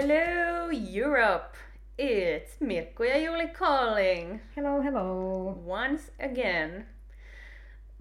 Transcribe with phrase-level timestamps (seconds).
[0.00, 1.58] Hello Europe!
[1.98, 5.04] It's Mirkku ja Juli calling Hello, hello.
[5.66, 6.86] once again.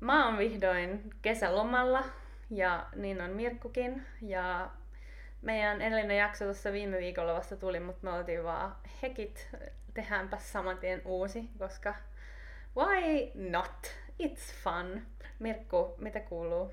[0.02, 2.04] Mä oon vihdoin kesälomalla
[2.50, 4.02] ja niin on Mirkkukin.
[4.22, 4.70] Ja
[5.42, 9.50] meidän edellinen jakso tuossa viime viikolla vasta tuli, mutta me oltiin vaan hekit,
[9.94, 11.96] tehdäänpä saman tien uusi, koska
[12.78, 13.96] why not?
[14.24, 15.02] It's fun.
[15.40, 16.72] Mirkku, mitä kuuluu?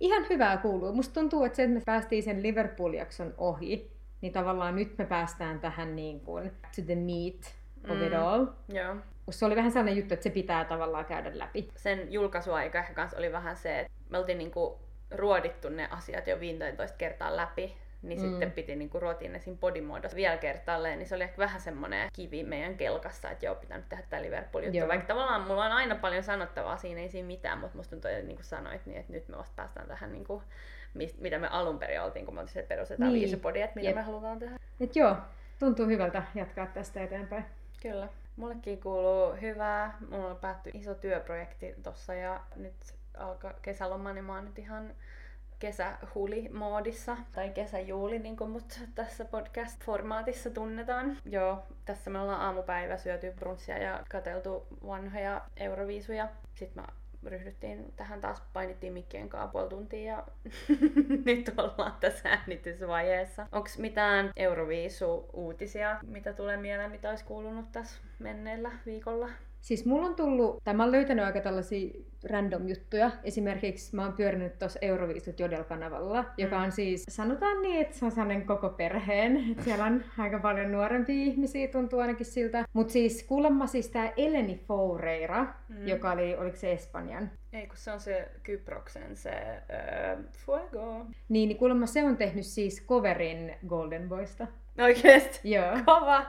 [0.00, 0.92] Ihan hyvää kuuluu.
[0.92, 5.60] Musta tuntuu, että se, että me päästiin sen Liverpool-jakson ohi, niin tavallaan nyt me päästään
[5.60, 7.54] tähän niin kuin to the meat
[7.90, 8.22] of it Mm.
[8.22, 8.46] all.
[8.68, 8.94] Joo.
[9.26, 11.68] Musta se oli vähän sellainen juttu, että se pitää tavallaan käydä läpi.
[11.76, 14.78] sen julkaisuaika ehkä kans oli vähän se, että me oltiin niinku
[15.10, 18.28] ruodittu ne asiat jo 15 kertaa läpi, niin Mm.
[18.30, 22.08] sitten piti niinku ruotia ne siinä bodymuodossa vielä kertaalleen, niin se oli ehkä vähän semmoinen
[22.12, 24.78] kivi meidän kelkassa, että joo, pitää nyt tehdä tämä Liverpool-juttu.
[24.78, 24.88] Joo.
[24.88, 28.26] Vaikka tavallaan mulla on aina paljon sanottavaa, siinä ei siinä mitään, mutta musta tuntuu, että
[28.26, 30.24] niin kuin sanoit, niin että nyt me vasta päästään tähän niin
[31.18, 33.20] mitä me alun perin oltiin, kun me oltiin se, että perustetaan Niin.
[33.20, 33.96] viisupodi, että mitä Jep.
[33.96, 34.56] me halutaan tehdä.
[34.80, 35.16] Et joo,
[35.58, 37.44] tuntuu hyvältä jatkaa tästä eteenpäin.
[37.82, 38.08] Kyllä.
[38.36, 39.96] Mullekin kuuluu hyvää.
[40.10, 42.74] Mulla on päätty iso työprojekti tossa ja nyt
[43.18, 44.94] alkaa kesäloma, niin mä oon nyt ihan
[45.58, 47.16] kesähuli-moodissa.
[47.32, 51.16] Tai kesäjuuli, niin kuin mut tässä podcast-formaatissa tunnetaan.
[51.24, 56.28] Joo, tässä me ollaan aamupäivä syöty brunssia ja katseltu vanhoja euroviisuja.
[56.54, 56.88] Sitten mä
[57.26, 60.24] ryhdyttiin tähän taas, painittiin mikkien kanssa puoli tuntia ja
[61.26, 63.46] nyt ollaan tässä äänitysvaiheessa.
[63.52, 69.28] Onks mitään Euroviisu-uutisia, mitä tulee mieleen, mitä olisi kuulunut tässä menneellä viikolla?
[69.66, 71.90] Siis mulla on tullut, tai mä oon löytänyt aika tällaisia
[72.30, 73.10] random juttuja.
[73.24, 78.10] Esimerkiksi mä oon pyörinyt tuossa Euroviisut Jodel-kanavalla, joka on siis, sanotaan niin, että se on
[78.10, 79.36] sellainen koko perheen.
[79.52, 82.64] Et siellä on aika paljon nuorempia ihmisiä, tuntuu ainakin siltä.
[82.72, 85.76] Mutta siis kuulemma siis tää Eleni Foureira, Mm.
[85.76, 85.86] mm.
[85.88, 87.30] joka oli, oliko se Espanjan?
[87.52, 89.30] Ei, kun se on se Kyproksen se
[89.70, 91.06] öö, Fuego.
[91.28, 94.46] Niin, niin kuulemma se on tehnyt siis coverin Golden Boysta.
[94.78, 95.40] Oikeesti?
[95.54, 96.26] Joo, Kova!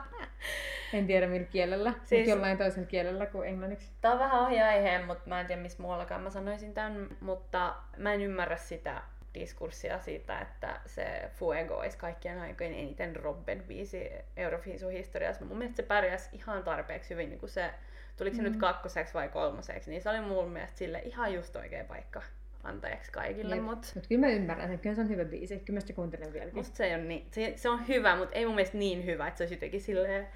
[0.92, 2.20] en tiedä millä kielellä, siis...
[2.20, 3.90] Mutta jollain toisella kielellä kuin englanniksi.
[4.00, 7.76] Tää on vähän ohi aiheen, mutta mä en tiedä missä muuallakaan mä sanoisin tämän, mutta
[7.96, 9.02] mä en ymmärrä sitä
[9.34, 15.44] diskurssia siitä, että se Fuego olisi kaikkien aikojen eniten Robben biisi Euroviisun historiassa.
[15.44, 17.70] Mun mielestä se pärjäsi ihan tarpeeksi hyvin, niin kuin se,
[18.16, 18.44] tuliko se mm.
[18.44, 18.60] nyt Mm.
[18.60, 22.22] kakkoseksi vai kolmoseksi, niin se oli mun mielestä sille ihan just oikea paikka
[22.68, 23.64] antajaksi kaikille, Jep.
[23.64, 26.32] mutta Mut kyllä mä ymmärrän sen, kyllä se on hyvä biisi, kyllä mä sitä kuuntelen
[26.32, 26.54] vieläkin.
[26.56, 29.38] Musta se, ole niin, se, se on hyvä, mutta ei mun mielestä niin hyvä, että
[29.38, 30.26] se olisi jotenkin silleen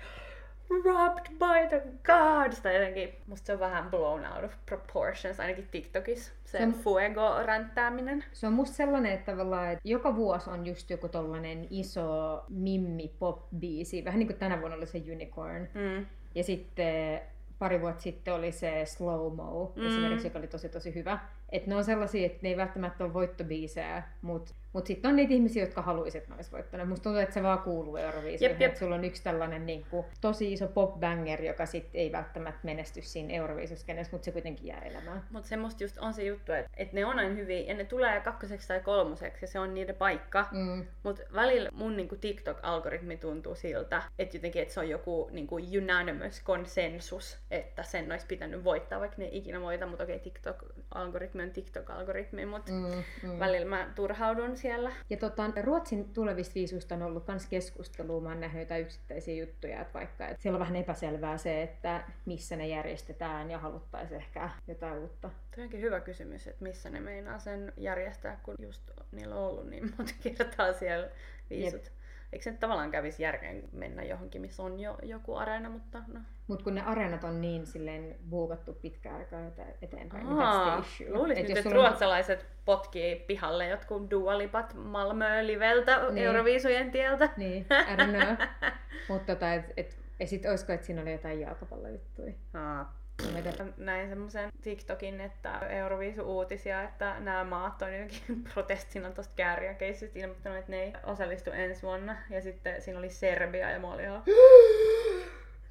[0.85, 5.69] robbed by the gods tai jotenkin, musta se on vähän blown out of proportions, ainakin
[5.71, 8.25] TikTokissa, se, Se on- fuego-ränttääminen.
[8.33, 13.15] Se on musta sellainen, että tavallaan, että joka vuosi on just joku tollanen iso mimmi
[13.19, 15.69] pop biisi vähän niin kuin tänä vuonna oli se Unicorn.
[15.75, 16.07] Mm.
[16.35, 17.21] Ja sitten
[17.59, 19.87] pari vuotta sitten oli se Slow Mo, mm.
[19.87, 21.19] esimerkiksi, joka oli tosi tosi hyvä.
[21.53, 25.35] Että ne on sellaisia, että ne ei välttämättä ole voittobiisejä, mutta mut sitten on niitä
[25.35, 26.89] ihmisiä, jotka haluaisivat, että ne olisi voittanut.
[26.89, 28.69] Musta tuntuu, että se vaan kuuluu Euroviisuihin, Jep, jep.
[28.69, 33.03] että sulla on yksi tällainen niin kuin, tosi iso pop-banger, joka sitten ei välttämättä menesty
[33.03, 35.25] siinä Euroviisuskenessä, mutta se kuitenkin jää elämään.
[35.31, 38.21] Mutta semmoista just on se juttu, että, että ne on aina hyviä ja ne tulee
[38.21, 40.47] kakkoseksi tai kolmoseksi ja se on niiden paikka.
[40.53, 40.87] Mm.
[41.03, 46.41] Mutta välillä mun niinku TikTok-algoritmi tuntuu siltä, että jotenkin että se on joku niinku unanimous
[46.41, 51.51] konsensus, että sen olisi pitänyt voittaa, vaikka ne ei ikinä voita, mutta okei, TikTok-algoritmi on
[51.51, 52.79] TikTok-algoritmi, mutta mm.
[52.79, 53.39] Mm, mm.
[53.39, 54.93] välillä mä turhaudun siellä.
[55.11, 58.21] Ja tota, Ruotsin tulevista viisuista on ollut myös keskustelua.
[58.21, 62.05] Mä oon nähnyt jotain yksittäisiä juttuja, että vaikka että siellä on vähän epäselvää se, että
[62.27, 65.31] missä ne järjestetään ja haluttaisiin ehkä jotain uutta.
[65.55, 69.71] Tuo onkin hyvä kysymys, että missä ne meinaa sen järjestää, kun just niillä on ollut
[69.71, 71.09] niin monta kertaa siellä
[71.51, 71.85] viisut.
[71.85, 72.02] Jep.
[72.33, 76.21] Eikö se nyt tavallaan kävisi järkeen mennä johonkin, missä on jo joku areena, mutta no.
[76.47, 80.71] Mutta kun ne areenat on niin silleen buukattu pitkään aikaa ete- eteenpäin, niin that's Aa,
[80.77, 81.11] the issue.
[81.19, 86.15] luulisin Et nyt, että sulla on- ruotsalaiset potkii pihalle jotkut dualipat Malmö liveltä Niin.
[86.15, 86.27] niin.
[86.27, 87.29] Euroviisujen tieltä.
[87.37, 88.49] Niin, I don't know.
[89.09, 92.33] Mutta tota, et, et, ja sit olisiko, että siinä oli jotain jalkapallojuttuja.
[92.55, 93.02] Aa.
[93.29, 93.73] En mä tiedä.
[93.77, 100.71] Näin semmoisen TikTokin, että Euroviisu-uutisia, että nämä maat on jotenkin protestina tuosta kääriäkeissystä ilmoittanut, että
[100.71, 102.17] ne ei osallistu ensi vuonna.
[102.31, 104.23] Ja sitten siinä oli Serbia ja mä olin ihan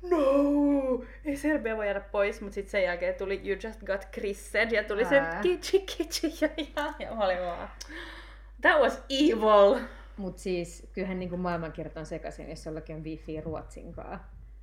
[0.10, 4.72] No, ei Serbia voi jäädä pois, mutta sitten sen jälkeen tuli You Just Got Krissed
[4.72, 5.42] ja tuli se Ää.
[5.42, 7.70] kitchi kitchi ja, ja, ja mä olin vaan
[8.62, 9.80] That was evil!
[10.18, 14.22] Mut siis kyllähän niinku maailmankirjat on sekaisin, jos jollakin on wifi Ruotsinkaan.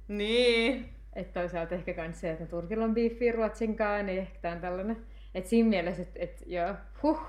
[0.08, 0.97] Niin.
[1.12, 5.06] Että toisaalta ehkä kans se, että Turkilla on biiffiä Ruotsinkaan, niin ehkä tää on tällainen.
[5.34, 7.20] Että siinä mielessä, että et, joo, huh.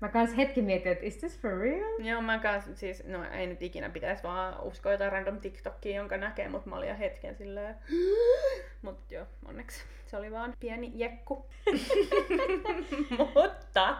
[0.00, 1.98] Mä kans hetki mietin, että is this for real?
[1.98, 6.16] Joo, mä kans, siis, no ei nyt ikinä pitäisi vaan uskoa jotain random TikTokia, jonka
[6.16, 7.74] näkee, mutta mä olin jo hetken silleen,
[8.82, 11.46] mut joo, onneksi se oli vaan pieni jekku.
[13.18, 13.96] mutta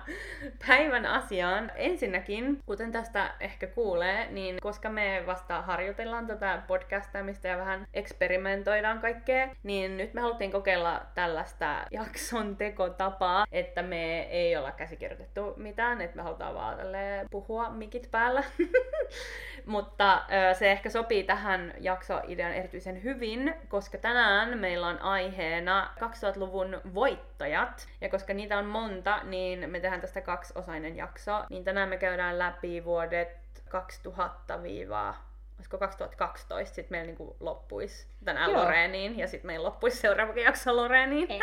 [0.68, 1.72] päivän asiaan.
[1.74, 8.98] Ensinnäkin, kuten tästä ehkä kuulee, niin koska me vasta harjoitellaan tätä podcastamista ja vähän eksperimentoidaan
[8.98, 16.00] kaikkea, niin nyt me haluttiin kokeilla tällaista jakson tekotapaa, että me ei olla käsikirjoitettu mitään,
[16.00, 16.78] että me halutaan vaan
[17.30, 18.42] puhua mikit päällä.
[19.66, 27.88] Mutta se ehkä sopii tähän jaksoidean erityisen hyvin, koska tänään meillä on aiheena 2000-luvun voittajat.
[28.00, 31.44] Ja koska niitä on monta, niin me tehdään tästä kaksiosainen jakso.
[31.50, 33.28] Niin tänään me käydään läpi vuodet
[33.68, 34.58] 2000
[35.58, 38.62] olisiko 2012, sitten meillä niinku loppuisi tänään Joo.
[38.62, 41.28] Loreeniin, ja sitten meillä loppuisi seuraava jakso Loreeniin.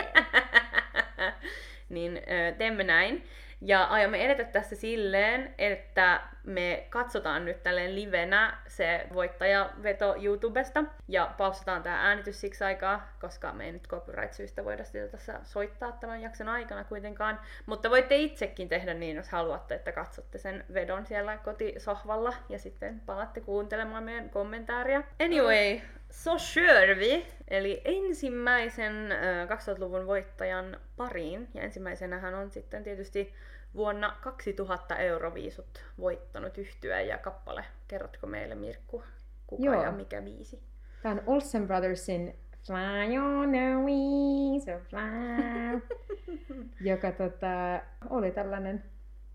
[1.89, 2.21] niin
[2.57, 3.23] teemme näin.
[3.61, 11.31] Ja aiomme edetä tässä silleen, että me katsotaan nyt tälleen livenä se voittajaveto YouTubesta ja
[11.37, 16.21] pausataan tämä äänitys siksi aikaa, koska me ei nyt copyright-syystä voida sitä tässä soittaa tämän
[16.21, 17.39] jakson aikana kuitenkaan.
[17.65, 23.01] Mutta voitte itsekin tehdä niin, jos haluatte, että katsotte sen vedon siellä kotisohvalla ja sitten
[23.05, 25.03] palaatte kuuntelemaan meidän kommentaaria.
[25.19, 25.79] Anyway,
[26.15, 27.25] så kör vi!
[27.47, 31.47] Eli ensimmäisen äh, 2000-luvun voittajan pariin.
[31.53, 33.33] Ja ensimmäisenähän on sitten tietysti
[33.75, 37.65] vuonna 2000 Euroviisut voittanut yhtyä ja kappale.
[37.87, 39.03] Kerrotko meille Mirkku,
[39.47, 39.83] kuka Joo.
[39.83, 40.63] ja mikä viisi?
[41.01, 45.81] Tämä on Olsen Brothersin Fly on the wings of fly,
[46.91, 48.83] joka tota, oli tällainen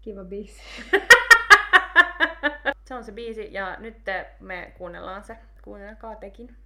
[0.01, 0.63] kiva biisi.
[2.85, 3.97] se on se biisi ja nyt
[4.41, 5.37] me kuunnellaan se.
[5.63, 6.57] Kuunnelkaa tekin.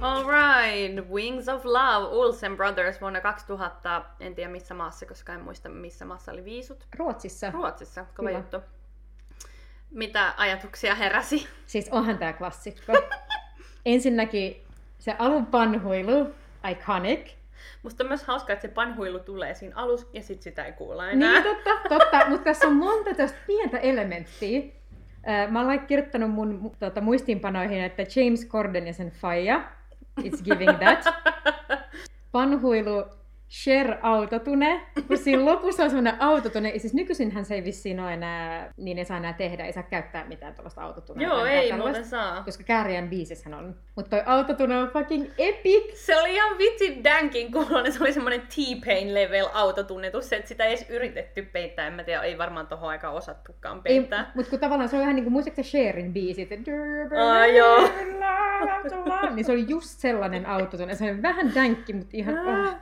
[0.00, 4.02] Alright, Wings of Love, Olsen Brothers vuonna 2000.
[4.20, 6.86] En tiedä missä maassa, koska en muista missä maassa oli viisut.
[6.96, 7.50] Ruotsissa.
[7.50, 8.38] Ruotsissa, kova Kyllä.
[8.38, 8.56] juttu.
[9.90, 11.48] Mitä ajatuksia heräsi?
[11.66, 12.92] Siis onhan tää klassikko.
[13.86, 14.64] Ensinnäkin
[14.98, 16.34] se alun panhuilu,
[16.70, 17.30] iconic.
[17.82, 21.10] Musta on myös hauskaa, että se panhuilu tulee siinä alussa ja sit sitä ei kuulla
[21.10, 21.32] enää.
[21.32, 22.28] Niin, totta, totta.
[22.28, 24.62] mutta tässä on monta tästä pientä elementtiä.
[25.50, 29.62] Mä olen kirjoittanut mun tuota, muistiinpanoihin, että James Corden ja sen faija,
[30.20, 31.14] it's giving that.
[32.32, 33.04] Panhuilu
[33.62, 38.14] Share autotune, kun siinä lopussa on semmoinen autotune, ja siis nykyisinhän se ei vissiin ole
[38.14, 41.28] enää, niin ei saa enää tehdä, ei saa käyttää mitään tuollaista autotunea.
[41.28, 42.42] Joo, ei muuten saa.
[42.42, 43.76] Koska Kääriän biisissähän on.
[43.96, 45.94] Mutta toi autotune on fucking epic!
[45.94, 50.74] Se oli ihan vitsi dankin kuulonen, se oli semmoinen T-Pain level autotunnetus, että sitä ei
[50.74, 54.32] edes yritetty peittää, en mä tiedä, ei varmaan tohon aikaan osattukaan peittää.
[54.34, 56.50] Mutta kun tavallaan se on ihan niinku, muistatko Sharein biisit?
[56.52, 57.88] Ah, joo.
[59.34, 62.68] niin se oli just sellainen autotune, se oli vähän dankki, mutta ihan...
[62.68, 62.74] Oh.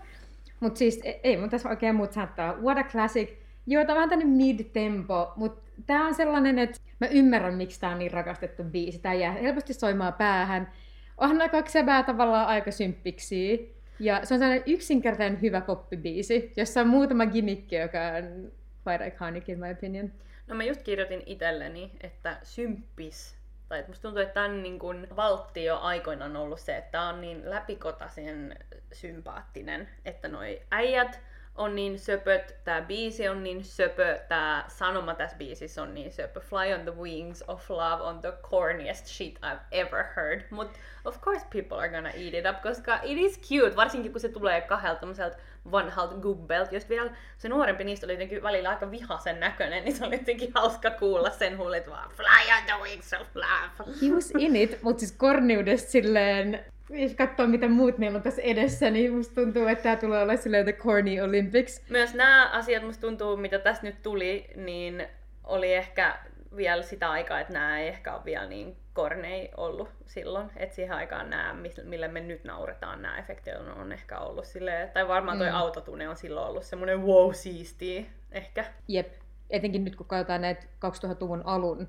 [0.62, 2.56] Mutta siis e- ei mun tässä oikein muut saattaa.
[2.56, 3.30] What a classic.
[3.66, 7.98] Joo, tää on tänne mid-tempo, mutta tää on sellainen, että mä ymmärrän, miksi tää on
[7.98, 8.98] niin rakastettu biisi.
[8.98, 10.72] Tää jää helposti soimaan päähän.
[11.18, 13.74] Onhan nämä kaksi sebää tavallaan aika symppiksi.
[13.98, 18.52] Ja se on sellainen yksinkertainen hyvä poppibiisi, jossa on muutama gimmikki, joka on
[18.88, 20.12] quite iconic in my opinion.
[20.46, 23.41] No mä just kirjoitin itselleni, että symppis
[23.72, 27.20] tai musta tuntuu, että tämän niin kuin valtti jo aikoinaan ollut se, että tämä on
[27.20, 28.58] niin läpikotaisen
[28.92, 31.20] sympaattinen, että noi äijät
[31.54, 36.40] on niin söpöt, tää biisi on niin söpö, tää sanoma tässä biisissä on niin söpö.
[36.40, 40.42] Fly on the wings of love on the corniest shit I've ever heard.
[40.50, 40.70] Mut
[41.04, 44.28] of course people are gonna eat it up, koska it is cute, varsinkin kun se
[44.28, 45.36] tulee kahdelta tämmöiseltä
[45.70, 46.72] vanhalta gubbelt.
[46.72, 50.52] Just vielä se nuorempi niistä oli jotenkin välillä aika vihasen näköinen, niin se oli jotenkin
[50.54, 53.90] hauska kuulla sen huulet vaan Fly on the wings of love.
[54.02, 58.42] He was in it, mutta siis korniudesta silleen jos katsoo mitä muut meillä on tässä
[58.42, 61.82] edessä, niin musta tuntuu, että tämä tulee olla silleen The Corny Olympics.
[61.90, 65.06] Myös nämä asiat musta tuntuu, mitä tässä nyt tuli, niin
[65.44, 66.18] oli ehkä
[66.56, 70.50] vielä sitä aikaa, että nämä ei ehkä ole vielä niin kornei ollut silloin.
[70.56, 74.90] Että siihen aikaan nämä, millä me nyt nauretaan, nämä efektit on, on ehkä ollut silleen,
[74.90, 75.56] tai varmaan toi mm.
[75.56, 78.64] autotune on silloin ollut semmoinen wow siistiä ehkä.
[78.88, 79.12] Jep,
[79.50, 81.88] etenkin nyt kun katsotaan näitä 2000-luvun alun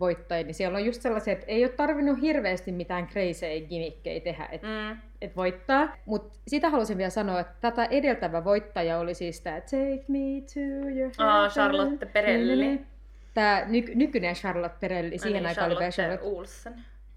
[0.00, 4.48] voittajia, niin siellä on just sellaisia, että ei ole tarvinnut hirveästi mitään crazy gimmickejä tehdä,
[4.52, 4.98] että mm.
[5.20, 5.96] et voittaa.
[6.06, 10.18] Mutta sitä halusin vielä sanoa, että tätä edeltävä voittaja oli siis tämä Take Me
[10.54, 11.50] To Your Heaven.
[11.50, 12.91] Charlotte Perelli.
[13.34, 16.74] Tämä ny- nykyinen Charlotte Perelli, siihen niin, aikaan oli Charlotte Olsen.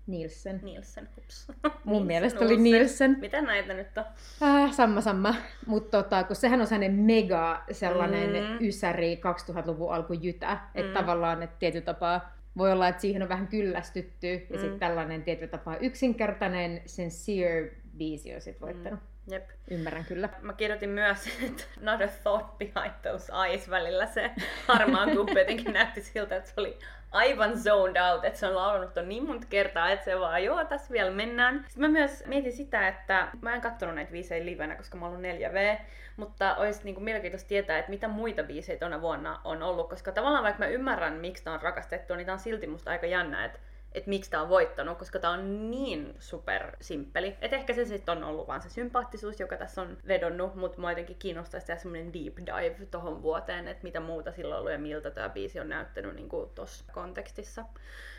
[0.07, 0.59] Nielsen.
[0.63, 1.47] Nielsen, hups.
[1.63, 3.17] Mun Nielsen, mielestä oli Nielsen.
[3.19, 4.05] Mitä näitä nyt on?
[4.43, 5.35] Äh, samma, samma.
[5.65, 8.67] Mutta tota, kun sehän on sellainen mega sellainen mm.
[8.67, 10.53] ysäri 2000-luvun alkujytä.
[10.53, 10.81] Mm.
[10.81, 14.61] Että tavallaan, että tietyllä tapaa voi olla, että siihen on vähän kyllästytty, ja mm.
[14.61, 18.99] sitten tällainen tietyllä tapaa yksinkertainen, sincere biisi on sitten voittanut.
[18.99, 19.14] Mm.
[19.27, 19.49] Jep.
[19.71, 20.29] Ymmärrän kyllä.
[20.41, 24.31] Mä kirjoitin myös, että not a thought behind those eyes välillä se
[24.67, 26.79] harmaan kuppi jotenkin näytti siltä, että se oli
[27.11, 30.65] aivan zoned out, että se on laulanut ton niin monta kertaa, että se vaan, joo,
[30.65, 31.65] tässä vielä mennään.
[31.67, 35.15] Sitten mä myös mietin sitä, että mä en katsonut näitä biisejä livenä, koska mä oon
[35.15, 35.81] ollut 4V,
[36.17, 40.43] mutta olisi niinku mielenkiintoista tietää, että mitä muita biisejä tuona vuonna on ollut, koska tavallaan
[40.43, 43.59] vaikka mä ymmärrän, miksi tää on rakastettu, niin tää on silti musta aika jännä, että
[43.95, 47.35] että miksi tämä on voittanut, koska tämä on niin super simppeli.
[47.41, 50.91] Et ehkä se sitten on ollut vaan se sympaattisuus, joka tässä on vedonnut, mutta mua
[50.91, 55.11] jotenkin kiinnostaisi tehdä semmoinen deep dive tohon vuoteen, että mitä muuta silloin ollut ja miltä
[55.11, 57.65] tämä biisi on näyttänyt niin tuossa kontekstissa.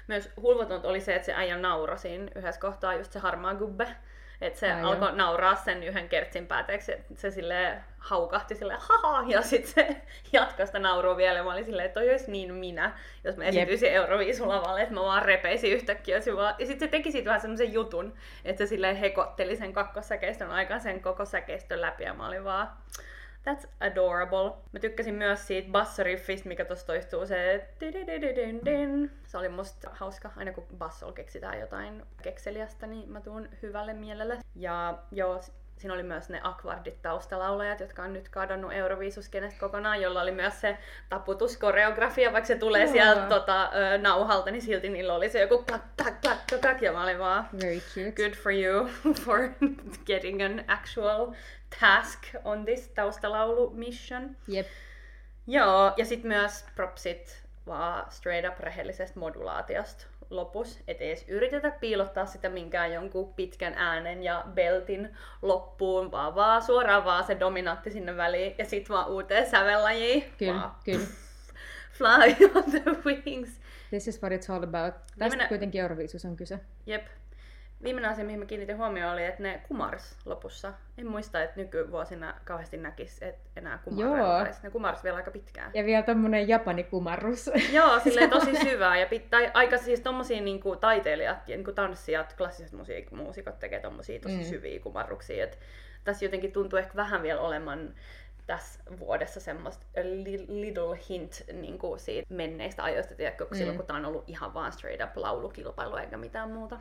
[0.08, 3.88] Myös hulvatonta oli se, että se äijä naura siinä yhdessä kohtaa just se harmaa gubbe
[4.40, 5.14] että se Ai alkoi jo.
[5.14, 10.02] nauraa sen yhden kertsin päätteeksi, että se sille haukahti sille haha, ja sitten se
[10.32, 12.92] jatkoi sitä naurua vielä, ja mä olin silleen, että toi olisi niin minä,
[13.24, 16.20] jos mä esityisin Euroviisulavalle, että mä vaan repeisin yhtäkkiä.
[16.36, 16.54] Vaan...
[16.58, 18.14] Ja sitten se teki siitä vähän semmoisen jutun,
[18.44, 22.68] että se silleen hekotteli sen kakkosäkeistön aikaa sen koko säkeistön läpi, ja mä olin vaan,
[23.50, 24.52] That's adorable.
[24.72, 27.68] Mä tykkäsin myös siitä bassariffistä, mikä tuossa toistuu se
[29.26, 30.30] Se oli musta hauska.
[30.36, 34.38] Aina kun bassol keksitään jotain kekseliästä, niin mä tuun hyvälle mielelle.
[34.54, 35.40] Ja joo,
[35.76, 40.60] siinä oli myös ne Aquardit taustalaulajat, jotka on nyt kadonnut Euroviisuskenestä kokonaan, jolla oli myös
[40.60, 42.92] se taputuskoreografia, vaikka se tulee no.
[42.92, 43.70] sieltä tota,
[44.02, 47.48] nauhalta, niin silti niillä oli se joku klak, klak, klak, klak, ja mä olin vaan
[47.62, 48.12] Very cute.
[48.12, 48.88] good for you
[49.24, 49.48] for
[50.06, 51.32] getting an actual
[51.80, 54.36] task on this taustalaulu mission.
[54.52, 54.66] Yep.
[55.46, 62.26] Joo, ja sitten myös propsit vaan straight up rehellisestä modulaatiosta lopus, et edes yritetä piilottaa
[62.26, 68.16] sitä minkään jonkun pitkän äänen ja beltin loppuun, vaan, vaan suoraan vaan se dominantti sinne
[68.16, 70.24] väliin ja sit vaan uuteen sävellajiin.
[70.38, 71.06] Kyllä, kyllä.
[71.98, 73.60] Fly on the wings.
[73.90, 74.94] This is what it's all about.
[74.94, 75.48] Tästä Viimeinen...
[75.48, 76.60] kuitenkin Euroviisus on kyse.
[76.86, 77.06] Jep.
[77.82, 80.72] Viimeinen asia, mihin mä kiinnitin huomioon, oli, että ne kumars lopussa.
[80.98, 84.60] En muista, että nykyvuosina kauheasti näkisi, että enää kumarreltaisi.
[84.62, 85.70] Ne kumars vielä aika pitkään.
[85.74, 87.50] Ja vielä tommonen japani kumarrus.
[87.72, 88.98] Joo, silleen tosi syvää.
[88.98, 94.20] Ja pitää, aika siis tommosia niinku taiteilijat ja niinku tanssijat, klassiset musiik- muusikot tekee tommosia
[94.20, 94.44] tosi mm.
[94.44, 95.44] syviä kumarruksia.
[95.44, 95.58] Et
[96.04, 97.94] tässä jotenkin tuntuu ehkä vähän vielä oleman
[98.46, 99.86] tässä vuodessa semmoista
[100.48, 103.56] little hint niin kuin siitä menneistä ajoista, tiedätkö, mm.
[103.56, 106.80] silloin kun tämä on ollut ihan vaan straight up laulukilpailu eikä mitään muuta.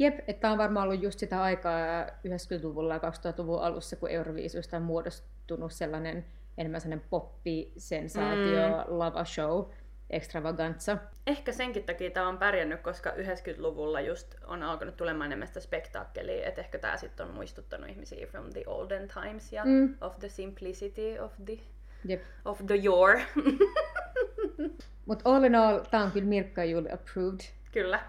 [0.00, 4.76] Jep, että tämä on varmaan ollut just sitä aikaa 90-luvulla ja 2000-luvun alussa, kun Euroviisusta
[4.76, 6.24] on muodostunut sellainen
[6.58, 8.98] enemmän sellainen poppi-sensaatio, mm.
[8.98, 9.64] lava show,
[10.10, 10.98] extravaganza.
[11.26, 16.46] Ehkä senkin takia tämä on pärjännyt, koska 90-luvulla just on alkanut tulemaan enemmän sitä spektaakkelia,
[16.46, 19.94] että ehkä tämä sitten on muistuttanut ihmisiä from the olden times ja mm.
[20.00, 21.58] of the simplicity of the,
[22.04, 22.22] Jep.
[22.44, 23.26] of the yore.
[25.06, 27.40] Mutta all in all, tämä on kyllä Mirkka Juuli approved.
[27.72, 28.00] Kyllä.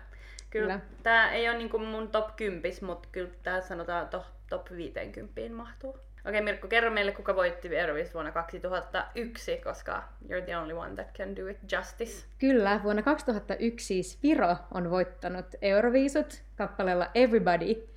[0.52, 0.80] Kyllä.
[1.04, 5.98] Tämä ei ole niinku mun top 10, mutta kyllä tämä sanotaan to, top 50 mahtuu.
[6.26, 11.18] Okei Mirkko, kerro meille, kuka voitti Euroviisut vuonna 2001, koska you're the only one that
[11.18, 12.26] can do it justice.
[12.40, 17.88] Kyllä, vuonna 2001 siis Viro on voittanut Euroviisut kappaleella Everybody,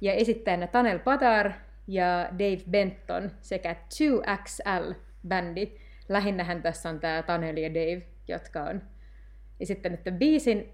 [0.00, 1.52] ja esittäjänä Tanel Padar
[1.86, 5.78] ja Dave Benton sekä 2XL-bändi.
[6.08, 8.82] Lähinnähän tässä on tämä Tanel ja Dave, jotka on
[9.60, 10.73] esittänyt tämän biisin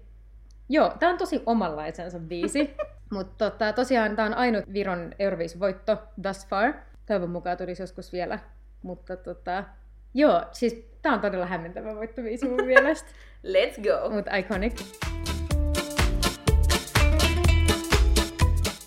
[0.73, 2.75] Joo, tämä on tosi omanlaisensa biisi.
[3.13, 6.73] Mutta tota, tosiaan tämä on ainut Viron Euroviis-voitto thus far.
[7.05, 8.39] Toivon mukaan tulisi joskus vielä.
[8.83, 9.63] Mutta tota,
[10.13, 13.09] joo, siis tämä on todella hämmentävä voittobiisi mun mielestä.
[13.47, 14.09] Let's go!
[14.09, 14.81] Mutta iconic.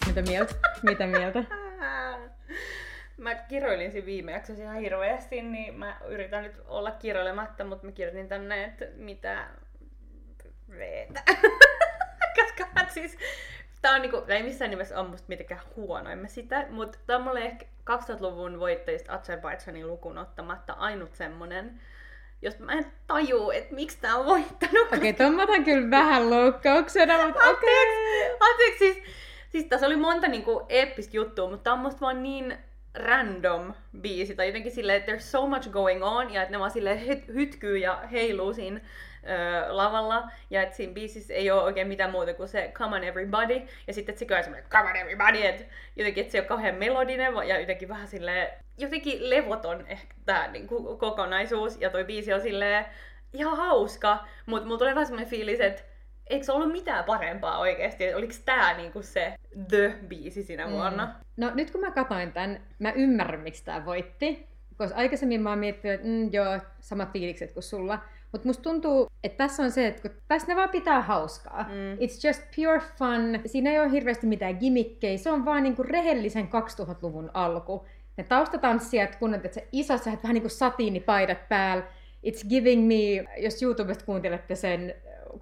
[0.07, 0.55] Mitä mieltä?
[0.83, 1.45] Mitä mieltä?
[3.17, 7.93] Mä kiroilin siinä viime jaksossa ihan hirveästi, niin mä yritän nyt olla kiroilematta, mutta mä
[7.93, 9.47] kirjoitin tänne, että mitä
[10.79, 11.23] veetä.
[12.37, 12.65] Koska
[12.95, 13.19] siis,
[13.83, 17.17] tää on niinku, ei missään nimessä on musta mitenkään huono, en mä sitä, mutta tää
[17.17, 21.81] on mulle ehkä 2000-luvun voittajista Azerbaidžanin lukuun ottamatta ainut semmonen,
[22.43, 24.87] jos mä en taju, että miksi tää on voittanut.
[24.87, 28.27] Okei, okay, ton mä otan kyllä vähän loukkauksena, mutta okei.
[28.27, 28.37] Okay.
[28.51, 29.03] Anteeksi, siis,
[29.53, 32.59] siis tässä oli monta niinku eeppistä juttua, mutta tää on musta vaan niin
[32.95, 36.71] random biisi, tai jotenkin silleen, että there's so much going on, ja että ne vaan
[36.71, 38.81] silleen hytkyy ja heiluu siinä
[39.69, 43.63] lavalla, ja että siinä biisissä ei ole oikein mitään muuta kuin se Come on everybody,
[43.87, 45.65] ja sitten se käy semmoinen Come on everybody, että
[45.97, 50.67] jotenkin, että se on kauhean melodinen, ja jotenkin vähän silleen, jotenkin levoton ehkä tää niin
[50.67, 52.85] kuin, kokonaisuus, ja toi biisi on silleen
[53.33, 55.83] ihan hauska, mutta mulla tulee vähän semmoinen fiilis, että
[56.31, 58.15] eikö se ollut mitään parempaa oikeasti?
[58.15, 59.35] Oliko tää niinku se
[59.69, 60.73] The-biisi sinä mm.
[60.73, 61.07] vuonna?
[61.07, 61.13] Mm.
[61.37, 64.47] No nyt kun mä katoin tän, mä ymmärrän miksi tää voitti.
[64.77, 67.99] Koska aikaisemmin mä oon miettinyt, että mm, joo, samat fiilikset kuin sulla.
[68.35, 71.63] Mutta musta tuntuu, että tässä on se, että kun tässä ne vaan pitää hauskaa.
[71.63, 71.95] Mm.
[71.95, 73.41] It's just pure fun.
[73.47, 75.19] Siinä ei ole hirveästi mitään gimmikkejä.
[75.19, 77.87] Se on vaan niinku rehellisen 2000-luvun alku.
[78.17, 81.85] Ne taustatanssijat, kun on se isossa, vähän niinku satiinipaidat päällä.
[82.27, 84.95] It's giving me, jos YouTubesta kuuntelette sen,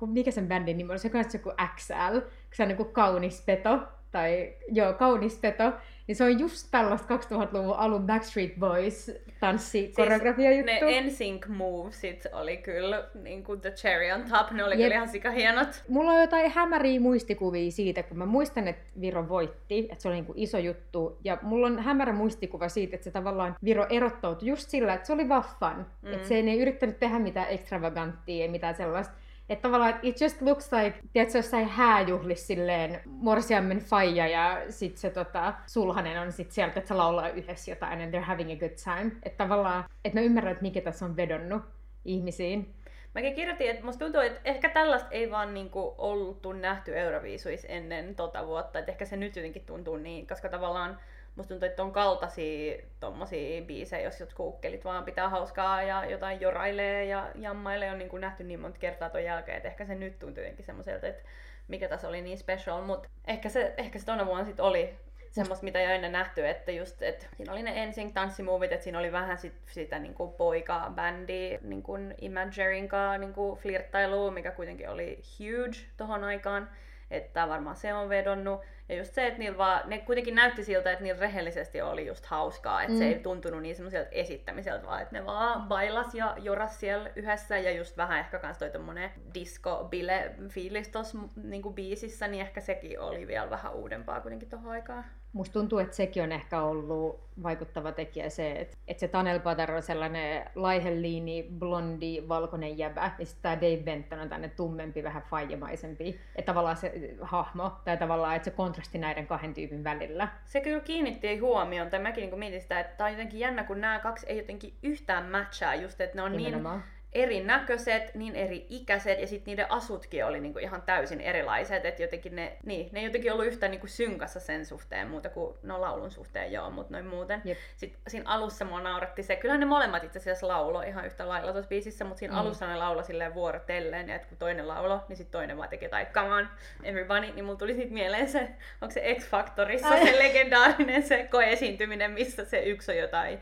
[0.06, 2.18] mikä sen bändin nimi on, se on joku XL,
[2.54, 3.78] se on niinku kaunis peto,
[4.11, 5.72] tai joo, kaunis peto,
[6.12, 10.85] niin se on just tällaista 2000-luvun alun Backstreet Boys tanssi koreografia Siis juttu.
[10.85, 14.83] ne NSYNC movesit oli kyllä niin kuin the cherry on top, ne oli Jep.
[14.83, 15.83] kyllä ihan sikahienot.
[15.88, 20.16] Mulla on jotain hämäriä muistikuvia siitä, kun mä muistan, että Viro voitti, että se oli
[20.16, 21.19] niinku iso juttu.
[21.25, 25.12] Ja mulla on hämärä muistikuva siitä, että se tavallaan Viro erottautui just sillä, että se
[25.12, 25.87] oli vaan fun.
[26.02, 26.12] Mm.
[26.12, 29.14] Että se ei yrittänyt tehdä mitään extravaganttia, ei mitään sellaista.
[29.49, 35.11] Että tavallaan it just looks like, tiedätkö, jossain hääjuhlis silleen morsiammen faija ja sit se
[35.11, 38.76] tota, sulhanen on sit sieltä, että se laulaa yhdessä jotain and they're having a good
[38.84, 39.12] time.
[39.22, 41.62] Että tavallaan, että mä ymmärrän, että mikä tässä on vedonnut
[42.04, 42.75] ihmisiin.
[43.14, 48.14] Mäkin kirjoitin, että musta tuntuu, että ehkä tällaista ei vaan niinku oltu nähty Euroviisuissa ennen
[48.14, 50.99] tota vuotta, että ehkä se nyt jotenkin tuntuu niin, koska tavallaan
[51.36, 56.40] musta tuntuu, että on kaltaisia tommosia biisejä, jos jotkut ukkelit vaan pitää hauskaa ja jotain
[56.40, 57.90] jorailee ja jammailee.
[57.90, 61.06] On niinku nähty niin monta kertaa ton jälkeen, että ehkä se nyt tuntuu jotenkin semmoiselta,
[61.06, 61.22] että
[61.68, 64.98] mikä tässä oli niin special, mutta ehkä se, ehkä se tonne vuonna sit oli
[65.30, 68.84] semmoista, mitä ei ole ennen nähty, että just, että siinä oli ne ensin tanssimovit, että
[68.84, 75.22] siinä oli vähän sit, sitä niinku poika-bändi niinku Imagerin kanssa niinku flirttailua, mikä kuitenkin oli
[75.38, 76.70] huge tohon aikaan,
[77.10, 78.60] että varmaan se on vedonnut.
[78.92, 82.26] Ja just se, että niillä vaan, ne kuitenkin näytti siltä, että niillä rehellisesti oli just
[82.26, 82.99] hauskaa, että mm.
[82.99, 83.12] se Mm.
[83.12, 87.70] ei tuntunut niin semmoiselta esittämiseltä, vaan että ne vaan bailas ja joras siellä yhdessä ja
[87.72, 93.00] just vähän ehkä kans toi tommonen disco bile fiilis tossa niinku biisissä, niin ehkä sekin
[93.00, 95.04] oli vielä vähän uudempaa kuitenkin tohon aikaan.
[95.32, 99.70] Musta tuntuu, että sekin on ehkä ollut vaikuttava tekijä se, että, että se Tanel Patar
[99.70, 105.22] on sellainen laiheliini, blondi, valkoinen jäbä, ja sitten tämä Dave Benton on tänne tummempi, vähän
[105.22, 106.20] faijamaisempi.
[106.36, 110.28] Että tavallaan se hahmo, tai tavallaan että se kontrasti näiden kahden tyypin välillä.
[110.44, 113.80] Se kyllä kiinnitti huomioon, tai mäkin niin mietin sitä, että tämä on jotenkin jännä, kun
[113.80, 116.84] nämä kaksi ei jotenkin yhtään matchaa, just että ne on niin Nimenomaan.
[117.12, 122.37] Erinäköiset, niin eri ikäiset ja sitten niiden asutkin oli niinku ihan täysin erilaiset, että jotenkin
[122.37, 126.11] ne, niin, ne ei jotenkin ollut yhtään niinku synkassa sen suhteen muuta kuin, no laulun
[126.11, 127.40] suhteen joo, mutta noin muuten.
[127.45, 127.59] Jep.
[127.76, 131.52] Sitten siinä alussa mua nauratti se, kyllähän ne molemmat itse asiassa laulo ihan yhtä lailla
[131.52, 132.40] tuossa biisissä, mutta siinä Mm.
[132.40, 135.85] alussa ne laulo silleen vuorotellen, ja että kun toinen laulo, niin sitten toinen vaan teki
[135.85, 136.48] jotain, come on,
[136.83, 138.48] everybody, niin mulla tuli sitten mieleen se,
[138.81, 143.40] onko se X-Factorissa se legendaarinen se koeesiintyminen, missä se yksi on jotain,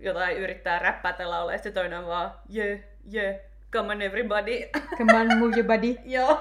[0.00, 2.78] jotain yrittää räppätä laulaa, ja sitten toinen on vaan, yeah,
[3.14, 3.36] yeah,
[3.72, 4.68] come on everybody.
[4.98, 5.96] Come on, move your body.
[6.04, 6.38] Joo.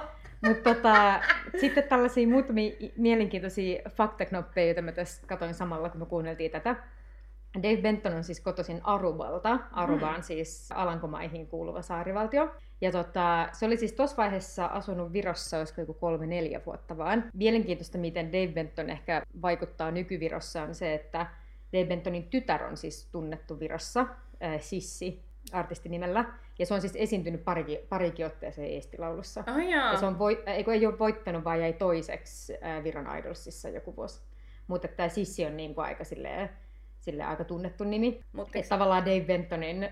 [0.48, 1.22] Mutta tota,
[1.60, 6.76] sitten tällaisia muutamia mielenkiintoisia faktaknoppeja, joita mä tässä katoin samalla, kun me kuunneltiin tätä.
[7.58, 9.60] Dave Benton on siis kotoisin Arubalta.
[9.72, 12.56] Aruba on siis Alankomaihin kuuluva saarivaltio.
[12.82, 17.24] Ja tota, se oli siis tuossa vaiheessa asunut Virossa, olisiko joku kolme-neljä vuotta vaan.
[17.34, 21.28] Mielenkiintoista, miten Dave Benton ehkä vaikuttaa nykyvirossa, on se, että
[21.74, 24.02] Dave Bentonin tytär on siis tunnettu Virossa,
[24.44, 26.26] äh, Sissi artistinimellä.
[26.60, 29.44] Ja se on siis esiintynyt parikin, parikin otteeseen Eestilaulussa.
[29.48, 29.92] Oh, jaa.
[29.92, 33.96] Ja se on voi, eikö ei ole voittanut, vaan jäi toiseksi ää, Viron Idolsissa joku
[33.96, 34.22] vuosi.
[34.68, 36.50] Mutta tämä Sissi on niin kuin aika, silleen,
[37.00, 38.20] silleen aika tunnettu nimi.
[38.32, 39.90] Mut Et tavallaan Dave Bentonin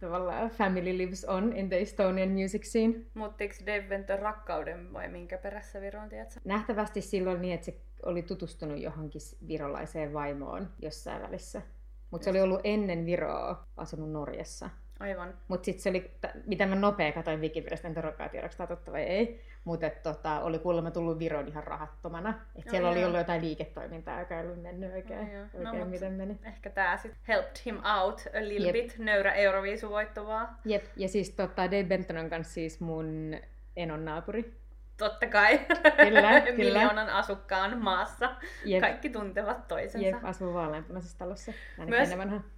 [0.00, 2.94] tavallaan family lives on in the Estonian music scene.
[3.14, 6.40] Muuttiks Dave Benton rakkauden vai minkä perässä Viroon, tiedätkö?
[6.44, 11.62] Nähtävästi silloin niin, että se oli tutustunut johonkin virolaiseen vaimoon jossain välissä.
[12.10, 14.70] Mutta se oli ollut ennen Viroa asunut Norjassa.
[15.00, 15.34] Aivan.
[15.48, 16.10] Mutta sitten se oli,
[16.46, 19.40] mitä mä nopea katsoin Wikipediasta, en todellakaan tiedä, onko tämä totta vai ei.
[19.64, 22.40] Mutta tota, oli kuulemma tullut Viroon ihan rahattomana.
[22.56, 23.06] Et siellä oli joo.
[23.06, 25.46] ollut jotain liiketoimintaa, joka ei ollut mennyt oikein, joo.
[25.52, 26.38] No, oikein mut- miten meni.
[26.44, 28.72] Ehkä tää sit helped him out a little Jep.
[28.72, 30.48] bit, nöyrä Euroviisuvoitto vaan.
[30.64, 33.36] Jep, ja siis tota, Dave Benton on kanssa siis mun
[33.76, 34.59] enon naapuri.
[35.00, 35.58] Totta kai.
[35.58, 36.56] Kyllä, kyllä.
[36.56, 38.30] Miljoonan asukkaan maassa.
[38.64, 40.06] Jep, Kaikki tuntevat toisensa.
[40.06, 41.52] jep asuu vaaleanpunaisessa talossa.
[41.86, 42.10] Myös-.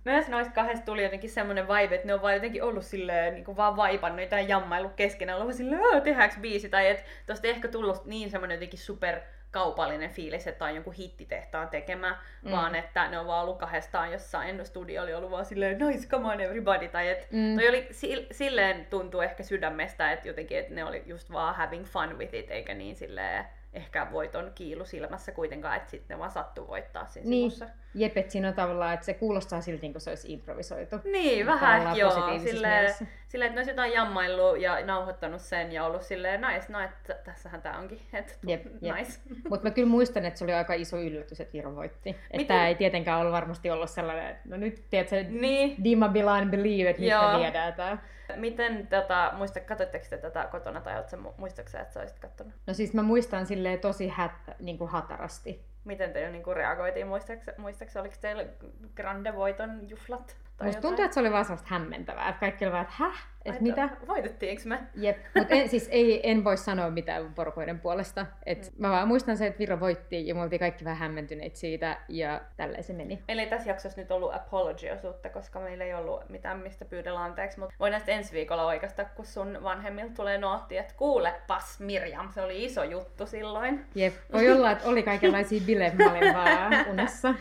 [0.05, 3.45] Myös noista kahdesta tuli jotenkin semmoinen vibe, että ne on vaan jotenkin ollut silleen, niin
[3.45, 7.47] kuin vaan vaipannut tai jammailu keskenään, ollut vaan silleen, "Aa, tehdäänkö biisi, tai että tosta
[7.47, 9.21] ei ehkä tullut niin semmoinen jotenkin super
[9.53, 12.51] kaupallinen fiilis, että on jonkun hittitehtaan tekemä, Mm.
[12.53, 16.29] vaan että ne on vaan ollut kahdestaan jossain, studio oli ollut vaan silleen, nice, come
[16.33, 17.55] on everybody, tai että Mm.
[17.57, 21.85] toi oli si- silleen tuntuu ehkä sydämestä, että jotenkin, että ne oli just vaan having
[21.85, 26.31] fun with it, eikä niin silleen ehkä voiton kiilu silmässä kuitenkaan, että sitten ne vaan
[26.31, 27.51] sattuu voittaa siinä Niin.
[27.51, 27.75] sivussa.
[27.95, 30.97] Jep, että siinä on tavallaan, että se kuulostaa silti, kuin se olisi improvisoitu.
[31.05, 32.39] Niin, Tavallaan vähän joo.
[32.39, 32.95] Silleen,
[33.29, 37.15] silleen, että ne olisi jotain jammaillut ja nauhoittanut sen ja ollut silleen, nice, no, että
[37.25, 38.97] tässähän tää onkin, että Jep, jep.
[38.97, 39.21] nice.
[39.51, 42.11] Mutta mä kyllä muistan, että se oli aika iso yllätys, että Viro voitti.
[42.11, 46.09] Että Miten- tämä ei tietenkään ollut varmasti ollut sellainen, että no nyt tiedätkö, Niin, Dima
[46.09, 47.99] Bilan Believe, että nyt viedään tää.
[48.37, 52.53] Miten tota, muista, katsoitteko te tätä kotona tai ootko muistaksä, että sä olisit kattonut?
[52.67, 55.65] No siis mä muistan silleen tosi hät, niin kuin hatarasti.
[55.85, 57.07] Miten te niinku reagoitiin?
[57.07, 58.45] Muistaaks, muistaaks oliko teillä
[58.97, 60.37] Grande Voiton juhlat?
[60.63, 63.33] Tai Musta tuntuu, että se oli vaan sellaista hämmentävää, että kaikki oli vaan, että häh?
[63.47, 63.89] Ai, Että mitä?
[64.09, 64.79] Voitettiinko me?
[64.95, 68.27] Jep, mutta en, siis ei, en voi sanoa mitään porukoiden puolesta.
[68.47, 68.83] Et Mm.
[68.83, 72.41] Mä vaan muistan se, että Viro voitti ja me oltiin kaikki vähän hämmentyneitä siitä ja
[72.57, 73.23] tälleen se meni.
[73.29, 77.59] Meillä ei tässä jaksossa nyt ollut apology-osuutta, koska meillä ei ollut mitään mistä pyydellä anteeksi,
[77.61, 82.43] mutta voidaan sitten ensi viikolla oikeastaan, kun sun vanhemmilta tulee nootti, että kuulepas Mirjam, se
[82.43, 83.85] oli iso juttu silloin.
[83.95, 85.61] Jep, voi olla, että oli kaikenlaisia
[85.99, 87.35] mä olin vaan unessa.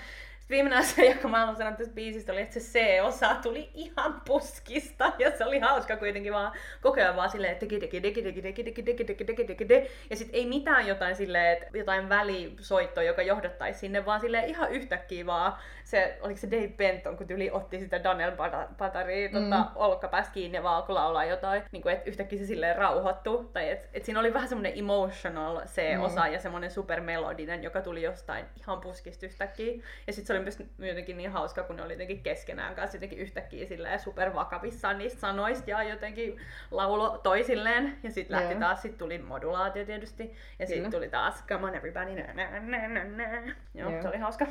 [0.52, 5.14] Viimeinen asia, joka mä haluan sanoa tästä biisistä, oli, että se C-osa tuli ihan puskista.
[5.20, 8.44] Ja se oli hauska kuitenkin vaan koko ajan vaan silleen, että digi digi digi digi
[8.44, 9.88] digi digi digi digi digi digi.
[10.10, 14.72] Ja sitten ei mitään jotain silleen, että jotain välisoittoa, joka johdattaisi sinne, vaan silleen ihan
[14.72, 18.32] yhtäkkiä vaan se, oliko se Dave Benton, kun tyli otti sitä Daniel
[18.78, 19.66] Pataria tota, Mm.
[19.76, 23.50] olkapäästä kiinni ja vaan alkoi laulaa jotain, niin kuin, että yhtäkkiä se silleen rauhoittui.
[23.54, 28.46] Tai että et siinä oli vähän semmoinen emotional C-osa ja semmoinen supermelodinen, joka tuli jostain
[28.60, 29.74] ihan puskista yhtäkkiä.
[30.08, 33.20] Ja sitten se oli myös jotenkin niin hauska, kun ne oli jotenkin keskenään kanssa jotenkin
[33.20, 36.38] yhtäkkiä silleen supervakavissaan niistä sanoista ja jotenkin
[36.72, 37.98] laulo toisilleen.
[38.04, 40.34] Ja sitten lähti taas, sitten tuli modulaatio tietysti.
[40.60, 43.56] Ja sitten tuli taas Come on everybody, nä, nä, nä, nä, nä.
[43.74, 44.02] Joo, Joo.
[44.02, 44.46] se oli hauska.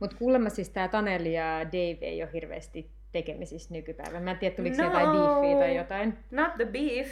[0.00, 4.20] Mutta kuulemma siis tää Taneli ja Dave ei ole hirveästi tekemisissä nykypäivänä.
[4.20, 4.76] Mä en tiedä, tuliko.
[4.76, 4.84] No.
[4.84, 6.18] jotain beefiä tai jotain.
[6.30, 7.08] Not the beef.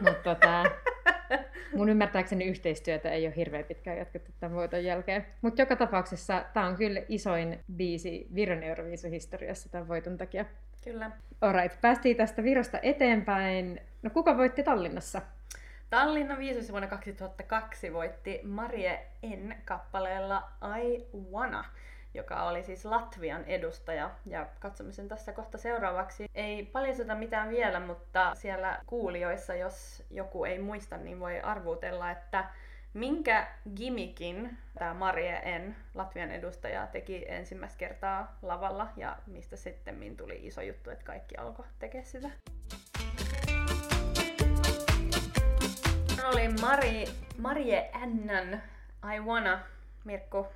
[0.00, 0.64] Mutta tota,
[1.74, 5.26] mun ymmärtääkseni yhteistyötä ei ole hirveän pitkään jatkettu tämän voiton jälkeen.
[5.42, 10.44] Mutta joka tapauksessa tämä on kyllä isoin biisi Viron Euroviisuhistoriassa tämän voiton takia.
[10.84, 11.10] Kyllä.
[11.40, 13.80] Alright, päästiin tästä Virosta eteenpäin.
[14.02, 15.22] No kuka voitti Tallinnassa?
[15.90, 19.54] Tallinnan viisuissa vuonna 2002 voitti Marie N.
[19.64, 20.50] kappaleella
[20.82, 21.64] I Wanna,
[22.14, 24.10] joka oli siis Latvian edustaja.
[24.26, 26.30] Ja katsomme sen tässä kohta seuraavaksi.
[26.34, 32.44] Ei paljasteta mitään vielä, mutta siellä kuulijoissa, jos joku ei muista, niin voi arvuutella, että
[32.94, 33.46] minkä
[33.76, 35.74] gimikin tämä Marie N.
[35.94, 41.66] Latvian edustaja teki ensimmäistä kertaa lavalla ja mistä sitten tuli iso juttu, että kaikki alkoi
[41.78, 42.30] tekemään sitä.
[46.34, 47.04] oli Mari,
[47.38, 48.62] Marie Annan
[49.14, 49.60] I Wanna.
[50.04, 50.46] Mirkku,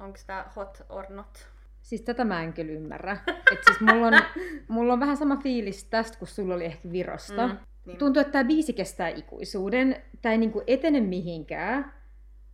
[0.00, 1.48] onko tää hot or not?
[1.82, 3.16] Siis tätä mä en kyllä ymmärrä.
[3.52, 4.22] Et siis mulla, on,
[4.68, 7.46] mulla on vähän sama fiilis tästä, kun sulla oli ehkä Virosta.
[7.46, 7.56] Mm.
[7.86, 7.98] niin.
[7.98, 10.02] Tuntuu, että tämä biisi kestää ikuisuuden.
[10.22, 11.92] Tämä ei niinku etene mihinkään.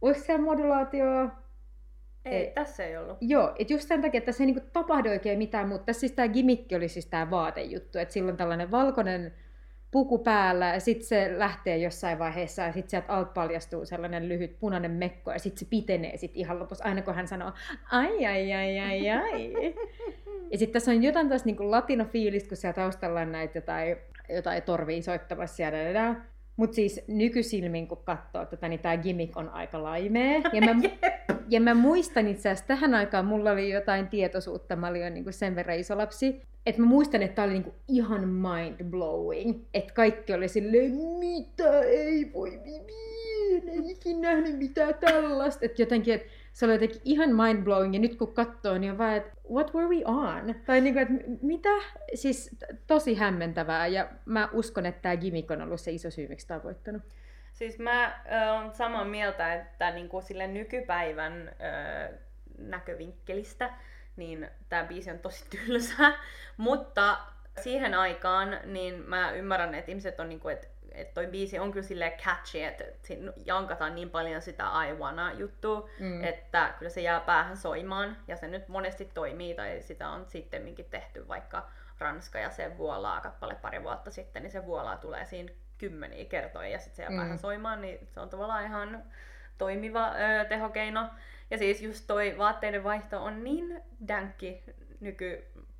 [0.00, 1.30] Oliko siellä modulaatio?
[2.26, 2.52] ei, ei.
[2.54, 3.18] tässä ei ollut.
[3.20, 6.12] Joo, että just sen takia, että tässä ei niinku tapahdu oikein mitään, mutta tässä siis
[6.12, 9.34] tämä gimikki oli siis tämä vaatejuttu, että sillä on tällainen valkoinen
[9.90, 14.58] puku päällä ja sitten se lähtee jossain vaiheessa ja sitten sieltä alta paljastuu sellainen lyhyt
[14.60, 17.52] punainen mekko ja sitten se pitenee sit ihan lopussa aina kun hän sanoo
[17.92, 19.52] ai ai ai ai ai.
[20.52, 23.96] ja sitten tässä on jotain taas niinku latinofiilistä, kun siellä taustalla on näitä jotain,
[24.28, 25.70] jotain torvia soittamassa ja
[26.56, 30.40] mutta siis nykysilmin, kun katsoo tätä, niin tämä gimmick on aika laimea.
[30.52, 30.80] Ja mä,
[31.48, 35.32] ja mä muistan itse asiassa tähän aikaan, mulla oli jotain tietoisuutta, mä olin jo niinku
[35.32, 39.58] sen verran iso lapsi, että mä muistan, että tää oli niinku ihan mind-blowing.
[39.74, 45.64] Että kaikki oli silleen, mitä ei voi, en ei ikinä nähnyt mitään tällaista.
[45.64, 49.16] Että jotenkin, että se oli jotenkin ihan mind-blowing, ja nyt kun katsoo, niin on vaan,
[49.16, 50.54] että what were we on?
[50.66, 51.68] Tai niinku, että mitä?
[52.14, 56.46] Siis tosi hämmentävää, ja mä uskon, että tämä gimmick on ollut se iso syy, miksi
[56.46, 57.02] tämä on voittanut.
[57.52, 58.20] Siis mä
[58.52, 61.50] oon samaa mieltä, että niinku sille nykypäivän
[62.10, 62.16] ö,
[62.58, 63.70] näkövinkkelistä,
[64.16, 66.12] niin tämä biisi on tosi tylsä,
[66.56, 67.18] mutta
[67.60, 71.86] siihen aikaan niin mä ymmärrän, että ihmiset on niinku, että että toi biisi on kyllä
[71.86, 72.84] silleen catchy, että
[73.44, 76.24] jankataan niin paljon sitä I wanna juttua, Mm.
[76.24, 80.84] että kyllä se jää päähän soimaan, ja se nyt monesti toimii, tai sitä on sittemminkin
[80.90, 81.66] tehty vaikka
[81.98, 86.68] Ranska ja se vuolaa kappale pari vuotta sitten, niin se vuolaa tulee siinä kymmeniä kertoja,
[86.68, 87.16] ja sitten se jää Mm.
[87.16, 89.02] päähän soimaan, niin se on tavallaan ihan
[89.58, 91.08] toimiva ö, tehokeino.
[91.50, 94.62] Ja siis just toi vaatteiden vaihto on niin dänkki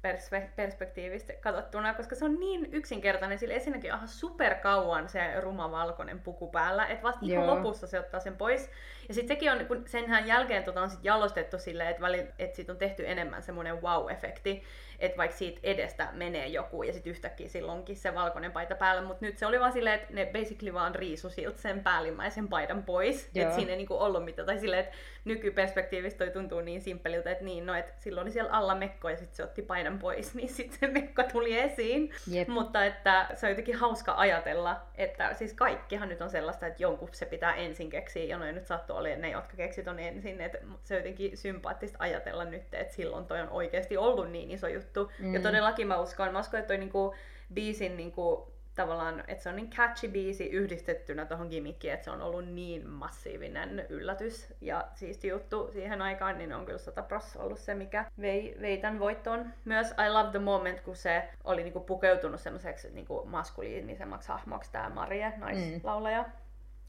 [0.07, 3.39] perspe- perspektiivistä katsottuna, koska se on niin yksinkertainen.
[3.39, 8.01] Sillä ensinnäkin aha super kauan se ruma valkoinen puku päällä, että vasta ihan lopussa se
[8.01, 8.71] ottaa sen pois.
[9.09, 12.57] Ja sitten sekin on, kun senhän jälkeen tota on sit jalostettu silleen, että, väli, että
[12.57, 14.63] siitä on tehty enemmän semmoinen wow-efekti
[14.99, 19.25] että vaikka siitä edestä menee joku ja sitten yhtäkkiä silloinkin se valkoinen paita päällä, mutta
[19.25, 23.31] nyt se oli vaan silleen, että ne basically vaan riisu siltä sen päällimmäisen paidan pois,
[23.35, 27.45] että siinä ei niinku ollut mitään, tai silleen, että nykyperspektiivistä toi tuntuu niin simppeliltä, että
[27.45, 30.49] niin, no, että silloin oli siellä alla mekko ja sitten se otti paidan pois, niin
[30.49, 32.49] sitten se mekko tuli esiin, Jep.
[32.49, 37.09] mutta että se on jotenkin hauska ajatella, että siis kaikkihan nyt on sellaista, että jonkun
[37.13, 40.59] se pitää ensin keksiä, ja noin nyt sattuu olemaan ne, jotka keksit on ensin, että
[40.85, 44.86] se on jotenkin sympaattista ajatella nyt, että silloin toi on oikeasti ollut niin iso juttu,
[44.87, 45.13] juttu.
[45.19, 45.35] Mm.
[45.35, 47.15] Ja todellakin mä uskon, mä uskon, että toi niinku
[47.55, 52.23] biisin niinku, tavallaan, että se on niin catchy biisi yhdistettynä tuohon gimmickiin, että se on
[52.23, 57.59] ollut niin massiivinen yllätys ja siisti juttu siihen aikaan, niin on kyllä 100 pros ollut
[57.59, 59.47] se, mikä vei, vei tämän voittoon.
[59.65, 64.91] Myös I Love the Moment, kun se oli niinku pukeutunut semmoiseksi niinku maskuliinisemmaksi hahmoksi tämä
[64.91, 66.23] Marie, naislaulaja.
[66.23, 66.47] Mm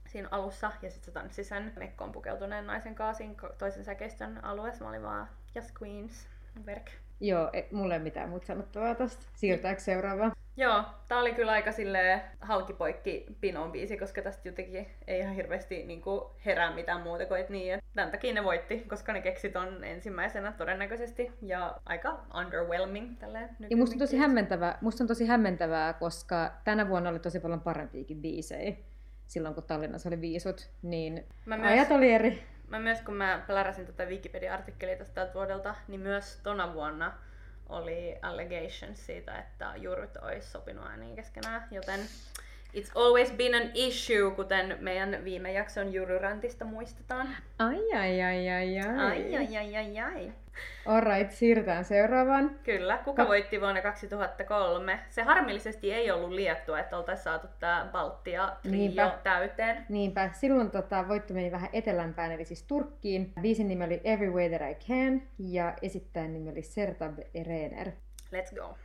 [0.08, 3.24] siinä alussa ja sitten se tanssi sen mekkoon pukeutuneen naisen kanssa
[3.58, 4.84] toisen säkeistön alueessa.
[4.84, 6.28] Mä olin vaan Just Queens,
[6.66, 6.92] verk.
[7.20, 9.26] Joo, ei, mulle ei mitään muuta sanottavaa tästä.
[9.36, 10.32] Siirtääkö seuraavaan?
[10.58, 15.84] Joo, tää oli kyllä aika silleen halkipoikki pinon biisi, koska tästä jotenkin ei ihan hirveästi
[15.84, 17.80] niin kuin, herää mitään muuta kuin että niin.
[17.96, 23.50] Tämän takia ne voitti, koska ne keksit on ensimmäisenä todennäköisesti ja aika underwhelming tälleen.
[23.70, 27.62] Ja musta on tosi hämmentävää, musta on tosi hämmentävää, koska tänä vuonna oli tosi paljon
[27.62, 28.76] parempiakin biisejä
[29.28, 31.72] silloin, kun Tallinnassa oli viisut, niin Mä myös...
[31.72, 36.74] ajat oli eri mä myös kun mä pläräsin tätä Wikipedia-artikkelia tästä vuodelta, niin myös tona
[36.74, 37.14] vuonna
[37.70, 42.00] oli allegations siitä, että jurut olisi sopinut ääniin keskenään, joten
[42.76, 47.28] It's always been an issue, kuten meidän viime jakson juryrantista muistetaan.
[47.60, 49.00] Ai ai ai ai ai.
[49.00, 50.32] Ai ai ai ai ai.
[50.86, 52.60] Alright, siirrytään seuraavaan.
[52.64, 55.00] Kyllä, kuka Ka- voitti vuonna 2003?
[55.10, 59.86] Se harmillisesti ei ollut liettua, että oltaisiin saatu tämä Baltia trio täyteen.
[59.90, 63.34] Niinpä, silloin tota, voitto meni vähän etelämpään, eli siis Turkkiin.
[63.42, 67.92] Biisin nimi oli Every Way That I Can ja esittäjän nimi oli Sertab Erener.
[68.34, 68.78] Let's go.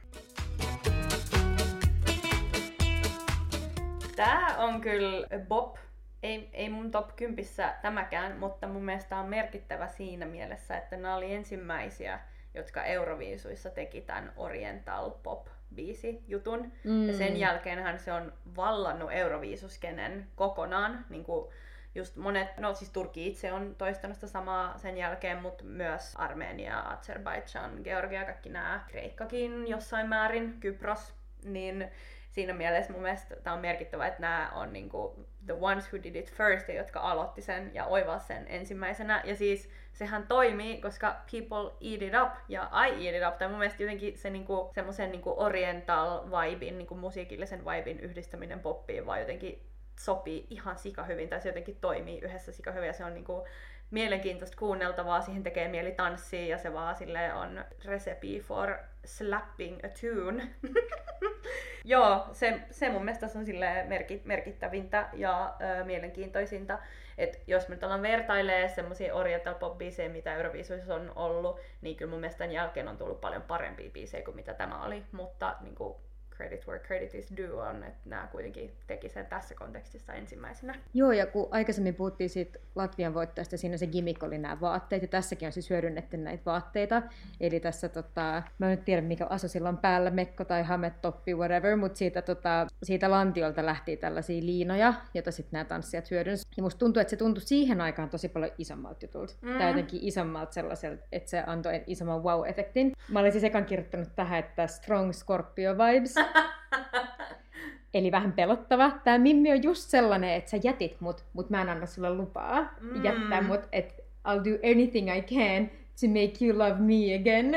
[4.16, 5.76] Tää on kyllä Bob
[6.22, 7.44] ei, ei mun top 10
[7.82, 12.20] tämäkään, mutta mun mielestä on merkittävä siinä mielessä, että nämä oli ensimmäisiä,
[12.54, 16.72] jotka Euroviisuissa teki tämän Oriental Pop biisi jutun.
[16.84, 17.08] Mm.
[17.08, 21.04] Ja sen jälkeenhän se on vallannut Euroviisuskenen kokonaan.
[21.08, 21.50] Niin kuin
[21.94, 26.80] just monet, no siis Turkki itse on toistanut sitä samaa sen jälkeen, mutta myös Armenia,
[26.80, 31.90] Azerbaijan, Georgia, kaikki nämä, Kreikkakin jossain määrin, Kypros, niin
[32.32, 36.16] siinä mielessä mun mielestä tämä on merkittävä, että nämä on niinku the ones who did
[36.16, 39.22] it first, ja jotka aloitti sen ja oivas sen ensimmäisenä.
[39.24, 43.38] Ja siis sehän toimii, koska people eat it up ja I eat it up.
[43.38, 49.06] Tai mun mielestä jotenkin se niinku, semmoisen niinku oriental vibein, niinku musiikillisen vibein yhdistäminen poppiin
[49.06, 49.66] vaan jotenkin
[50.00, 53.46] sopii ihan sika hyvin, tai se jotenkin toimii yhdessä sika hyvin, ja se on niinku
[53.90, 59.88] mielenkiintoista kuunneltavaa, siihen tekee mieli tanssia, ja se vaan sille on recipe for slapping a
[59.88, 60.48] tune.
[61.84, 63.86] Joo, se, se mun mielestä on sille
[64.24, 66.78] merkittävintä ja ö, mielenkiintoisinta.
[67.18, 69.78] että jos me nyt ollaan vertailee semmoisia oriental pop
[70.12, 74.24] mitä Euroviisuissa on ollut, niin kyllä mun mielestä tämän jälkeen on tullut paljon parempia biisejä
[74.24, 75.02] kuin mitä tämä oli.
[75.12, 75.96] Mutta niin kuin,
[76.42, 80.74] credit where credit is due on, että nämä kuitenkin teki sen tässä kontekstissa ensimmäisenä.
[80.94, 85.08] Joo, ja kun aikaisemmin puhuttiin siitä Latvian voittajasta, siinä se gimmick oli nämä vaatteet, ja
[85.08, 87.02] tässäkin on siis hyödynnetty näitä vaatteita.
[87.40, 91.34] Eli tässä, tota, mä en nyt tiedä mikä aso sillä on päällä, mekko tai hametoppi,
[91.34, 96.56] whatever, mutta siitä, tota, siitä lantiolta lähti tällaisia liinoja, joita sitten nämä tanssijat hyödynsivät.
[96.56, 99.34] Ja musta tuntuu, että se tuntui siihen aikaan tosi paljon isommalta jutulta.
[99.40, 99.58] Mm.
[99.58, 102.92] Tai jotenkin isommalta sellaiselta, että se antoi isomman wow-efektin.
[103.08, 106.14] Mä olisin siis ekan kirjoittanut tähän, että strong Scorpio vibes.
[107.94, 108.90] Eli vähän pelottava.
[109.04, 112.74] Tämä Mimmi on just sellainen, että sä jätit mut, mut mä en anna sulle lupaa
[112.80, 113.04] mm.
[113.04, 117.56] jättää mut, että I'll do anything I can to make you love me again,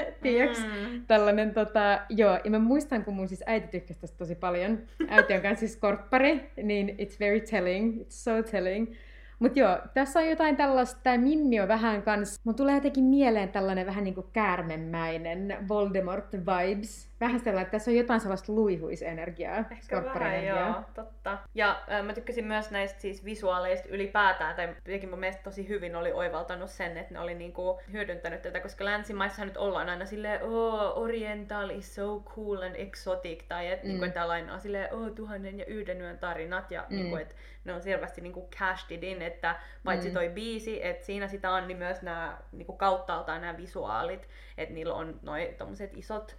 [0.65, 1.05] Mm.
[1.07, 4.79] Tällainen tota, joo, ja mä muistan, kun mun siis äiti tykkäsi tästä tosi paljon.
[5.09, 8.95] Äiti on kanssa siis korppari, niin it's very telling, it's so telling.
[9.39, 13.49] Mutta joo, tässä on jotain tällaista, tämä Mimmi on vähän kans, mun tulee jotenkin mieleen
[13.49, 19.63] tällainen vähän niinku käärmemäinen Voldemort vibes vähän sellainen, että tässä on jotain sellaista luihuisenergiaa.
[19.71, 21.37] Ehkä vähän, joo, totta.
[21.55, 25.95] Ja äh, mä tykkäsin myös näistä siis visuaaleista ylipäätään, tai jotenkin mun mielestä tosi hyvin
[25.95, 30.43] oli oivaltanut sen, että ne oli niinku hyödyntänyt tätä, koska länsimaissa nyt ollaan aina silleen,
[30.43, 34.11] oh, oriental is so cool and exotic, tai että niinku, mm.
[34.11, 36.95] niinku, että on silleen, oh, tuhannen ja yhden yön tarinat, ja mm.
[36.95, 41.51] niinku, että ne on selvästi niinku cashed in, että paitsi toi biisi, että siinä sitä
[41.51, 46.35] on niin myös nämä niinku kauttaaltaan nämä visuaalit, että niillä on noin tommoset isot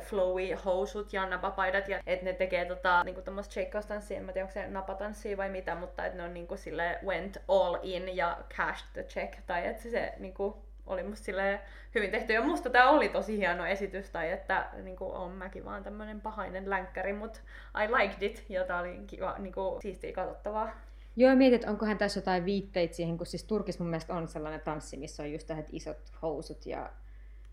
[0.00, 4.44] flowy housut ja napapaidat, ja että ne tekee tota, niinku tommoista shake-tanssia, en mä tiedä
[4.44, 8.38] onko se napatanssia vai mitä, mutta että ne on niinku sille went all in ja
[8.56, 11.60] cashed the check, tai että se, se niinku, oli musta silleen
[11.94, 12.32] hyvin tehty.
[12.32, 16.70] Ja musta tää oli tosi hieno esitys, tai että niinku, on mäkin vaan tämmönen pahainen
[16.70, 17.40] länkkäri, mutta
[17.84, 20.70] I liked it, ja tää oli kiva, niinku, siistiä katsottavaa.
[21.16, 24.96] Joo, mietit, onkohan tässä jotain viitteitä siihen, kun siis Turkissa mun mielestä on sellainen tanssi,
[24.96, 26.90] missä on just tällaiset isot housut ja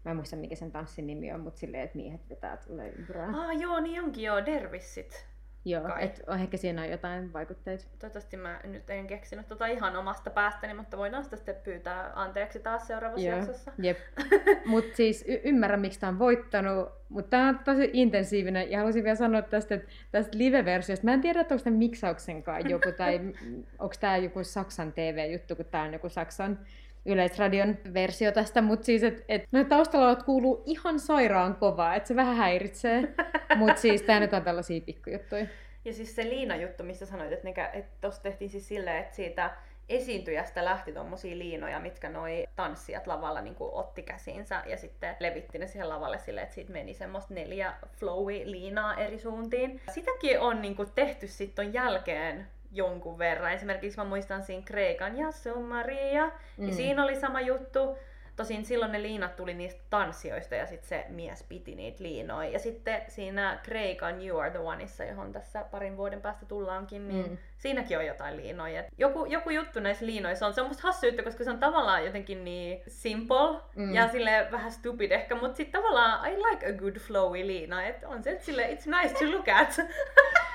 [0.05, 3.29] Mä en muista mikä sen tanssin nimi on, mutta silleen, että miehet vetää tulee ympyrää.
[3.29, 5.27] Ah joo, niin onkin joo, dervissit.
[5.67, 7.83] Joo, et ehkä siinä on jotain vaikutteita.
[7.99, 12.59] Toivottavasti mä nyt en keksinyt tota ihan omasta päästäni, mutta voidaan sitä sitten pyytää anteeksi
[12.59, 13.71] taas seuraavassa Joo, jaksossa.
[13.77, 13.97] Jep.
[14.65, 18.71] Mut siis y- ymmärrän, miksi tää on voittanut, mutta tää on tosi intensiivinen.
[18.71, 22.69] Ja haluaisin vielä sanoa tästä, että tästä live-versiosta, mä en tiedä, että onko tämä miksauksenkaan
[22.69, 23.19] joku, tai
[23.79, 26.59] onko tämä joku Saksan TV-juttu, kun tää on joku Saksan
[27.05, 32.15] Yleisradion versio tästä, mutta siis, että et, no taustalla kuuluu ihan sairaan kovaa, että se
[32.15, 33.03] vähän häiritsee,
[33.55, 35.45] mutta siis tämä nyt on tällaisia pikkujuttuja.
[35.85, 39.51] Ja siis se Liina-juttu, missä sanoit, että, ne, että tossa tehtiin siis silleen, että siitä
[39.89, 45.67] esiintyjästä lähti tommosia liinoja, mitkä noi tanssijat lavalla niin otti käsiinsä ja sitten levitti ne
[45.67, 49.81] siihen lavalle silleen, että siitä meni semmoista neljä flowy liinaa eri suuntiin.
[49.91, 53.53] Sitäkin on niin kuin, tehty sitten jälkeen jonkun verran.
[53.53, 55.27] Esimerkiksi mä muistan siinä Kreikan ja
[55.67, 56.67] Maria, mm.
[56.67, 57.97] ja siinä oli sama juttu.
[58.35, 62.49] Tosin silloin ne liinat tuli niistä tanssioista ja sitten se mies piti niitä liinoja.
[62.49, 67.29] Ja sitten siinä Kreikan You Are The Oneissa, johon tässä parin vuoden päästä tullaankin, niin
[67.29, 67.37] mm.
[67.57, 68.83] siinäkin on jotain liinoja.
[68.97, 72.05] Joku, joku juttu näissä liinoissa on, se on musta hassu juttu, koska se on tavallaan
[72.05, 73.93] jotenkin niin simple mm.
[73.93, 78.09] ja sille vähän stupid ehkä, mutta sitten tavallaan I like a good flowy liina, että
[78.09, 79.75] on se sille it's nice to look at.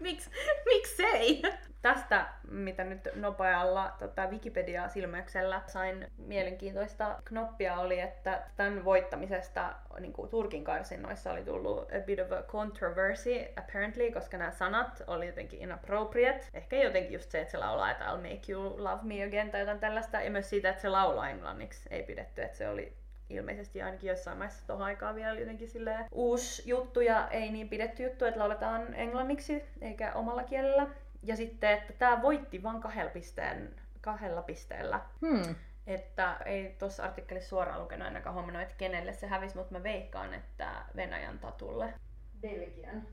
[0.00, 0.30] miksi,
[0.66, 1.42] miksei?
[1.82, 10.30] Tästä, mitä nyt nopealla tota, Wikipedia-silmäyksellä sain mielenkiintoista knoppia, oli, että tämän voittamisesta niin kuin
[10.30, 15.60] Turkin karsinnoissa oli tullut a bit of a controversy apparently, koska nämä sanat oli jotenkin
[15.60, 16.46] inappropriate.
[16.54, 19.60] Ehkä jotenkin just se, että se laulaa, että I'll make you love me again tai
[19.60, 20.20] jotain tällaista.
[20.20, 22.99] Ja myös siitä, että se laulaa englanniksi ei pidetty, että se oli
[23.30, 28.02] ilmeisesti ainakin jossain maissa tuohon aikaan vielä jotenkin silleen uusi juttu ja ei niin pidetty
[28.02, 30.86] juttu, että lauletaan englanniksi eikä omalla kielellä.
[31.22, 35.00] Ja sitten, että tämä voitti vain kahdella, pisteen, kahdella pisteellä.
[35.20, 35.54] Hmm.
[35.86, 40.34] Että ei tuossa artikkelissa suoraan lukenut ainakaan huomannut, että kenelle se hävisi, mutta mä veikkaan,
[40.34, 41.94] että Venäjän tatulle.
[42.40, 43.06] Belgian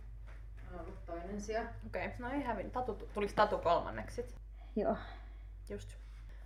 [0.73, 1.61] on ollut toinen sija.
[1.61, 2.17] Okei, okay.
[2.19, 2.73] no ei hävinnyt.
[2.73, 4.25] Tatu, tuliko Tatu kolmanneksi
[4.75, 4.97] Joo.
[5.69, 5.89] Just.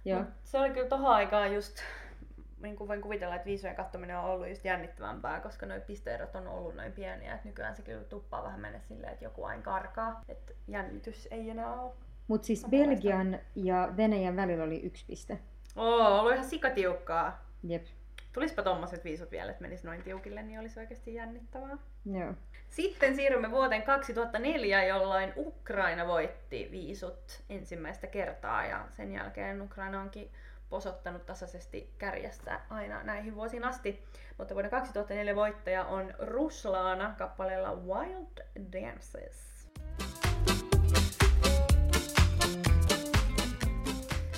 [0.05, 0.19] Joo.
[0.19, 1.77] Mut se oli kyllä tohon aikaan just
[2.61, 6.47] niin kuin voin kuvitella, että viisujen katsominen on ollut just jännittävämpää, koska nuo pisteerot on
[6.47, 10.21] ollut noin pieniä, että nykyään se kyllä tuppaa vähän mennä silleen, että joku aina karkaa,
[10.27, 11.93] että jännitys ei enää ole.
[12.27, 15.39] Mutta siis Belgian ja Venäjän välillä oli yksi piste.
[15.75, 17.45] Oo, ollut ihan sikatiukkaa.
[17.63, 17.85] Jep.
[18.33, 21.77] Tulispa tommoset viisut vielä, että menisi noin tiukille, niin olisi oikeasti jännittävää.
[22.05, 22.33] Joo.
[22.69, 30.31] Sitten siirrymme vuoteen 2004, jolloin Ukraina voitti viisut ensimmäistä kertaa ja sen jälkeen Ukraina onkin
[30.71, 34.03] posottanut tasaisesti kärjessä aina näihin vuosiin asti.
[34.37, 38.37] Mutta vuoden 2004 voittaja on Ruslaana kappaleella Wild
[38.71, 39.67] Dances.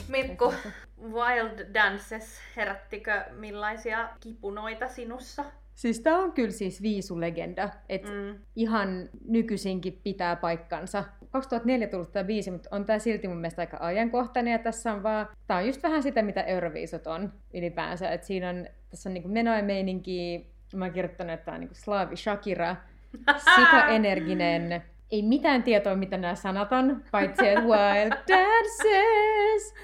[0.07, 0.53] Mikko,
[1.17, 5.45] Wild Dances, herättikö millaisia kipunoita sinussa?
[5.75, 8.35] Siis tää on kyllä siis viisulegenda, että mm.
[8.55, 11.03] ihan nykyisinkin pitää paikkansa.
[11.31, 15.03] 2004 tullut tämä biisi, mutta on tämä silti mun mielestä aika ajankohtainen ja tässä on
[15.03, 19.13] vaan, tää on just vähän sitä, mitä Euroviisut on ylipäänsä, että siinä on, tässä on
[19.13, 22.75] niinku menoa meininki, mä oon kirjoittanut, että tämä on niinku Slaavi Shakira,
[23.55, 29.75] sika-energinen, ei mitään tietoa, mitä nämä sanat on, paitsi että wild dances,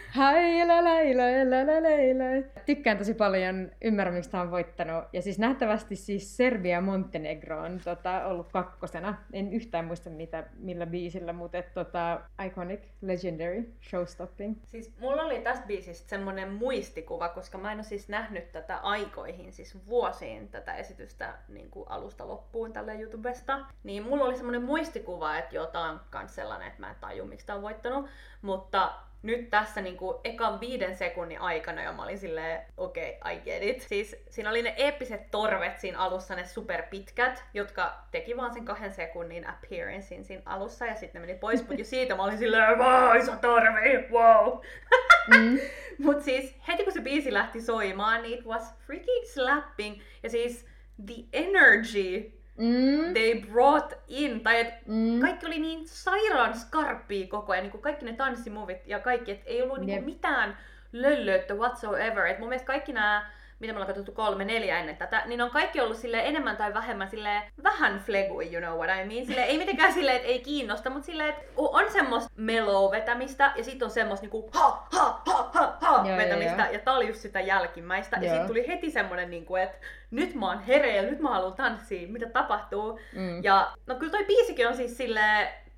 [2.65, 5.03] Tykkään tosi paljon, ymmärrän miksi tämä on voittanut.
[5.13, 9.15] Ja siis nähtävästi siis Serbia Montenegro on tota, ollut kakkosena.
[9.33, 14.55] En yhtään muista mitä, millä biisillä, mutta et, tota, iconic, legendary, showstopping.
[14.65, 19.53] Siis mulla oli tästä biisistä semmoinen muistikuva, koska mä en ole siis nähnyt tätä aikoihin,
[19.53, 23.59] siis vuosiin tätä esitystä niin kuin alusta loppuun tällä YouTubesta.
[23.83, 26.95] Niin mulla oli semmoinen muistikuva, kuva, että joo, tää on kans sellainen, että mä en
[27.01, 28.09] taju, miksi tää on voittanut.
[28.41, 33.39] Mutta nyt tässä niinku ekan viiden sekunnin aikana ja mä olin silleen, okei, okay, I
[33.39, 33.81] get it.
[33.81, 38.93] Siis siinä oli ne eeppiset torvet siinä alussa, ne superpitkät, jotka teki vaan sen kahden
[38.93, 43.17] sekunnin appearancein siinä alussa ja sitten ne meni pois, mutta siitä mä olin silleen, wow,
[43.17, 44.59] iso torvi, wow.
[45.27, 45.59] Mm.
[46.05, 50.01] Mut siis heti kun se biisi lähti soimaan, niin it was freaking slapping.
[50.23, 50.65] Ja siis
[51.05, 53.13] the energy Mm.
[53.13, 55.19] they brought in, tai et Mm.
[55.21, 59.61] kaikki oli niin sairaan skarppia koko ajan, niin kaikki ne tanssimuvit ja kaikki, että ei
[59.61, 59.85] ollut Jep.
[59.87, 60.57] niinku mitään
[60.91, 62.25] löllöyttä whatsoever.
[62.25, 65.49] Et mun mielestä kaikki nämä, mitä me ollaan katsottu kolme, neljä ennen tätä, niin on
[65.49, 69.25] kaikki ollut sille enemmän tai vähemmän sille vähän flegui, you know what I mean.
[69.25, 73.63] Sille ei mitenkään silleen, että ei kiinnosta, mutta silleen, että on semmoista mellow vetämistä ja
[73.63, 77.07] sitten on semmoista niinku ha ha ha ha ha Joo, vetämistä joo, ja tää oli
[77.07, 78.17] just sitä jälkimmäistä.
[78.17, 78.31] Ja Joo.
[78.31, 79.77] sitten tuli heti semmonen niinku, että
[80.11, 82.99] nyt mä oon hereillä, nyt mä haluan tanssia, mitä tapahtuu.
[83.13, 83.43] Mm.
[83.43, 85.21] Ja no kyllä toi biisikin on siis sille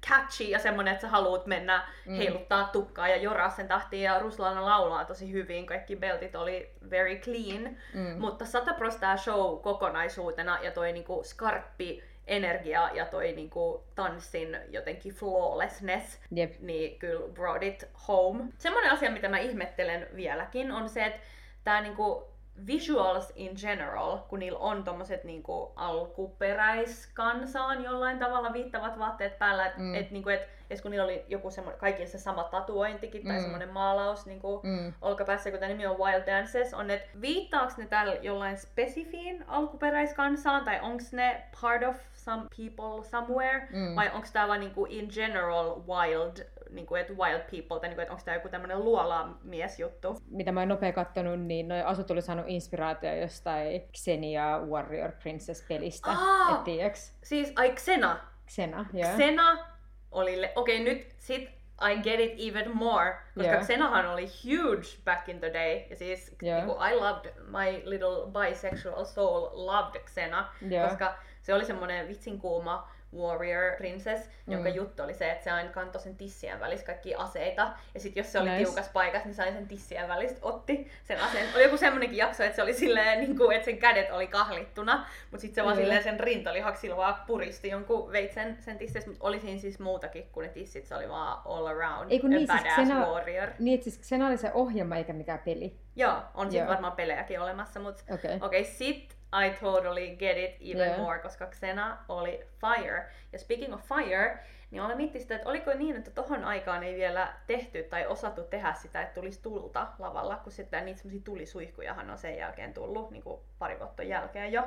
[0.10, 2.16] catchy ja semmonen, että sä haluut mennä Mm.
[2.16, 7.16] heiluttaa tukkaa ja joraa sen tahtiin ja Ruslana laulaa tosi hyvin, kaikki beltit oli very
[7.16, 8.16] clean, Mm.
[8.20, 14.58] mutta 100 pros tää show kokonaisuutena ja toi niinku skarppi energia ja toi niinku tanssin
[14.70, 16.54] jotenkin flawlessness, Jep.
[16.60, 18.44] niin kyllä brought it home.
[18.58, 21.20] Semmoinen asia, mitä mä ihmettelen vieläkin, on se, että
[21.64, 22.31] tää niinku
[22.68, 29.80] visuals in general, kun niillä on tommoset niinku alkuperäiskansaan jollain tavalla viittavat vaatteet päällä, että
[29.80, 29.96] Mm.
[29.96, 33.42] et, niinku, et, et kun niillä oli joku semmoinen, kaikilla se sama tatuointikin tai Mm.
[33.42, 34.94] semmoinen maalaus niinku, Mm.
[35.02, 40.66] olkapäässä, kun tämä nimi on Wild Dances, on, että viittaako ne täällä jollain spesifiin alkuperäiskansaan,
[40.66, 43.96] tai onko ne part of some people somewhere, Mm.
[43.96, 48.14] vai onko tämä vaan niinku in general wild, niinku, että wild people, tai niinku, että
[48.14, 50.18] onko tämä joku tämmöinen luolamiesjuttu?
[50.30, 56.12] Mitä mä oon nopea kattonut, niin noi asut oli saanut inspiraatio jostain Xenia Warrior Princess-pelistä.
[56.12, 56.56] Aa!
[56.56, 57.18] Et tiiäks?
[57.24, 58.20] Siis, ai Xena.
[58.48, 59.10] Xena, joo.
[59.10, 59.66] Xena
[60.12, 63.62] oli, le- okei okay, nyt sit I get it even more, koska Joo.
[63.62, 66.58] Xenahan oli huge back in the day, ja siis Joo.
[66.58, 70.88] niinku, I loved, my little bisexual soul loved Xena, Joo.
[70.88, 74.76] koska se oli semmonen vitsin kuuma warrior princess, jonka Mm.
[74.76, 77.72] juttu oli se, että se aina kantoi sen tissien välissä kaikki aseita.
[77.94, 78.64] Ja sitten jos se oli Nice.
[78.64, 81.48] tiukas paikassa, niin sai sen tissien välistä otti sen aseen.
[81.56, 85.06] Oli joku semmonenkin jakso, että se oli silleen, niin kuin, että sen kädet oli kahlittuna,
[85.32, 85.82] mutta sitten se vaan Joo.
[85.84, 90.48] silleen sen rintalihaksilla vaan puristi jonkun veitsen sen tississä, mutta oli siinä siis muutakin kuin
[90.48, 93.50] ne tissit, se oli vaan all around Ei kun niin, siis badass Xena- warrior.
[93.60, 95.76] Niin, siis Xena oli se ohjelma eikä mikään peli.
[95.96, 96.70] Joo, on sitten Joo.
[96.74, 98.36] varmaan pelejäkin olemassa, mutta Okei.
[98.42, 99.16] Okei, okay, sit
[99.46, 101.00] I totally get it even Yeah.
[101.00, 103.06] more, koska Xena oli fire.
[103.34, 104.40] Ja speaking of fire,
[104.72, 108.44] niin olen miettinyt sitä, että oliko niin, että tohon aikaan ei vielä tehty tai osattu
[108.44, 113.12] tehdä sitä, että tulisi tulta lavalla, kun sitten niitä semmoisia tulisuihkujahan on sen jälkeen tullut,
[113.12, 114.64] niin kuin pari vuotta jälkeen jo.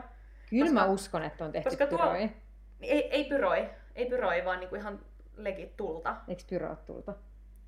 [0.50, 2.18] Kyllä Koska- mä uskon, että on tehty koska tuo- pyroi.
[2.18, 2.32] Niin
[2.92, 5.00] Ei, ei pyroi, ei pyroi, vaan niinku ihan
[5.36, 6.16] legit tulta.
[6.28, 7.12] Eikö pyroot tulta?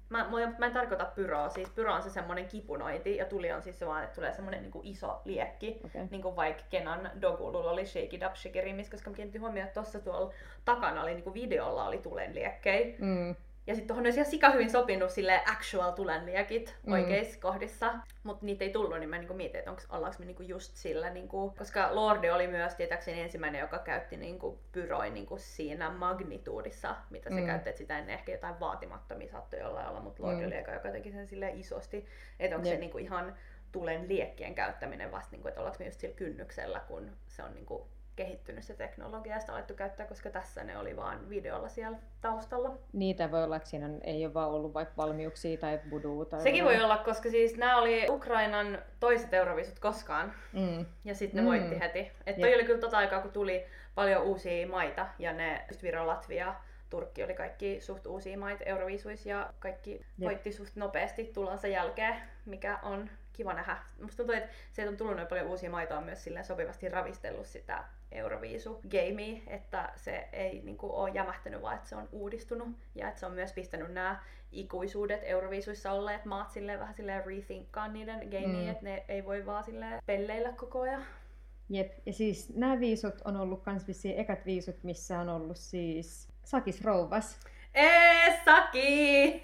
[0.09, 3.63] Mä, mä, mä en tarkoita pyroa, siis pyro on se semmonen kipunointi ja tuli on
[3.63, 5.81] siis se vaan, että tulee semmonen niinku iso liekki.
[5.85, 6.07] Okei.
[6.11, 9.81] Niin kuin vaikka Kenan Dogululla oli Shake It Up Shikerimis, koska mä kiinnitin huomioon, että
[9.81, 10.33] tuossa tuolla
[10.65, 12.97] takana oli niinku videolla oli tulenliekkejä.
[12.99, 13.35] Mm.
[13.67, 16.93] Ja sitten tuohon olisi ihan sika hyvin sopinut sille actual tulenliekit Mm.
[16.93, 17.95] oikeissa kohdissa.
[18.23, 21.55] Mutta niitä ei tullut, niin mä niinku mietin, että ollaanko me niinku just sillä, niinku,
[21.59, 27.41] koska Lorde oli myös tietääkseni ensimmäinen, joka käytti niinku pyroin niinku siinä magnituudissa, mitä se
[27.41, 27.47] Mm.
[27.47, 30.47] käytti, että sitä ennen ehkä jotain vaatimattomia saattoi jollain olla, mutta Lorde Mm.
[30.47, 32.07] oli eka, joka teki sen sille isosti,
[32.41, 32.75] että onko Jep.
[32.77, 33.35] se niinku ihan
[33.73, 37.89] tulen liekkien käyttäminen vasta, niinku, että ollaanko me just sillä kynnyksellä, kun se on niinku
[38.17, 42.79] kehittynyt se teknologia ja sitä alettu käyttää, koska tässä ne oli vaan videolla siellä taustalla.
[42.93, 46.41] Niitä voi olla, että siinä ei ole vaan ollut vaikka valmiuksia tai voodoo tai...
[46.43, 50.87] Sekin voi olla, koska siis nämä oli Ukrainan toiset eurovisut koskaan, Mm.
[51.05, 51.49] ja sitten ne Mm.
[51.49, 52.13] voitti heti.
[52.27, 52.57] Et toi Jep.
[52.59, 53.65] oli kyllä tota aikaa, kun tuli
[53.95, 56.55] paljon uusia maita, ja ne just Viro, Latvia,
[56.91, 62.15] Turkki oli kaikki suht uusia maita Euroviisuissa, ja kaikki voitti suht nopeasti tulonsa jälkeen,
[62.45, 63.77] mikä on kiva nähdä.
[64.03, 66.89] Musta tuntuu, että se, että on tullut noin paljon uusia maita, on myös silleen sopivasti
[66.89, 67.85] ravistellut sitä
[68.17, 73.21] Euroviisu gamea, että se ei niinku ole jämähtänyt, vaan että se on uudistunut ja että
[73.21, 74.21] se on myös pistänyt nämä
[74.53, 78.69] ikuisuudet Euroviisuissa olleet maat silleen vähän silleen rethinkkaan niiden gamea, Mm.
[78.71, 81.05] että ne ei voi vaan silleen pelleillä koko ajan.
[81.69, 86.29] Jep, ja siis nämä viisut on ollut kans vissiin ekat viisut, missä on ollut siis
[86.45, 87.39] Sakis Rouvas,
[87.75, 89.41] Esakis!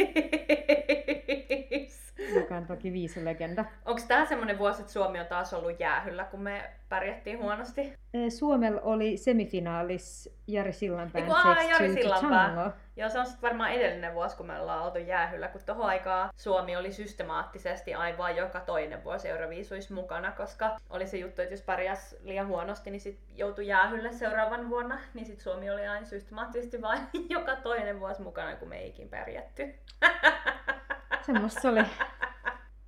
[2.34, 3.64] Joka on toki viisulegenda.
[3.84, 7.92] Onko tää semmonen vuosi, että Suomi on taas ollut jäähyllä, kun me pärjättiin huonosti?
[8.28, 12.72] Suomella oli semifinaalis Jari Sillanpään Eiku, aa, Jari Sillanpää.
[12.96, 16.30] Joo, se on sitten varmaan edellinen vuosi, kun me ollaan oltu jäähyllä, kun tohon aikaa
[16.36, 21.62] Suomi oli systemaattisesti aivan joka toinen vuosi Euroviisuissa mukana, koska oli se juttu, että jos
[21.62, 26.82] pärjäs liian huonosti, niin sit joutui jäähylle seuraavan vuonna, niin sit Suomi oli aina systemaattisesti
[26.82, 29.74] vain joka toinen vuosi mukana, kun me ei ikin pärjätty.
[31.26, 31.80] Semmosta se oli.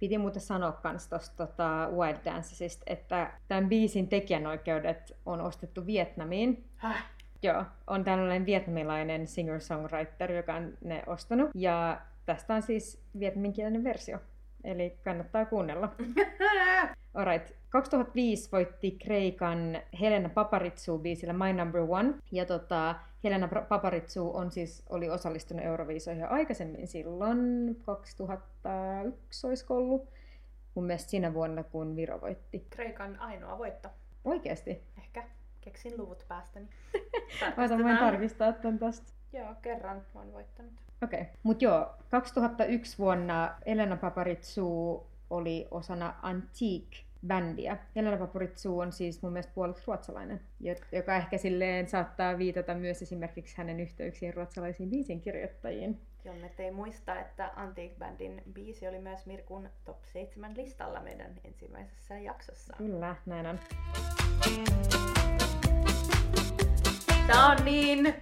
[0.00, 6.64] Piti muuten sanoa kans tosta tota Wild Dancesista, että tämän biisin tekijänoikeudet on ostettu Vietnamiin.
[6.76, 7.04] Häh?
[7.42, 11.50] Joo, on tällainen vietnamilainen singer-songwriter, joka on ne ostanut.
[11.54, 14.18] Ja tästä on siis vietnaminkielinen versio.
[14.64, 15.94] Eli kannattaa kuunnella.
[17.14, 17.52] Alright.
[17.70, 22.14] 2005 voitti Kreikan Helena Paparizou biisillä My Number One.
[22.32, 22.94] Ja tota,
[23.24, 27.38] Helena Paparizou on siis, oli osallistunut Euroviisoihin aikaisemmin silloin
[27.86, 30.08] 2001 olisiko ollut.
[30.74, 32.66] Mun mielestä siinä vuonna, kun Viro voitti.
[32.70, 33.88] Kreikan ainoa voitto.
[34.24, 34.82] Oikeesti?
[34.98, 35.24] Ehkä.
[35.60, 36.68] Keksin luvut päästäni.
[37.56, 39.12] Mä voin tarkistaa tämän tästä.
[39.32, 40.72] Joo, kerran olen voittanut.
[41.02, 41.20] Okei.
[41.20, 41.32] Okay.
[41.42, 47.76] Mut joo, 2001 vuonna Elena Paparizou oli osana Antique-bändiä.
[47.96, 50.40] Elena Paparizou on siis mun mielestä puolet ruotsalainen,
[50.92, 56.00] joka ehkä silleen saattaa viitata myös esimerkiksi hänen yhteyksiin ruotsalaisiin biisinkirjoittajiin.
[56.24, 62.74] Jonne ei muista, että Antique-bändin biisi oli myös Mirkun top 7 listalla meidän ensimmäisessä jaksossa.
[62.78, 63.58] Kyllä, näin on.
[67.26, 68.14] Tää on niin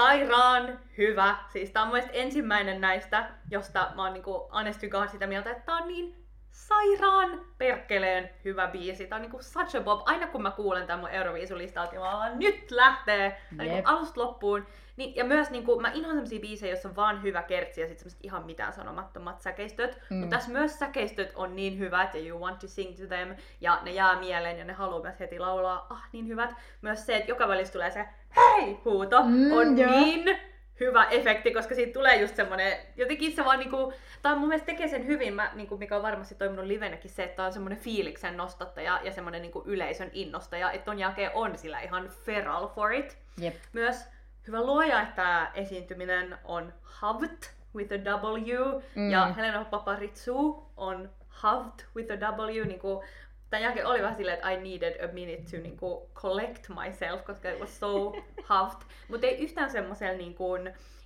[0.00, 1.36] sairaan hyvä.
[1.48, 4.80] Siis tää on mun ensimmäinen näistä, josta mä oon niinku honest
[5.10, 9.06] sitä mieltä, että tää on niin sairaan perkeleen hyvä biisi.
[9.06, 10.02] Tää on niinku such a bob.
[10.06, 14.66] Aina kun mä kuulen tämän mun Euroviisulistalta, niin mä vaan nyt lähtee niinku alusta loppuun.
[15.00, 17.98] Niin, ja myös niinku, mä inhoan semmosia biisejä, joissa on vaan hyvä kertsi ja sit
[17.98, 19.98] semmoset ihan mitään sanomattomat säkeistöt.
[20.10, 20.16] Mm.
[20.16, 23.34] Mutta tässä myös säkeistöt on niin hyvät ja you want to sing to them.
[23.60, 25.86] Ja ne jää mieleen ja ne haluaa myös heti laulaa.
[25.90, 26.50] Ah, niin hyvät.
[26.82, 29.90] Myös se, että joka välissä tulee se hei huuto mm, on joo.
[29.90, 30.38] niin
[30.80, 33.92] hyvä efekti, koska siitä tulee just semmonen, jotenkin se vaan niinku,
[34.22, 37.44] tai mun mielestä tekee sen hyvin, mä, niinku, mikä on varmasti toiminut livenäkin se, että
[37.44, 42.08] on semmonen fiiliksen nostattaja ja semmonen niinku yleisön innostaja, että ton jälkeen on sillä ihan
[42.24, 43.18] feral for it.
[43.42, 43.54] Yep.
[43.72, 44.04] Myös
[44.46, 49.10] hyvä luoja, että tämä esiintyminen on Havt with a W, mm.
[49.10, 53.02] ja Helena Paparizou on Havt with a W, niinku
[53.50, 57.50] tämän jälkeen oli vähän silleen, että I needed a minute to niinku collect myself, koska
[57.50, 58.12] it was so
[58.50, 58.86] huffed.
[59.08, 60.46] Mutta ei yhtään semmoisella niinku,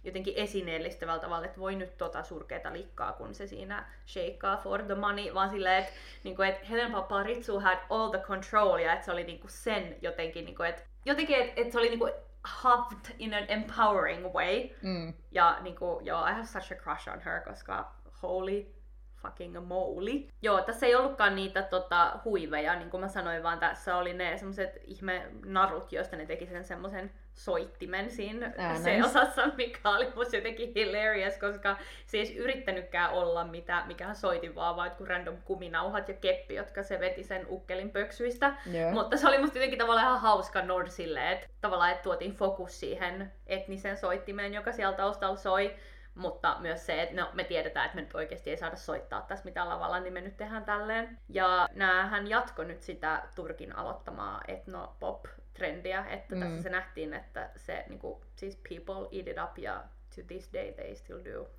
[0.05, 4.95] jotenkin esineellistävällä tavalla, että voi nyt tota surkeita likkaa, kun se siinä shakeaa for the
[4.95, 5.93] money, vaan silleen, että
[6.25, 10.45] niinku, et Helen Paparizou had all the control, ja että se oli niinku sen jotenkin,
[10.45, 12.11] niinku, että jotenkin, että et se oli niinku
[12.63, 14.71] huffed in an empowering way.
[14.83, 15.15] Mm.
[15.31, 17.93] Ja niinku, joo, I have such a crush on her, koska
[18.23, 18.67] holy
[19.23, 20.29] fucking moly.
[20.43, 24.39] Joo, tässä ei ollutkaan niitä tota, huiveja, niin kuin mä sanoin, vaan tässä oli ne
[24.39, 29.07] semmoset ihme narut, joista ne teki sen semmoisen soittimen siinä Ää, se nice.
[29.07, 31.77] osassa, mikä oli musta jotenkin hilarious, koska
[32.07, 36.83] se ei yrittänytkään olla mitä, mikä soitin vaan, vaan kuin random kuminauhat ja keppi, jotka
[36.83, 38.55] se veti sen ukkelin pöksyistä.
[38.73, 38.93] Yeah.
[38.93, 42.81] Mutta se oli musta jotenkin tavallaan ihan hauska nord silleen, että tavallaan että tuotiin fokus
[42.81, 45.77] siihen etnisen soittimeen, joka siellä taustalla soi.
[46.15, 49.45] Mutta myös se, että no, me tiedetään, että me nyt oikeasti ei saada soittaa tässä
[49.45, 51.19] mitään lavalla, niin me nyt tehdään tälleen.
[51.29, 54.41] Ja näähän jatko nyt sitä Turkin aloittamaa
[55.55, 56.41] etno-pop-trendiä, että mm.
[56.41, 59.85] tässä se nähtiin, että se niinku, siis people eat it up ja
[60.17, 61.51] to this day they still do.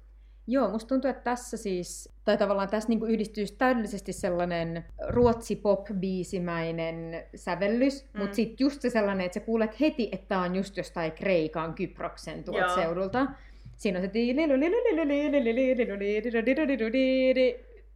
[0.48, 8.06] Joo, musta tuntuu, että tässä siis, tai tavallaan tässä niinku yhdistyy täydellisesti sellainen ruotsi-pop-biisimäinen sävellys,
[8.14, 8.20] mm.
[8.20, 11.74] mutta sitten just se sellainen, että sä kuulet heti, että tämä on just jostain Kreikan,
[11.74, 13.28] Kyproksen tuolta seudulta.
[13.76, 14.12] Siinä on se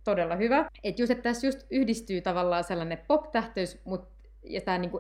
[0.04, 0.70] todella hyvä.
[0.84, 4.08] Et just, että tässä just yhdistyy tavallaan sellainen pop-tähtöys, mut,
[4.44, 5.00] ja tämä niinku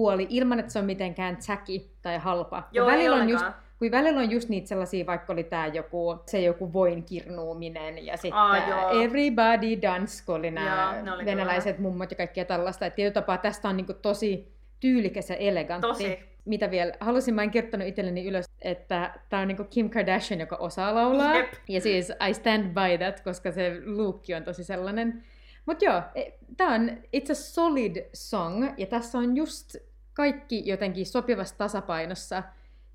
[0.00, 2.68] etno-puoli ilman, että se on mitenkään tsäki tai halpa.
[2.72, 3.44] Joo, ja välillä on just,
[3.78, 8.16] kun välillä on just niitä sellaisia, vaikka oli tää joku, se joku voin kirnuuminen ja
[8.16, 11.88] sitten Aa, Everybody Dance, kun oli nämä venäläiset kyllä.
[11.88, 12.86] mummot ja kaikkea tällaista.
[12.86, 15.88] Et tietyllä tapaa tästä on niinku tosi tyylikäs ja elegantti.
[15.88, 20.40] Tosi mitä vielä, halusin, mä en kirjoittanut itselleni ylös, että tämä on niinku Kim Kardashian,
[20.40, 21.34] joka osaa laulaa.
[21.34, 21.52] Yep.
[21.68, 25.24] Ja siis I stand by that, koska se luukki on tosi sellainen.
[25.66, 26.22] Mutta joo, e,
[26.56, 29.76] tämä on it's a solid song, ja tässä on just
[30.20, 32.42] kaikki jotenkin sopivassa tasapainossa.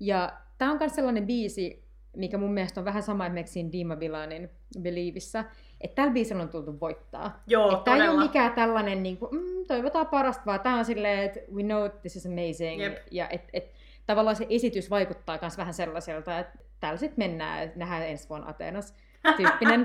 [0.00, 1.84] Ja tämä on myös sellainen biisi,
[2.16, 4.50] mikä mun mielestä on vähän sama esimerkiksi Dima Bilanin
[4.82, 5.44] Believissä,
[5.80, 7.42] että tällä biisillä on tultu voittaa.
[7.46, 11.18] Joo, Tämä ei ole mikään tällainen, niin kuin, mm, toivotaan parasta, vaan tämä on silleen,
[11.18, 12.82] että we know this is amazing.
[12.82, 12.98] Yep.
[13.10, 13.72] Ja et, et,
[14.06, 18.94] tavallaan se esitys vaikuttaa myös vähän sellaiselta, että täällä sitten mennään, nähdään ensi vuonna Ateenas
[19.36, 19.84] tyyppinen.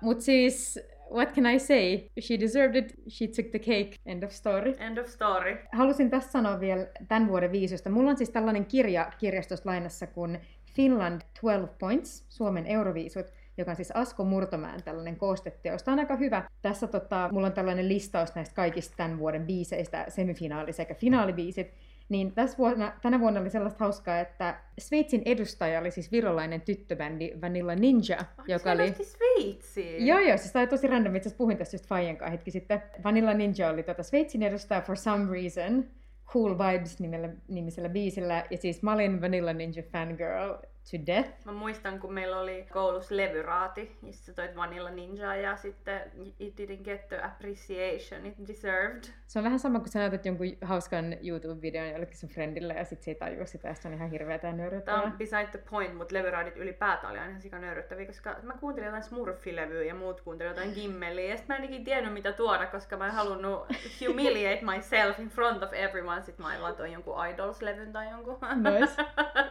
[0.00, 0.80] Mutta siis,
[1.14, 2.00] what can I say?
[2.20, 4.74] She deserved it, she took the cake, end of story.
[4.78, 5.56] End of story.
[5.72, 7.90] Halusin tässä sanoa vielä tämän vuoden viisosta.
[7.90, 10.40] Mulla on siis tällainen kirja kirjastosta lainassa kuin
[10.74, 13.26] Finland 12 Points, Suomen Euroviisut
[13.58, 15.82] joka on siis Asko Murtomäen tällainen koosteteos.
[15.82, 16.50] Tämä on aika hyvä.
[16.62, 21.74] Tässä tota, mulla on tällainen listaus näistä kaikista tämän vuoden biiseistä, semifinaali- sekä finaalibiisit.
[22.08, 27.32] Niin tässä vuonna, tänä vuonna oli sellaista hauskaa, että Sveitsin edustaja oli siis virolainen tyttöbändi
[27.42, 28.94] Vanilla Ninja, oh, joka oli...
[29.02, 30.06] Sveitsiin?
[30.06, 31.14] Joo, joo, siis tämä oli tosi random.
[31.14, 32.82] Itse puhuin tästä just Fajen kanssa hetki sitten.
[33.04, 35.84] Vanilla Ninja oli tota Sveitsin edustaja for some reason.
[36.26, 38.44] Cool Vibes nimellä, nimisellä biisillä.
[38.50, 40.54] Ja siis mä olin Vanilla Ninja fangirl
[40.90, 41.30] to death.
[41.44, 46.00] Mä muistan, kun meillä oli koulussa levyraati, missä toit Vanilla Ninja ja sitten
[46.38, 49.04] it didn't get the appreciation it deserved.
[49.26, 53.02] Se on vähän sama, kun sä näytät jonkun hauskan YouTube-videon jollekin sun friendille ja sit
[53.02, 55.02] se ei tajua sitä ja se on ihan hirveetä ja Tämä nöyryttävää.
[55.02, 58.86] on beside the point, mutta levyraadit ylipäätään oli aina ihan sika nöyryttäviä, koska mä kuuntelin
[58.86, 61.30] jotain Smurfilevyä ja muut kuuntelivat jotain Gimmeliä.
[61.30, 63.66] Ja sit mä en tiennyt mitä tuoda, koska mä en halunnut
[64.08, 66.22] humiliate myself in front of everyone.
[66.22, 68.38] Sit mä vaan toin jonkun Idols-levyn tai jonkun.
[68.62, 69.02] Nice.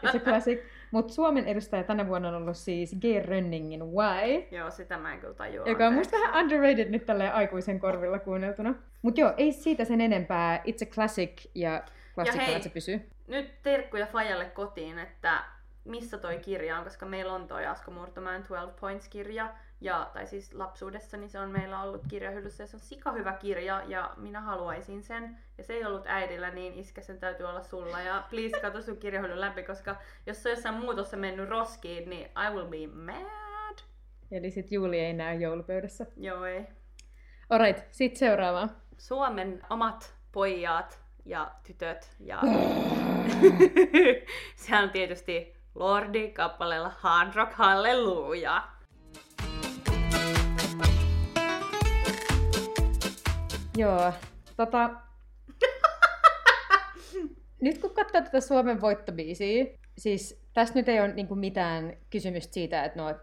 [0.05, 0.59] It's a classic.
[0.95, 3.25] Mutta Suomen edustaja tänä vuonna on ollut siis G.
[3.25, 5.65] Rönningin Why, Joo, sitä mä en kyllä tajua.
[5.67, 8.75] joka on musta vähän underrated nyt tälleen aikuisen korvilla kuunneltuna.
[9.01, 10.57] Mut joo, ei siitä sen enempää.
[10.57, 11.83] It's a classic ja
[12.15, 13.09] klassikko, se pysyy.
[13.27, 15.43] Nyt terkkuja Fajalle kotiin, että
[15.85, 19.49] missä toi kirja on, koska meillä on toi Asko Murtomäen 12 Points-kirja,
[19.82, 23.34] ja, tai siis lapsuudessa, niin se on meillä ollut kirjahyllyssä, ja se on sika hyvä
[23.34, 27.61] kirja, ja minä haluaisin sen, ja se ei ollut äidillä, niin iskä sen täytyy olla
[27.61, 29.95] sulla, ja please katso sun kirjahyllyn läpi, koska
[30.26, 33.78] jos se on jossain muutossa mennyt roskiin, niin I will be mad.
[34.32, 36.05] Eli sit Juuli ei näy joulupöydässä.
[36.17, 36.65] Joo ei.
[37.49, 38.69] Alright, sit seuraava.
[38.97, 42.41] Suomen omat pojat ja tytöt ja
[44.55, 48.63] se on tietysti Lordi kappaleella Hard Rock Halleluja.
[53.76, 54.13] Joo,
[54.57, 54.89] tota...
[57.61, 59.65] nyt kun katsoo tätä Suomen voittobiisiä,
[59.97, 63.17] siis tässä nyt ei ole niinku mitään kysymystä siitä, että no, et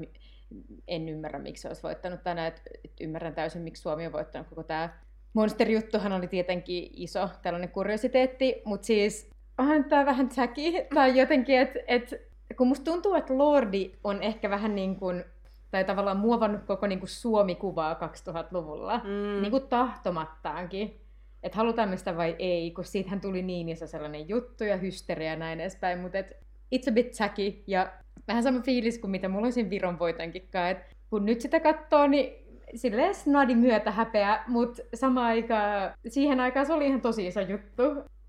[0.88, 4.48] en ymmärrä, miksi se olisi voittanut tänään, että et ymmärrän täysin, miksi Suomi on voittanut
[4.48, 4.88] koko tämä
[5.34, 10.62] Monster-juttuhan oli tietenkin iso tällainen kuriositeetti, mutta siis onhan tämä vähän tacky,
[10.94, 12.14] tai jotenkin, että et,
[12.57, 15.24] kun musta tuntuu, että Lordi on ehkä vähän niin kuin,
[15.72, 19.42] tai tavallaan muovannut koko niin kuin Suomi-kuvaa 2000-luvulla, Mm.
[19.42, 21.00] niin kuin tahtomattaankin.
[21.42, 25.36] Että halutaanko sitä vai ei, kun siitähän tuli niin iso sellainen juttu ja hysteria ja
[25.36, 26.30] näin edespäin, mutta et,
[26.74, 27.92] it's a bit tacky ja
[28.28, 32.32] vähän sama fiilis kuin mitä mulla siinä Viron voitankinkaan, että kun nyt sitä katsoo, niin
[32.74, 37.82] silleen snadi myötä häpeä, mutta samaan aikaan, siihen aikaan se oli ihan tosi iso juttu.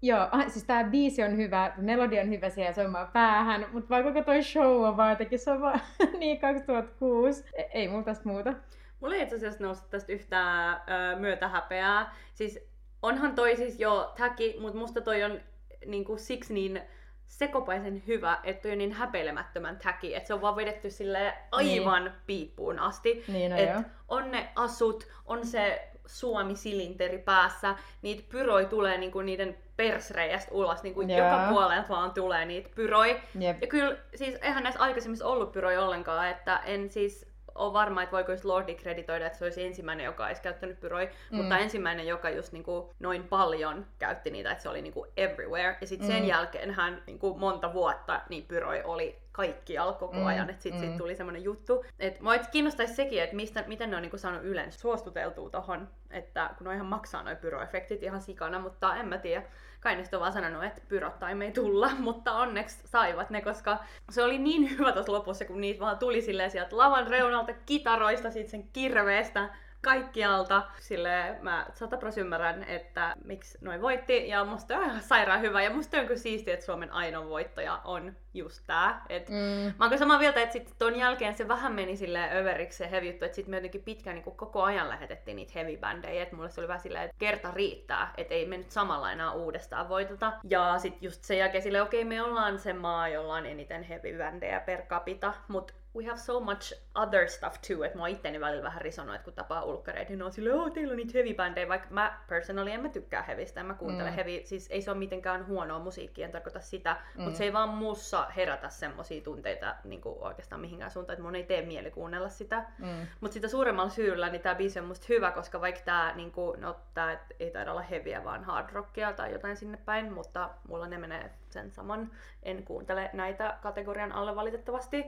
[0.05, 4.03] Joo, ah, siis tää biisi on hyvä, melodi on hyvä siellä soimaan päähän, mutta vaan
[4.03, 5.81] koko toi show on vaan jotenkin, se on vaan
[6.19, 7.45] niin 2006.
[7.53, 8.53] E- Ei mulla tästä muuta.
[8.99, 10.81] Mulla ei itse asiassa noussut tästä yhtään
[11.13, 12.15] ö, myötähäpeää.
[12.33, 12.59] Siis
[13.01, 15.39] onhan toi siis jo täki, mutta musta toi on
[15.85, 16.81] niinku siksi niin
[17.25, 22.03] sekopaisen hyvä, että toi on niin häpeilemättömän täki, että se on vaan vedetty sille aivan
[22.03, 22.13] niin.
[22.25, 23.23] piippuun asti.
[23.27, 23.81] Niin, no Et joo.
[24.07, 31.01] on ne asut, on se Suomi-silinteri päässä, niitä pyroi tulee niinku niiden persreiästä ulos, niinku
[31.01, 31.17] Joo.
[31.17, 33.21] joka puolelta vaan tulee niitä pyroi.
[33.39, 33.61] Jep.
[33.61, 38.15] Ja kyllä, siis eihän näissä aikaisemmissa ollut pyroi ollenkaan, että en siis ole varma, että
[38.15, 41.37] voiko just Lordi kreditoida, että se olisi ensimmäinen, joka olisi käyttänyt pyroi, mm.
[41.37, 45.77] mutta ensimmäinen, joka just niinku noin paljon käytti niitä, että se oli niinku everywhere.
[45.81, 46.27] Ja sitten sen Mm.
[46.27, 50.87] jälkeen hän niinku monta vuotta, niin pyroi oli kaikkialla koko Mm, ajan, että sitten mm.
[50.87, 51.85] sit tuli semmoinen juttu.
[51.99, 56.49] Että mua kiinnostaisi sekin, että mistä, miten ne on niinku saanut Ylen suostuteltua tohon, että
[56.57, 59.43] kun ne ihan maksaa noin pyroefektit ihan sikana, mutta en mä tiedä.
[59.83, 63.29] Kai ne sit on vaan sanonut, että pyrot tai me ei tulla, mutta onneksi saivat
[63.29, 63.77] ne, koska
[64.09, 68.31] se oli niin hyvä tuossa lopussa, kun niitä vaan tuli silleen sieltä lavan reunalta, kitaroista,
[68.31, 69.49] sit sen kirveestä,
[69.83, 70.63] kaikkialta.
[70.79, 75.69] Sille mä satapros ymmärrän, että miksi noin voitti, ja musta on ihan sairaan hyvä, ja
[75.69, 79.05] musta on kyllä siistiä, että Suomen ainoa voittaja on just tää.
[79.09, 79.73] Et Mm.
[79.79, 83.05] Mä oon samaa mieltä, että sitten ton jälkeen se vähän meni silleen överiksi se heavy
[83.05, 86.49] juttu, että sitten me jotenkin pitkään niin koko ajan lähetettiin niitä heavy bändejä, että mulle
[86.49, 90.33] se oli vähän silleen, että kerta riittää, että ei me nyt samalla enää uudestaan voiteta.
[90.49, 94.17] Ja sitten just sen jälkeen silleen, okei me ollaan se maa, jolla on eniten heavy
[94.17, 98.63] bändejä per capita, mutta we have so much other stuff too, että mua itteni välillä
[98.63, 101.33] vähän risonut, että kun tapaa ulkkareita, niin ne on silleen, oh, teillä on niitä heavy
[101.33, 104.15] bändejä, vaikka mä personally en mä tykkää heavistä, en mä kuuntele Mm.
[104.15, 107.23] heavy, siis ei se ole mitenkään huonoa musiikkia, en tarkoita sitä, mm.
[107.23, 111.35] Mutta se ei vaan muussa herätä semmosia tunteita niin kuin oikeastaan mihinkään suuntaan, että mun
[111.35, 112.65] ei tee mieli kuunnella sitä.
[112.79, 113.07] Mm.
[113.21, 116.75] Mutta sitä suuremmalla syyllä niin tämä biisi on musta hyvä, koska vaikka tämä niinku, no,
[116.93, 120.97] tää ei taida olla heviä, vaan hard rockia tai jotain sinne päin, mutta mulla ne
[120.97, 122.11] menee sen saman.
[122.43, 125.05] En kuuntele näitä kategorian alle valitettavasti.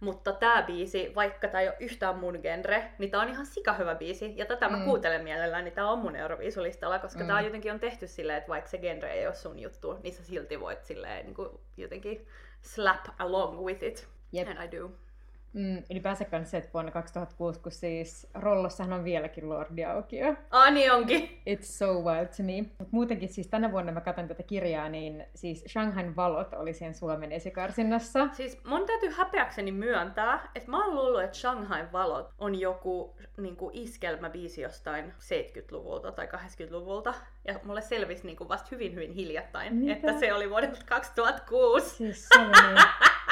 [0.00, 3.72] Mutta tämä biisi, vaikka tämä ei ole yhtään mun genre, niin tämä on ihan sika
[3.72, 4.32] hyvä biisi.
[4.36, 4.84] Ja tätä mä Mm.
[4.84, 7.26] kuuntelen mielellään, niin tämä on mun Euroviisulistalla, koska Mm.
[7.26, 10.22] tämä jotenkin on tehty silleen, että vaikka se genre ei ole sun juttu, niin sä
[10.24, 12.26] silti voit silleen niin kuin jotenkin
[12.60, 14.08] slap along with it.
[14.32, 14.48] Jep.
[14.48, 14.90] And I do.
[15.52, 20.34] Mm, ylipäänsä kans se, että vuonna 2006, kun siis Rollossahan on vieläkin Lordi aukio.
[20.50, 21.40] Ah, niin onkin.
[21.50, 22.64] It's so wild to me.
[22.78, 26.94] Mut muutenkin siis tänä vuonna mä katson tätä kirjaa, niin siis Shanghain valot oli sen
[26.94, 28.28] Suomen esikarsinnassa.
[28.32, 33.70] Siis mun täytyy häpeäkseni myöntää, että mä oon luullut, että Shanghain valot on joku niinku
[33.72, 37.14] iskelmäbiisi jostain 70-luvulta tai 80-luvulta.
[37.44, 39.92] Ja mulle selvisi niinku vasta hyvin hyvin hiljattain, Mitä?
[39.92, 41.96] että se oli vuodelta 2006.
[41.96, 42.86] Siis se oli niin...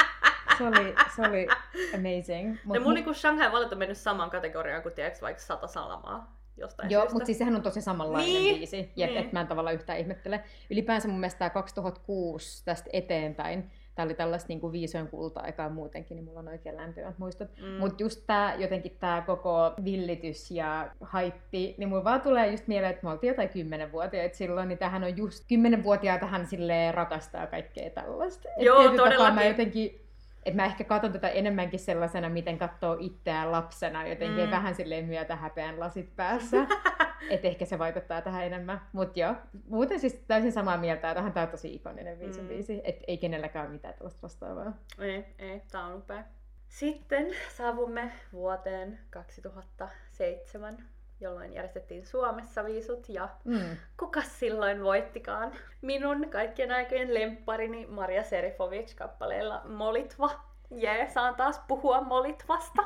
[0.58, 1.46] Se oli, se oli
[1.94, 2.56] amazing.
[2.64, 6.34] Mut ja mun niinku Shanghai valit on mennyt samaan kategoriaan kuin tiedätkö, vaikka sata salamaa
[6.56, 8.92] jostain Joo, mutta siis sehän on tosi samanlainen Niin, biisi.
[8.96, 9.24] Jep, niin.
[9.24, 10.44] et mä en tavallaan yhtään ihmettele.
[10.70, 16.24] Ylipäänsä mun mielestä tää 2006 tästä eteenpäin, tää oli tällaista niinku viisojen kulta-aikaa muutenkin, niin
[16.24, 17.48] mulla on oikein lämpimät muistot.
[17.60, 17.66] Mm.
[17.66, 22.90] Mutta just tää jotenkin tää koko villitys ja haippi, niin mulla vaan tulee just mieleen,
[22.90, 28.48] että me oltiin jotain kymmenenvuotiaita silloin, niin tähän on just kymmenenvuotiaatahan silleen rakastaa kaikkea tällaista.
[28.48, 29.34] Et Joo, tapaa todellakin.
[29.34, 30.03] Mä jotenkin
[30.44, 34.50] että mä ehkä katson tätä enemmänkin sellaisena, miten katsoo itseään lapsena, jotenkin Mm.
[34.50, 36.56] vähän silleen myötä häpeän lasit päässä.
[37.30, 38.80] että ehkä se vaikuttaa tähän enemmän.
[38.92, 39.34] Mutta joo,
[39.68, 42.48] muuten siis täysin samaa mieltä, että tämä on tosi ikoninen viisi Mm.
[42.48, 42.80] biisi.
[42.84, 44.72] Että ei kenelläkään mitään tällaista vastaavaa.
[44.98, 46.24] Ei, ei, tää on upea.
[46.68, 47.26] Sitten
[47.56, 50.76] saavumme vuoteen 2007,
[51.24, 53.76] jolloin järjestettiin Suomessa viisut ja Mm.
[53.96, 55.52] kukas silloin voittikaan?
[55.82, 60.30] Minun kaikkien aikojen lempparini Maria Serifovic kappaleella Molitva.
[60.70, 62.82] Jee, saan taas puhua Molitvasta.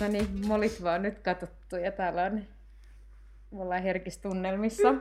[0.00, 2.34] No niin, Molitva on nyt katsottu ja täällä on,
[3.50, 4.94] me ollaan herkissä tunnelmissa.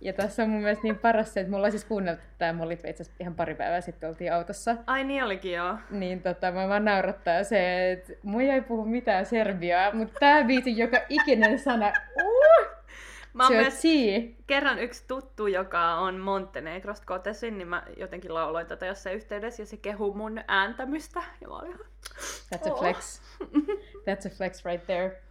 [0.00, 2.88] Ja tässä on mun mielestä niin paras se, että me ollaan siis kuunneltu tää Molitva
[2.88, 4.76] itse ihan pari päivää sitten oltiin autossa.
[4.86, 5.74] Ai niin olikin joo.
[5.90, 10.78] Niin tota, mä vaan naurattaa se, että mun ei puhu mitään serbiaa, mutta tää biisi
[10.78, 11.92] joka ikinen sana,
[12.22, 12.66] uh,
[13.32, 13.82] Mä oon on myös
[14.46, 19.66] kerran yksi tuttu, joka on Montenegrosta kotoisin, niin mä jotenkin lauloin tätä jossain yhteydessä ja
[19.66, 21.22] se kehu mun ääntämystä.
[21.40, 21.74] Ja mä olin.
[22.54, 22.78] That's a Oh.
[22.78, 23.20] flex.
[23.96, 25.22] That's a flex right there.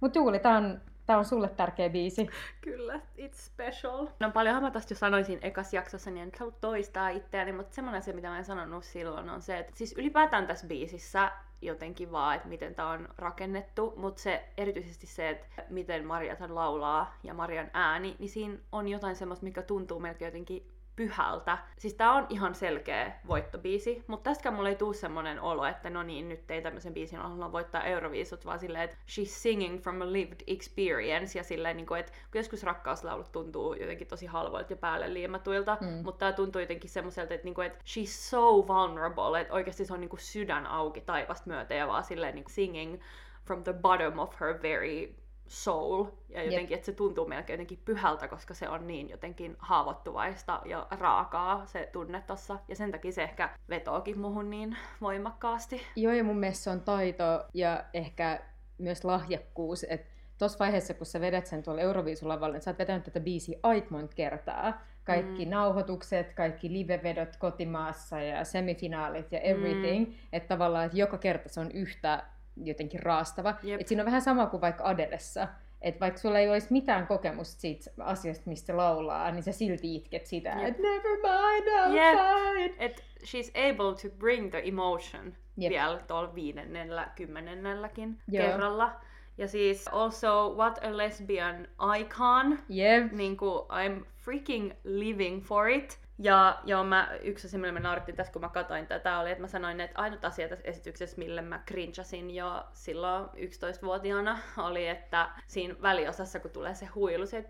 [0.00, 2.28] Mut Juuli, tää on, tää on sulle tärkeä biisi.
[2.60, 4.06] Kyllä, it's special.
[4.20, 7.98] No paljonhan mä tästä jo sanoisin ekas jaksossa, niin en halua toistaa itseäni, mutta semmoinen
[7.98, 11.32] asia, mitä mä en sanonut silloin, on se, että siis ylipäätään tässä biisissä
[11.62, 17.14] jotenkin vaan, että miten tää on rakennettu, mutta se erityisesti se, että miten Marjatan laulaa
[17.22, 21.58] ja Marian ääni, niin siinä on jotain semmoista, mikä tuntuu melkein jotenkin pyhältä.
[21.78, 26.02] Siis tää on ihan selkeä voittobiisi, mutta tästäkään mulle ei tuu semmonen olo, että no
[26.02, 30.12] niin, nyt ei tämmöisen biisin halunnut voittaa Euroviisut, vaan silleen, että she's singing from a
[30.12, 34.76] lived experience, ja silleen, niin kuin, että kun joskus rakkauslaulut tuntuu jotenkin tosi halvoilta ja
[34.76, 35.78] päälle liimatuilta.
[35.80, 35.88] Mm.
[36.04, 39.94] mutta tää tuntuu jotenkin semmoiselta, että, niin kuin, että she's so vulnerable, että oikeasti se
[39.94, 43.00] on niin kuin sydän auki taivasta myöten, ja vaan silleen niin kuin singing
[43.44, 45.21] from the bottom of her very
[45.52, 46.04] soul.
[46.28, 50.86] Ja jotenkin, että se tuntuu melkein jotenkin pyhältä, koska se on niin jotenkin haavoittuvaista ja
[50.90, 52.58] raakaa se tunne tossa.
[52.68, 55.82] Ja sen takia se ehkä vetookin muhun niin voimakkaasti.
[55.96, 58.40] Joo, ja mun mielestä se on taito ja ehkä
[58.78, 63.04] myös lahjakkuus, että tuossa vaiheessa, kun sä vedät sen tuolla Euroviisulavalle, niin sä oot vetänyt
[63.04, 64.80] tätä biisiä aika monta kertaa.
[65.04, 65.48] Kaikki Mm.
[65.48, 65.50] mm.
[65.50, 70.08] nauhoitukset, kaikki livevedot kotimaassa ja semifinaalit ja everything.
[70.08, 70.14] Mm.
[70.32, 72.24] Että tavallaan että joka kerta se on yhtä
[72.56, 73.54] jotenkin raastava.
[73.62, 73.80] Jep.
[73.80, 75.48] Et siinä on vähän sama kuin vaikka Adelessa.
[75.82, 80.26] Että vaikka sulla ei olisi mitään kokemusta siitä asiasta, mistä laulaa, niin sä silti itket
[80.26, 82.18] sitä, että never mind, I'll Jep.
[82.18, 82.74] find.
[82.78, 85.70] Et she's able to bring the emotion Jep.
[85.70, 88.46] vielä tuolla viidennellä, kymmenennelläkin Joo.
[88.46, 89.00] kerralla.
[89.38, 92.58] Ja siis also what a lesbian icon.
[92.68, 93.12] Jep.
[93.12, 95.98] niin kuin I'm freaking living for it.
[96.22, 99.40] Ja joo, mä, yksi asia, millä mä naurittiin tässä, kun mä katsoin tätä, oli, että
[99.40, 105.30] mä sanoin, että ainut asia tässä esityksessä, millä mä cringeasin jo silloin 11-vuotiaana, oli, että
[105.46, 107.44] siinä väliosassa, kun tulee se huilu, se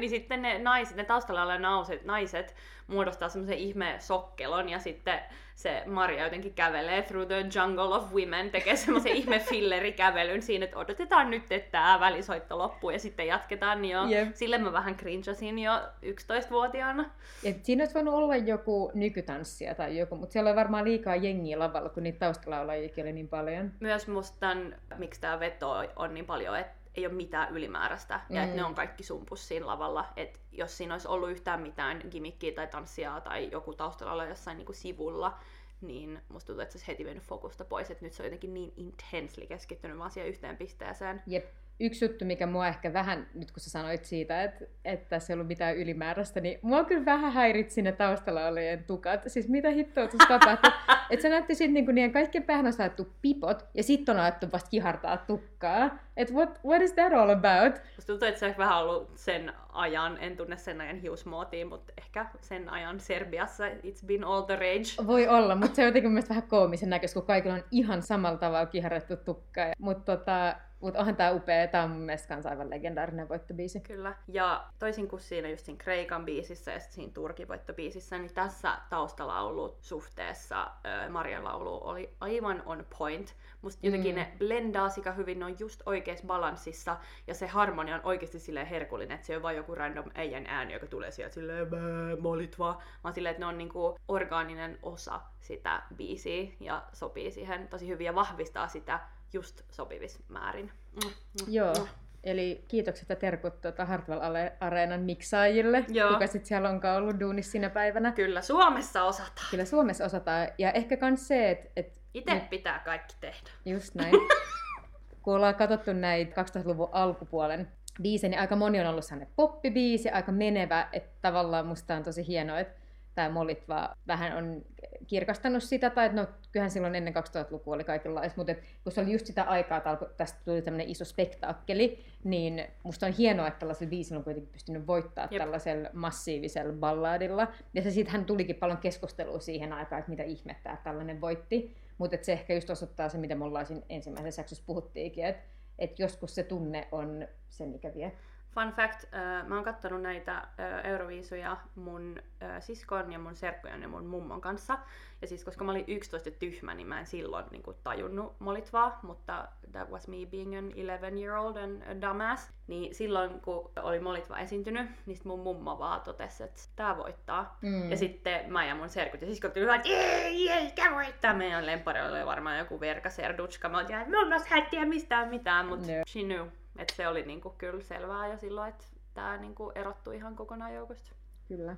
[0.00, 2.54] niin sitten ne naiset, ne taustalla olevat naiset
[2.90, 5.20] muodostaa semmoisen ihme sokkelon ja sitten
[5.54, 10.78] se Maria jotenkin kävelee through the jungle of women, tekee semmoisen ihme fillerikävelyn siinä, että
[10.78, 14.34] odotetaan nyt, että tämä välisoitto loppuu ja sitten jatketaan, niin jo Jep.
[14.34, 15.72] sille mä vähän cringeasin jo
[16.02, 17.10] 11-vuotiaana.
[17.44, 21.58] Et siinä olisi voinut olla joku nykytanssia tai joku, mutta siellä oli varmaan liikaa jengiä
[21.58, 23.72] lavalla, kun niitä taustalaulajiakin oli niin paljon.
[23.80, 28.42] Myös musta tämän, miksi tämä veto on niin paljon, että ei ole mitään ylimääräistä ja
[28.42, 28.60] että Mm.
[28.60, 30.12] ne on kaikki sumpus siinä lavalla.
[30.16, 34.56] Että jos siinä olisi ollut yhtään mitään gimmickiä tai tanssia tai joku taustalla olla jossain
[34.56, 35.38] niinku sivulla,
[35.80, 38.54] niin musta tuntuu, että se olisi heti vienyt fokusta pois, että nyt se on jotenkin
[38.54, 41.22] niin intensely keskittynyt vaan siihen yhteen pisteeseen.
[41.26, 41.44] Jep.
[41.80, 45.34] Yksi juttu, mikä mua ehkä vähän, nyt kun sä sanoit siitä, että, että tässä ei
[45.34, 49.20] ollut mitään ylimääräistä, niin mua kyllä vähän häiritsi ne taustalla olevien tukat.
[49.26, 50.72] Siis mitä hittoa tuossa tapahtui?
[51.10, 54.46] että se näytti sitten niinku niiden kaikkien päähän on saatu pipot, ja sitten on alettu
[54.52, 55.98] vasta kihartaa tukkaa.
[56.16, 57.82] Että what, what is that all about?
[57.96, 61.92] Musta tuntuu, että se on vähän ollut sen ajan, en tunne sen ajan hiusmuotia, mutta
[61.98, 65.06] ehkä sen ajan Serbiassa it's been all the rage.
[65.06, 68.02] Voi olla, mutta se on jotenkin mun mielestä vähän koomisen näköistä, kun kaikilla on ihan
[68.02, 69.60] samalla tavalla kiharrettu tukka.
[69.78, 73.80] Mutta tota, Mutta onhan tää upea, tää on mun mielestä kans aivan legendaarinen voittobiisi.
[73.80, 74.14] Kyllä.
[74.28, 79.76] Ja toisin kuin siinä just siinä Kreikan biisissä ja siinä Turkin voittobiisissä, niin tässä taustalaulu
[79.80, 80.70] suhteessa
[81.08, 83.34] Marian laulu oli aivan on point.
[83.62, 84.20] Musta jotenkin Mm.
[84.20, 88.66] ne blendaa sika hyvin, ne on just oikeassa balanssissa ja se harmonia on oikeasti silleen
[88.66, 91.80] herkullinen, että se ei ole vaan joku random äijän ääni, joka tulee sieltä silleen "Bää,
[92.20, 97.68] molit vaan, vaan silleen, että ne on niinku orgaaninen osa sitä biisiä ja sopii siihen
[97.68, 99.00] tosi hyvin ja vahvistaa sitä
[99.32, 100.72] just sopivissa määrin.
[101.04, 101.74] Mm, mm, Joo.
[101.74, 101.86] mm.
[102.24, 104.20] Eli kiitokset ja terkut tuota Hartwell
[104.60, 106.12] Areenan miksaajille, Joo.
[106.12, 108.12] kuka sitten siellä onkaan ollut duunissa sinä päivänä.
[108.12, 109.46] Kyllä Suomessa osataan.
[109.50, 110.48] Kyllä Suomessa osataan.
[110.58, 113.50] Ja ehkä myös se, että et, Itse pitää kaikki tehdä.
[113.64, 114.14] just näin.
[115.22, 117.68] Kun ollaan katsottu näitä 2000-luvun alkupuolen
[118.02, 122.26] biisejä, niin aika moni on ollut sellainen poppibiisi, aika menevä, että tavallaan musta on tosi
[122.26, 122.79] hienoa, että
[123.14, 124.62] tämä Molitva vähän on
[125.06, 129.00] kirkastanut sitä, tai että no kyllähän silloin ennen 2000-lukua oli kaikenlaista, mutta et, kun se
[129.00, 133.58] oli just sitä aikaa, että tästä tuli tämmöinen iso spektaakkeli, niin musta on hienoa, että
[133.58, 135.42] tällaisella biisillä on kuitenkin pystynyt voittaa Jep.
[135.42, 137.48] Tällaisella massiivisella balladilla.
[137.74, 141.76] Ja se siitähän tulikin paljon keskustelua siihen aikaan, että mitä ihmettä, että tällainen voitti.
[141.98, 145.42] Mutta se ehkä just osoittaa se, mitä me ollaan siinä ensimmäisessä jaksossa puhuttiinkin, että
[145.78, 148.12] et joskus se tunne on se, mikä vie.
[148.54, 150.46] Fun fact, äh, mä oon kattonut näitä äh,
[150.84, 154.78] Euroviisuja mun äh, siskon ja mun serkkujen ja mun mummon kanssa.
[155.22, 158.40] Ja siis koska mä olin 11 ja tyhmä, niin mä en silloin niin kuin, tajunnut
[158.40, 162.50] Molitvaa, mutta that was me being an 11 year old and a dumbass.
[162.66, 167.58] Niin silloin kun oli Molitva esiintynyt, niin sit mun mummo vaan totesi, että tää voittaa.
[167.62, 167.90] Mm.
[167.90, 171.34] Ja sitten mä ja mun serkut ja siskot tuli että ei, ei, tää voittaa.
[171.34, 173.68] Meidän lempari oli varmaan joku verka serdutska.
[173.68, 176.02] Mä olin, että no sä et tiedä mistään mitään, mutta Joo.
[176.08, 176.46] she knew.
[176.80, 181.14] Että se oli niinku kyllä selvää jo silloin, että tää niinku erottui ihan kokonaan joukosta.
[181.48, 181.76] Kyllä.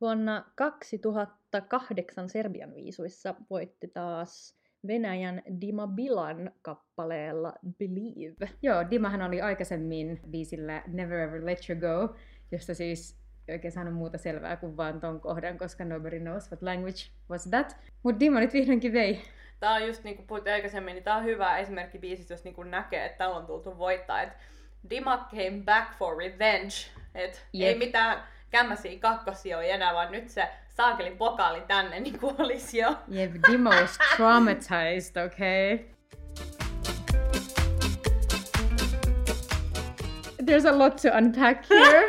[0.00, 8.50] Vuonna 2008 Serbian viisuissa voitti taas Venäjän Dima Bilan kappaleella Believe.
[8.62, 12.16] Joo, Dimahan oli aikaisemmin biisillä Never Ever Let You Go,
[12.52, 16.62] josta siis ei oikein saanut muuta selvää kuin vaan ton kohdan, koska nobody knows what
[16.62, 16.98] language
[17.30, 17.76] was that.
[18.02, 19.22] Mutta Dima nyt vihdoinkin vei.
[19.60, 23.04] Tää on just niinku puhuttiin aikaisemmin, niin tää on hyvä esimerkki biisistä, jos niinku näkee,
[23.04, 24.22] että täällä on tultu voittaa.
[24.22, 24.32] Et
[24.90, 26.74] Dima came back for revenge.
[27.14, 27.68] Et Jep.
[27.68, 32.96] ei mitään kämmäsiä kakkosia enää, vaan nyt se saakelin pokaali tänne niin kuin olisi jo.
[33.08, 35.78] Jep, Dima was traumatized, okay?
[40.42, 42.06] There's a lot to unpack here.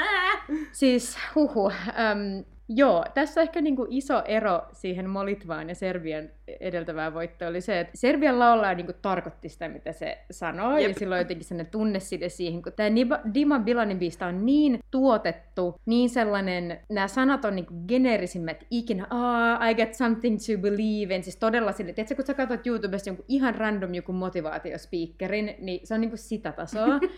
[0.72, 1.66] Siis, huhu.
[1.66, 2.44] Um,
[2.76, 6.28] joo, tässä ehkä niinku iso ero siihen Molitvaan ja Serbian
[6.60, 10.88] edeltävään voittoon oli se, että Serbian laulaja niinku tarkoitti sitä, mitä se sanoo, Jep.
[10.88, 12.88] ja silloin jotenkin sellainen tunneside siihen, kun tämä
[13.34, 19.70] Dima Bilanin biista on niin tuotettu, niin sellainen, nämä sanat on niinku geneerisimmät ikinä, ah,
[19.70, 23.24] I get something to believe in, siis todella sille, tiedätkö, kun sä katsot YouTubesta jonkun
[23.28, 27.00] ihan random joku motivaatiospeakerin, niin se on niinku sitä tasoa.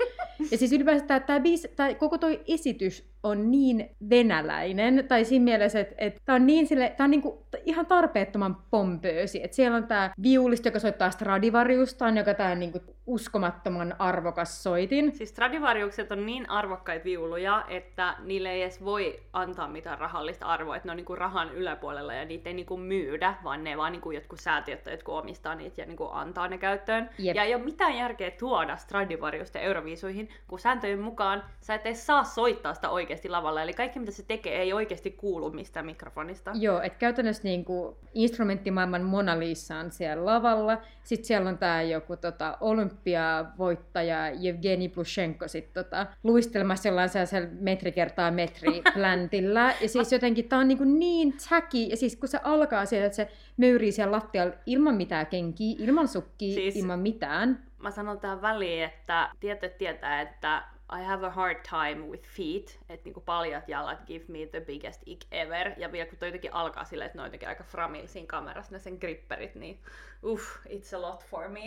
[0.50, 5.44] Ja siis ylipäänsä tämä, tämä biisi, tai koko toi esitys on niin venäläinen, tai siinä
[5.44, 9.44] mielessä, että, että tämä on, niin sille, tämä on niinku ihan tarpeettoman pompöösi.
[9.44, 15.12] Että siellä on tämä viulisti, joka soittaa Stradivariustaan, joka tämä niinku uskomattoman arvokas soitin.
[15.12, 20.76] Siis Stradivariukset on niin arvokkaita viuluja, että niille ei edes voi antaa mitään rahallista arvoa,
[20.76, 24.10] että ne on niinku rahan yläpuolella ja niitä ei niinku myydä, vaan ne vaan niinku
[24.10, 27.10] jotkut säätiöt tai jotkut omistaa niitä ja niinku antaa ne käyttöön.
[27.18, 27.36] Jep.
[27.36, 32.24] Ja ei ole mitään järkeä tuoda Stradivariusta Euroviisuihin, kun sääntöjen mukaan sä et edes saa
[32.24, 33.62] soittaa sitä oikeasti lavalla.
[33.62, 36.50] Eli kaikki mitä se tekee ei oikeasti kuulu mistään mikrofonista.
[36.54, 40.78] Joo, että käytännössä niinku instrumenttimaailman Mona Lisa on siellä lavalla.
[41.02, 47.92] Sitten siellä on tämä joku tota, olympiavoittaja Evgeni Plushenko sit, tota, luistelmassa jollain sellaisella metri
[47.92, 49.74] kertaa metri pläntillä.
[49.80, 51.78] Ja siis jotenkin tämä on niinku niin tacky.
[51.78, 56.08] Ja siis kun se alkaa sieltä, että se möyrii siellä lattialla ilman mitään kenkiä, ilman
[56.08, 57.62] sukkia, Siis- ilman mitään.
[57.78, 62.78] Mä sanon tähän väliin, että tietäjät tietää, että I have a hard time with feet,
[62.88, 65.72] että niinku paljat jalat give me the biggest ick ever.
[65.76, 68.72] Ja vielä kun toi jotenkin alkaa silleen, että ne on jotenkin aika framil siinä kamerassa,
[68.72, 69.78] ne sen gripperit, niin
[70.24, 71.60] uff, it's a lot for me.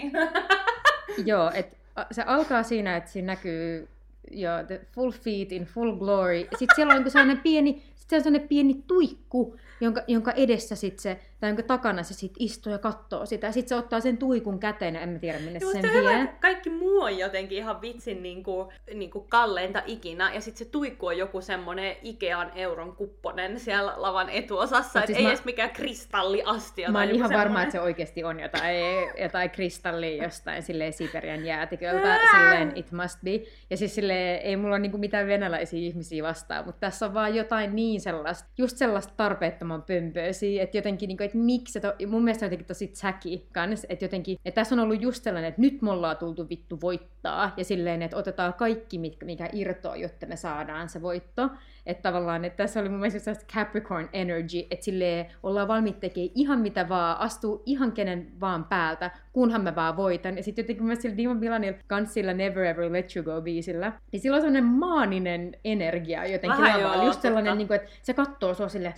[1.26, 1.78] Joo, että
[2.12, 3.88] se alkaa siinä, että siinä näkyy
[4.32, 6.40] jo the full feet in full glory.
[6.40, 10.76] Sitten siellä on niinku sellainen pieni, sit siellä on sellainen pieni tuikku, jonka, jonka edessä
[10.76, 13.52] sit se, tai jonka takana se sit istuu ja katsoo sitä.
[13.52, 16.22] Sitten se ottaa sen tuikun käteen, en mä tiedä minne se sen hyvä, vie.
[16.22, 20.34] että kaikki muu on jotenkin ihan vitsin niinku, niinku kalleinta ikinä.
[20.34, 25.00] Ja sitten se tuikku on joku semmonen Ikean euron kupponen siellä lavan etuosassa.
[25.00, 26.92] Et siis ei mä- edes mikään kristalliastia.
[26.92, 28.76] Mä oon ihan varma, että se oikeasti on jotain,
[29.22, 33.32] jotain kristallia jostain silleen Siperian jäätiköltä, silleen it must be.
[33.70, 37.36] Ja siis silleen, ei mulla ole niinku mitään venäläisiä ihmisiä vastaan, mutta tässä on vaan
[37.36, 41.94] jotain niin sellaista, just sellaista tarpeettoman pömpöösiä, että jotenkin niinku, että että miksi se to,
[42.08, 45.50] mun mielestä on jotenkin tosi tsäki kans, että jotenkin, että tässä on ollut just sellainen,
[45.50, 50.26] että nyt me ollaan tultu vittu voittaa, ja silleen, että otetaan kaikki, mikä irtoaa, jotta
[50.26, 51.50] me saadaan se voitto.
[51.86, 56.32] Että tavallaan, että tässä oli mun mielestä sellaista Capricorn energy, että silleen ollaan valmiit tekemään
[56.36, 60.38] ihan mitä vaan, astuu ihan kenen vaan päältä, kunhan mä vaan voitan.
[60.38, 63.94] Ja sitten jotenkin myös sillä Dimon Bilanilla kans sillä Never Ever Let You Go biisillä,
[64.12, 66.96] niin sillä on sellainen maaninen energia jotenkin Vähän lavalla.
[66.96, 68.94] joo, Just sellainen, niin kuin, että se katsoo sua silleen,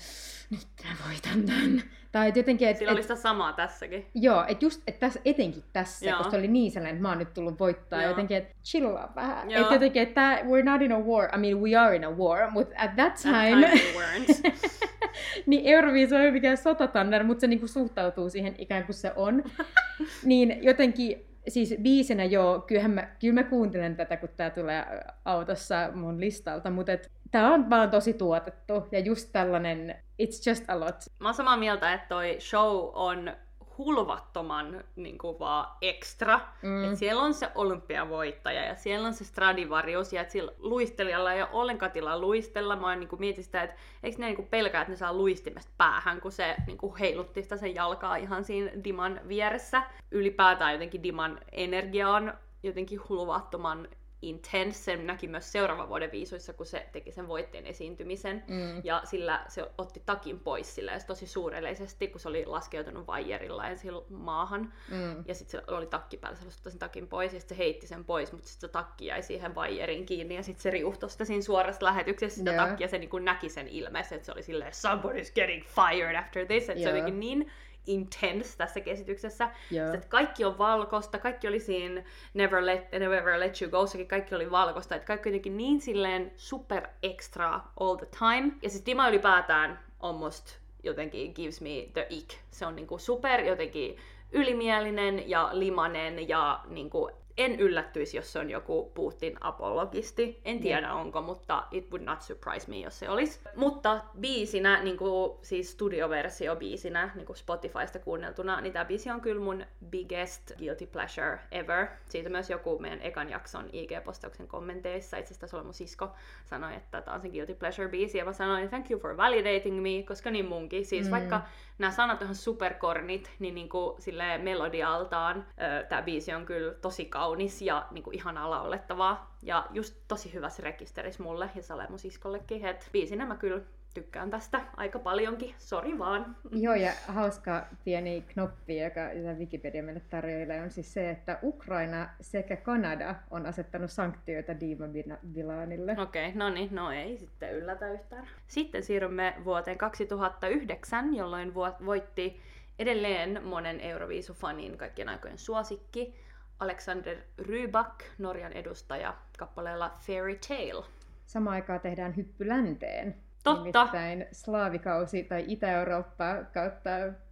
[0.51, 1.83] nyt mä voitan tän.
[2.11, 4.05] Tai jotenkin, että Sillä oli et, sitä samaa tässäkin.
[4.13, 6.17] joo, että just, että tässä, etenkin tässä, Joo.
[6.17, 8.09] koska se oli niin sellainen, että mä oon nyt tullut voittaa, Joo.
[8.09, 9.51] jotenkin, että chillaa vähän.
[9.51, 12.51] Että jotenkin, että we're not in a war, I mean we are in a war,
[12.51, 14.51] mutta at that That time, time we weren't.
[15.45, 19.43] niin Euroviisu ei ole mikään sotatanner, mutta se niinku suhtautuu siihen ikään kuin se on.
[20.25, 24.85] niin jotenkin, siis biisinä joo, kyllähän mä, kyllä mä kuuntelen tätä, kun tää tulee
[25.25, 30.69] autossa mun listalta, mutta et, tää on vaan tosi tuotettu ja just tällainen, it's just
[30.69, 30.95] a lot.
[31.19, 33.31] Mä oon samaa mieltä, että toi show on
[33.77, 36.39] hulvattoman niin kuin vaan ekstra.
[36.61, 36.83] Mm.
[36.83, 41.41] Et siellä on se olympiavoittaja ja siellä on se Stradivarius ja että sillä luistelijalla ei
[41.41, 42.75] ole ollenkaan tilaa luistella.
[42.75, 45.13] Mä oon niin kuin mietin sitä, että eikö ne niin kuin pelkää, että ne saa
[45.13, 49.83] luistimesta päähän, kun se niin kuin heilutti sitä sen jalkaa ihan siinä Diman vieressä.
[50.11, 53.87] Ylipäätään jotenkin Diman energia on jotenkin hulvattoman
[54.21, 54.95] intense.
[54.95, 58.43] Näki myös seuraavan vuoden viisuissa, kun se teki sen voitteen esiintymisen.
[58.47, 58.81] Mm.
[58.83, 63.91] Ja sillä se otti takin pois sillä tosi suureleisesti, kun se oli laskeutunut vaijerilla ensin
[64.09, 64.73] maahan.
[64.91, 65.23] Mm.
[65.27, 67.87] Ja sitten se oli takki päällä, se otti sen takin pois ja sitten se heitti
[67.87, 71.25] sen pois, mutta sitten se takki jäi siihen vaijeriin kiinni ja sitten se riuhtoi sitä
[71.25, 72.65] siinä suorassa lähetyksessä sitä Joo.
[72.65, 76.45] takkia ja se niin näki sen ilmeessä, että se oli silleen somebody's getting fired after
[76.45, 76.91] this, että se Joo.
[76.91, 77.51] on jotenkin niin
[77.87, 79.45] intense tässä käsityksessä.
[79.45, 79.85] Joo.
[79.85, 84.35] Sitten, että kaikki on valkoista, kaikki oli siinä Never Let, Never Let You Go, kaikki
[84.35, 88.51] oli valkoista, että kaikki on jotenkin niin silleen super extra all the time.
[88.61, 92.29] Ja siis Dima ylipäätään almost jotenkin gives me the ick.
[92.51, 93.97] Se on niinku super jotenkin
[94.31, 100.41] ylimielinen ja limanen ja niinku en yllättyisi, jos se on joku Putin apologisti.
[100.45, 103.39] En tiedä onko, mutta it would not surprise me, jos se olisi.
[103.55, 109.21] Mutta biisinä, niin kuin, siis studioversio biisinä, niin kuin Spotifysta kuunneltuna, niin tämä biisi on
[109.21, 111.87] kyllä mun biggest guilty pleasure ever.
[112.09, 116.09] Siitä myös joku meidän ekan jakson IG-postauksen kommenteissa, itse asiassa oli mun sisko,
[116.45, 119.81] sanoi, että tämä on se guilty pleasure biisi, ja mä sanoin, thank you for validating
[119.81, 120.85] me, koska niin munkin.
[120.85, 121.07] Siis Mm.
[121.07, 121.11] mm.
[121.11, 121.41] vaikka
[121.77, 125.45] nämä sanat on superkornit, niin niinku sille melodialtaan
[125.89, 129.35] tämä biisi on kyllä tosi kaunis ja niinku ihanaa laulettavaa.
[129.41, 133.61] Ja just tosi hyvä se rekisteris mulle ja Sale mun siskollekin, että biisinä mä kyllä
[133.93, 136.35] tykkään tästä aika paljonkin, sori vaan.
[136.65, 142.09] Joo, ja hauska pieni knoppi, joka jota Wikipedia meille tarjoilee, on siis se, että Ukraina
[142.21, 144.85] sekä Kanada on asettanut sanktioita Dima
[145.33, 145.95] Bilanille.
[145.99, 148.27] Okei, okay, no niin, no ei sitten yllätä yhtään.
[148.47, 152.41] Sitten siirrymme vuoteen 2009, jolloin vo- voitti
[152.79, 156.26] edelleen monen Euroviisufanin kaikkien aikojen suosikki
[156.59, 160.85] Alexander Rybak, Norjan edustaja, kappaleella Fairy Tale.
[161.25, 163.15] Samaan aikaan tehdään hyppy länteen.
[163.43, 163.83] Totta.
[163.83, 166.89] Nimittäin slaavikausi tai Itä-Eurooppa kautta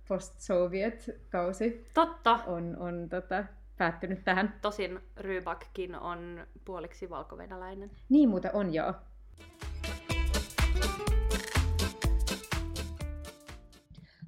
[0.08, 3.44] post-Soviet-kausi Totta, on, on tota,
[3.78, 4.54] päättynyt tähän.
[4.62, 7.92] tosin Rybakkin on puoliksi valkovenäläinen.
[8.10, 8.94] Niin muuten on joo.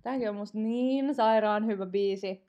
[0.02, 2.48] Tämäkin on musta niin sairaan hyvä biisi.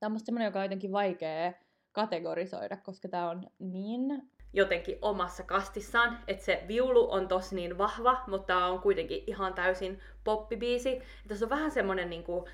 [0.00, 1.52] Tämä on musta semmonen, joka on jotenkin vaikea
[1.94, 4.30] kategorisoida, koska tää on niin...
[4.52, 9.54] jotenkin omassa kastissaan, että se viulu on tosi niin vahva, mutta tää on kuitenkin ihan
[9.54, 10.94] täysin poppibiisi.
[10.94, 12.48] Ja Tässä on vähän semmonen niinku,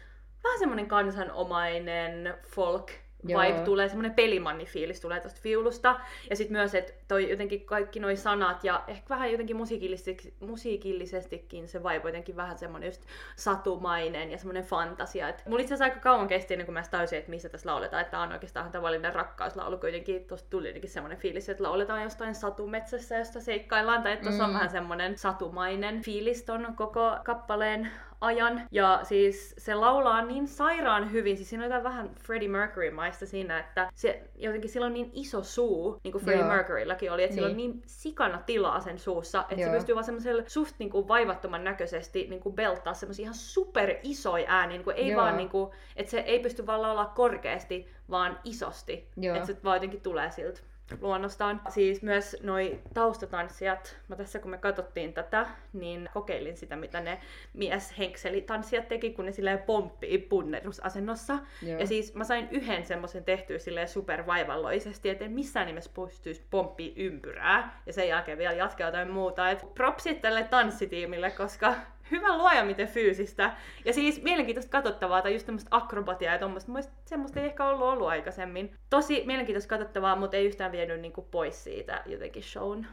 [0.44, 2.90] vähän semmonen kansanomainen folk
[3.28, 3.42] Joo.
[3.42, 6.00] vibe tulee, semmonen pelimanni-fiilis tulee tosta viulusta.
[6.30, 11.68] Ja sitten myös, että toi jotenkin kaikki noi sanat ja ehkä vähän jotenkin musiikillisesti, musiikillisestikin
[11.68, 13.02] se vibe on jotenkin vähän semmonen just
[13.36, 15.28] satumainen ja semmonen fantasia.
[15.28, 18.02] Et mulla itse asiassa aika kauan kesti ennen kuin mä tajusin, että missä tässä lauletaan,
[18.02, 19.78] että on oikeastaan tavallinen rakkauslaulu.
[19.78, 24.44] Kuitenkin tosta tuli jotenkin semmonen fiilis, että lauletaan jostain satumetsässä, josta seikkaillaan, tai että tossa
[24.44, 24.54] on Mm.
[24.54, 27.90] vähän semmonen satumainen fiilis ton koko kappaleen
[28.20, 28.62] ajan.
[28.70, 33.58] Ja siis se laulaa niin sairaan hyvin, siis siinä on jotain vähän Freddie Mercury-maista siinä,
[33.58, 36.52] että se jotenkin sillä on niin iso suu, niin kuin Freddie Joo.
[36.54, 37.70] Mercuryllakin oli, että sillä on Niin.
[37.70, 39.70] niin sikana tilaa sen suussa, että Joo.
[39.70, 43.94] se pystyy vaan semmoisella suht niin kuin vaivattoman näköisesti niin kuin belttaa semmoisia ihan super
[44.02, 45.20] isoja ääniä, niin kuin ei Joo.
[45.22, 49.08] vaan niin kuin, että se ei pysty vaan laulaa korkeasti, vaan isosti.
[49.16, 49.34] Joo.
[49.36, 50.60] Että se vaan jotenkin tulee siltä
[51.00, 51.60] luonnostaan.
[51.68, 57.20] Siis myös noi taustatanssijat, mä tässä kun me katsottiin tätä, niin kokeilin sitä, mitä ne
[57.54, 61.38] mieshenkselitanssijat teki, kun ne silleen pomppii punnerusasennossa.
[61.62, 61.80] Joo.
[61.80, 66.92] Ja siis mä sain yhden semmoisen tehtyä silleen supervaivalloisesti, että en missään nimessä pystyisi pomppii
[66.96, 67.82] ympyrää.
[67.86, 69.50] Ja sen jälkeen vielä jatkaa jotain muuta.
[69.50, 71.74] Et propsit tälle tanssitiimille, koska
[72.10, 73.52] hyvä luoja miten fyysistä.
[73.84, 76.72] Ja siis mielenkiintoista katsottavaa tai just tämmöistä akrobatiaa ja tuommoista.
[77.04, 78.74] Semmoista ei ehkä ollut ollut aikaisemmin.
[78.90, 82.86] Tosi mielenkiintoista katsottavaa, mutta ei yhtään vienyt niinku pois siitä jotenkin shown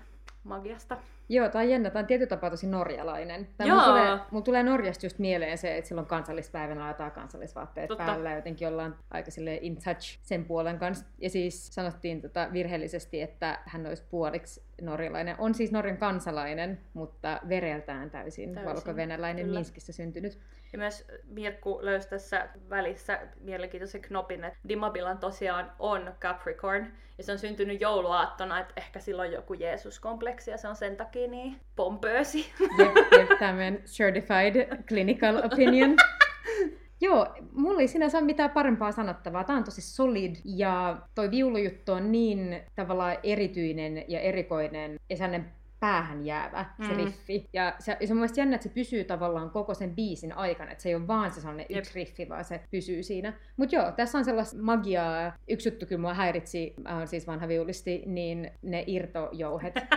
[0.48, 0.98] magiasta.
[1.30, 1.90] Joo, tämä on jännä.
[1.90, 3.48] Tämä on tietyllä tapaa tosi norjalainen.
[3.58, 3.78] Tämä Joo.
[3.78, 8.06] Mulla tulee, mulla tulee Norjasta just mieleen se, että silloin kansallispäivänä laitetaan kansallisvaatteet Totta.
[8.06, 11.06] päällä jotenkin ollaan aika sille in touch sen puolen kanssa.
[11.18, 15.36] Ja siis sanottiin tota virheellisesti, että hän olisi puoliksi norjalainen.
[15.40, 19.60] On siis Norjan kansalainen, mutta vereltään täysin, Täysin, valko-venäläinen kyllä.
[19.60, 20.40] Minskissä syntynyt.
[20.78, 26.88] Ja myös Mirkku löysi tässä välissä mielenkiintoisen knopin, että Dimabilan tosiaan on Capricorn.
[27.18, 31.28] Ja se on syntynyt jouluaattona, että ehkä silloin joku Jeesus-kompleksi ja se on sen takia
[31.28, 32.46] niin pompöösi.
[32.80, 35.96] Jep, jep, tämän certified clinical opinion.
[37.02, 39.44] Joo, mulla ei sinänsä ole mitään parempaa sanottavaa.
[39.44, 45.57] Tämä on tosi solid ja toi viulujuttu on niin tavallaan erityinen ja erikoinen ja sellainen
[45.80, 46.98] päähän jäävä se Mm.
[46.98, 47.50] riffi.
[47.54, 50.72] Ja se, se on mun mielestä jännä, että se pysyy tavallaan koko sen biisin aikana,
[50.72, 53.34] että se ei ole vaan se sellainen yksi riffi, vaan se pysyy siinä.
[53.58, 55.34] Mutta joo, tässä on sellaista magiaa.
[55.48, 59.76] Yksi juttu kyllä mua häiritsi, mä oon siis vanha viulisti, niin ne irtojouhet.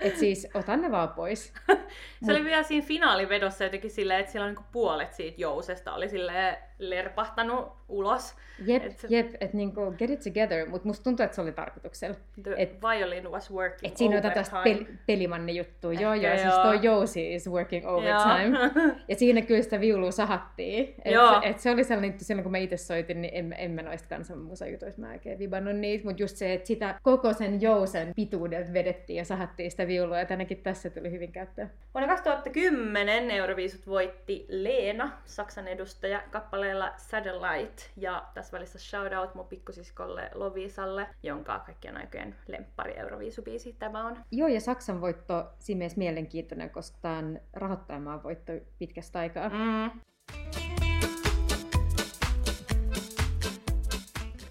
[0.00, 1.52] Et siis otan ne vaan pois.
[2.26, 6.08] Se oli vielä siinä finaalivedossa jotenkin silleen, että siellä on niinku puolet siitä jousesta oli
[6.08, 8.34] silleen lerpahtanut ulos.
[8.66, 12.16] Jep, Et jep, että niinku get it together, mutta musta tuntuu, että se oli tarkoituksella.
[12.42, 15.92] The Et- violin was working Et siinä on tästä pel- pelimanni juttua.
[15.92, 18.58] Joo, joo, siis toi jousi is working overtime.
[19.08, 20.94] Ja siinä kyllä sitä viulua sahattiin.
[21.04, 21.40] Et, Joo.
[21.44, 24.08] et se oli sellainen juttu, silloin kun mä itse soitin, niin en, en mä noista
[24.08, 29.16] kansanmusajutuista mä oikein vibannut niitä, mutta just se, että sitä koko sen jousen pituudelta vedettiin
[29.16, 31.70] ja sahattiin sitä viulua, ja tänäkin tässä tuli hyvin käyttöön.
[31.94, 36.22] Vuonna 2010 Euroviisut voitti Leena, Saksan edustaja,
[36.70, 37.82] kappaleella Satellite.
[37.96, 44.16] Ja tässä välissä shoutout mun pikkusiskolle Lovisalle, jonka kaikkien aikojen lemppari Euroviisubiisi tämä on.
[44.32, 49.48] Joo, ja Saksan voitto siinä mielessä mielenkiintoinen, koska tämä on rahoittajamaan voitto pitkästä aikaa.
[49.48, 50.00] Mm.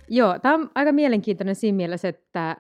[0.08, 2.58] Joo, tämä on aika mielenkiintoinen siinä mielessä, että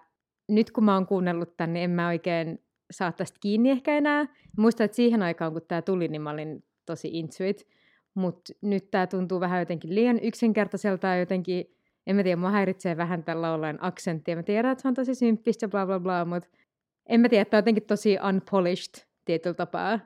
[0.47, 4.26] nyt kun mä oon kuunnellut tän, niin en mä oikein saa tästä kiinni ehkä enää.
[4.57, 7.78] Muistan, että siihen aikaan, kun tämä tuli, niin mä olin tosi into it.
[8.14, 11.66] Mutta nyt tämä tuntuu vähän jotenkin liian yksinkertaiselta ja jotenkin,
[12.07, 14.32] en mä tiedä, mua häiritsee vähän tällä ollen aksentti.
[14.32, 16.49] Ja mä tiedän, että se on tosi symppistä bla bla bla, mutta
[17.05, 19.99] en mä tiedä, että on jotenkin tosi unpolished tietyllä tapaa.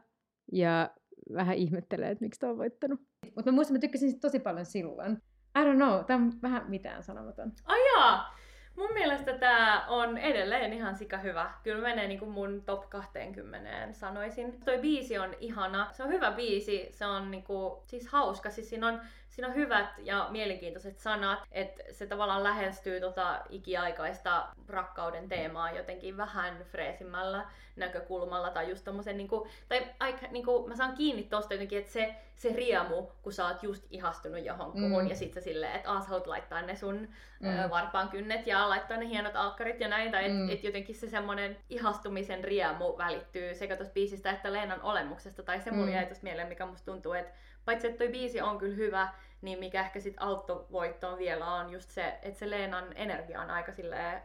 [0.52, 0.90] Ja
[1.34, 3.00] vähän ihmettelee, että miksi tämä on voittanut.
[3.36, 5.12] Mutta mä muistan, mä tykkäsin tosi paljon silloin.
[5.60, 7.52] I don't know, tämä on vähän mitään sanomaton.
[7.66, 8.36] Ai jaa!
[8.76, 11.52] Mun mielestä tää on edelleen ihan sika hyvä.
[11.64, 14.60] Kyllä menee niinku mun top 20 sanoisin.
[14.66, 15.90] Toi biisi on ihana.
[15.92, 16.88] Se on hyvä biisi.
[16.92, 18.50] Se on niinku, siis hauska.
[18.50, 19.02] Siis siinä on,
[19.34, 21.40] siinä on hyvät ja mielenkiintoiset sanat.
[21.52, 28.50] Että se tavallaan lähestyy tota ikiaikaista rakkauden teemaa jotenkin vähän freesimmällä näkökulmalla.
[28.50, 32.54] Tai just tommosen niinku, tai aika, niinku, mä saan kiinni tosta jotenkin, että se, se
[32.56, 35.10] riemu, kun sä oot just ihastunut johonkuhun Mm.
[35.10, 37.08] ja sit sä silleen, että sä haluat laittaa ne sun
[37.40, 37.70] Mm.
[37.70, 40.12] varpaan kynnet ja laittaa ne hienot alkkarit ja näin.
[40.12, 40.36] Tai Mm.
[40.36, 40.50] mm.
[40.50, 45.44] et, jotenkin se semmonen ihastumisen riemu välittyy sekä tuosta biisistä että Leenan olemuksesta.
[45.44, 45.94] Tai se mulla Mm.
[45.94, 47.34] jäi mieleen, mikä musta tuntuu, että
[47.66, 49.08] paitsi että toi biisi on kyllä hyvä,
[49.42, 53.72] niin mikä ehkä sit auttovoittoon vielä on just se, että se Leenan energia on aika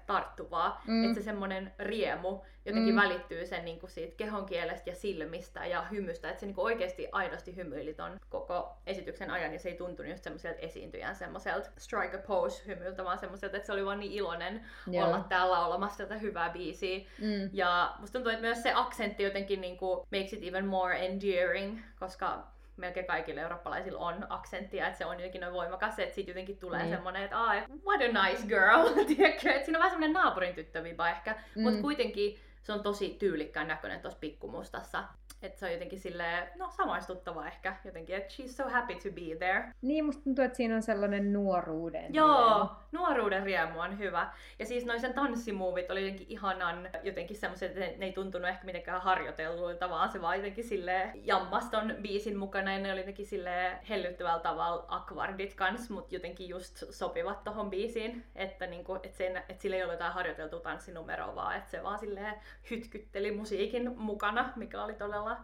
[0.06, 0.82] tarttuvaa.
[0.86, 1.04] Mm.
[1.04, 3.00] Että se semmonen riemu jotenkin Mm.
[3.00, 3.02] mm.
[3.02, 6.28] välittyy sen niinku siitä kehon kielestä ja silmistä ja hymystä.
[6.28, 10.24] Että se niinku oikeasti aidosti hymyili ton koko esityksen ajan ja se ei tuntunut just
[10.24, 14.64] semmoiselta esiintyjän semmoiselta strike a pose hymyltä, vaan semmoiselta, että se oli vaan niin iloinen
[14.86, 15.06] Joo.
[15.06, 16.98] olla täällä laulamassa tätä hyvää biisiä.
[16.98, 17.50] Mm.
[17.52, 22.46] Ja musta tuntuu, että myös se aksentti jotenkin niinku makes it even more endearing, koska
[22.78, 26.78] melkein kaikille eurooppalaisilla on aksenttia, että se on jotenkin noin voimakas, että siitä jotenkin tulee
[26.78, 26.86] Niin.
[26.86, 26.96] niin.
[26.96, 27.54] semmonen, että Aa,
[27.86, 29.50] what a nice girl, tiedätkö?
[29.50, 31.38] Että siinä on vähän semmonen naapurin tyttöviba ehkä, Mm.
[31.54, 31.62] mm.
[31.62, 35.04] mutta kuitenkin se on tosi tyylikkään näköinen tuossa pikkumustassa.
[35.42, 39.36] Että se on jotenkin silleen, no samaistuttava ehkä jotenkin, että she's so happy to be
[39.38, 39.72] there.
[39.82, 42.14] Niin, musta tuntuu, että siinä on sellainen nuoruuden.
[42.14, 44.32] Joo, nuoruuden riemu on hyvä.
[44.58, 48.64] Ja siis noin sen tanssimuuvit oli jotenkin ihanan, jotenkin semmoiset, että ne, ei tuntunut ehkä
[48.64, 53.78] mitenkään harjoitelluilta, vaan se vaan jotenkin sille jammaston biisin mukana ja ne oli jotenkin sille
[53.88, 59.60] hellyttävällä tavalla akvardit kans, mutta jotenkin just sopivat tohon biisiin, että, niinku, et sen, et
[59.60, 62.34] sillä ei ollut jotain harjoiteltua tanssinumeroa, vaan että se vaan silleen
[62.70, 65.36] hytkytteli musiikin mukana, mikä oli todella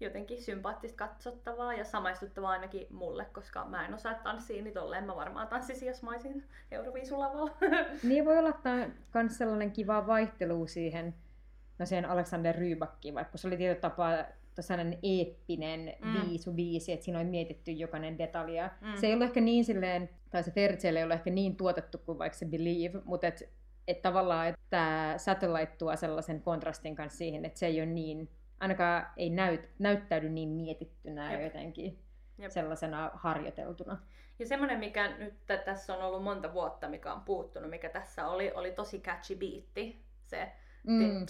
[0.00, 5.16] jotenkin sympaattista katsottavaa ja samaistuttavaa ainakin mulle, koska mä en osaa tanssia, niin tolleen mä
[5.16, 7.50] varmaan tanssisin, jos mä olisin Euroviisulavalla.
[8.02, 11.14] Niin voi olla, että on myös sellainen kiva vaihtelu siihen,
[11.78, 14.24] no siihen Alexander Rybakkiin, vaikka se oli tietyllä tapaa
[14.60, 16.28] sellainen eeppinen Mm.
[16.30, 18.70] viisubiisi, että siinä on mietitty jokainen detalja.
[18.80, 18.96] Mm.
[18.96, 22.18] Se ei ollut ehkä niin silleen, tai se Fertzel ei ollut ehkä niin tuotettu kuin
[22.18, 23.48] vaikka se Believe, mutta et,
[23.88, 28.28] et tavallaan, että Satellite tuo sellaisen kontrastin kanssa siihen, että se ei ole niin,
[28.64, 31.42] ainakaan ei näyt, näyttäydy niin mietittynä Jep.
[31.42, 31.98] jotenkin
[32.38, 32.50] Jep.
[32.50, 33.98] sellaisena harjoiteltuna.
[34.38, 38.28] Ja semmoinen, mikä nyt tä- tässä on ollut monta vuotta, mikä on puuttunut, mikä tässä
[38.28, 40.04] oli, oli tosi catchy biitti.
[40.26, 40.52] Se,
[40.86, 41.26] Mm.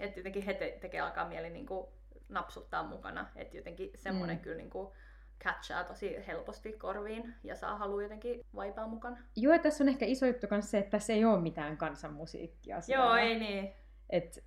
[0.00, 1.92] että jotenkin he te- tekee alkaa mieli niinku
[2.28, 3.26] napsuttaa mukana.
[3.36, 4.42] Että jotenkin semmoinen Mm.
[4.42, 4.92] kyllä niinku
[5.44, 9.16] catchaa tosi helposti korviin ja saa halua jotenkin vaipaa mukana.
[9.36, 12.76] Joo, tässä on ehkä iso juttu myös se, että tässä ei ole mitään kansanmusiikkia.
[12.88, 13.72] Joo, ei niin.
[14.10, 14.44] Et,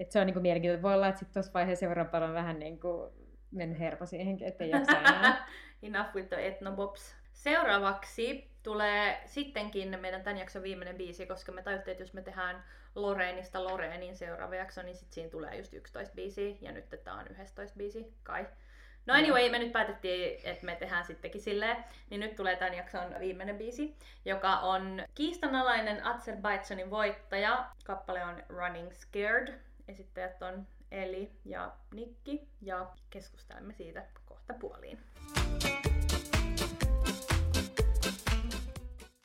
[0.00, 0.82] et se on niinku mielenkiintoista.
[0.82, 3.12] Voi olla, että sitten tuossa vaiheessa seuraavalla on vähän niinku
[3.50, 5.48] mennyt hermo siihenkin, ettei jaksa enää.
[5.82, 7.14] Enough with the ethnobobs.
[7.32, 12.64] Seuraavaksi tulee sittenkin meidän tämän jakson viimeinen biisi, koska me tajuttiin, että jos me tehdään
[12.94, 17.26] Loreenista Loreenin seuraava jakso, niin sit siinä tulee just 11 biisiä, ja nyt tämä on
[17.28, 18.46] 11 biisi, kai.
[19.06, 23.14] No anyway, me nyt päätettiin, että me tehdään sittenkin silleen, niin nyt tulee tämän jakson
[23.20, 27.66] viimeinen biisi, joka on kiistanalainen Azerbaidžanin voittaja.
[27.84, 29.58] Kappale on Running Scared.
[29.88, 34.98] Esittäjät on Eli ja Nikki, ja keskustelemme siitä kohta puoliin.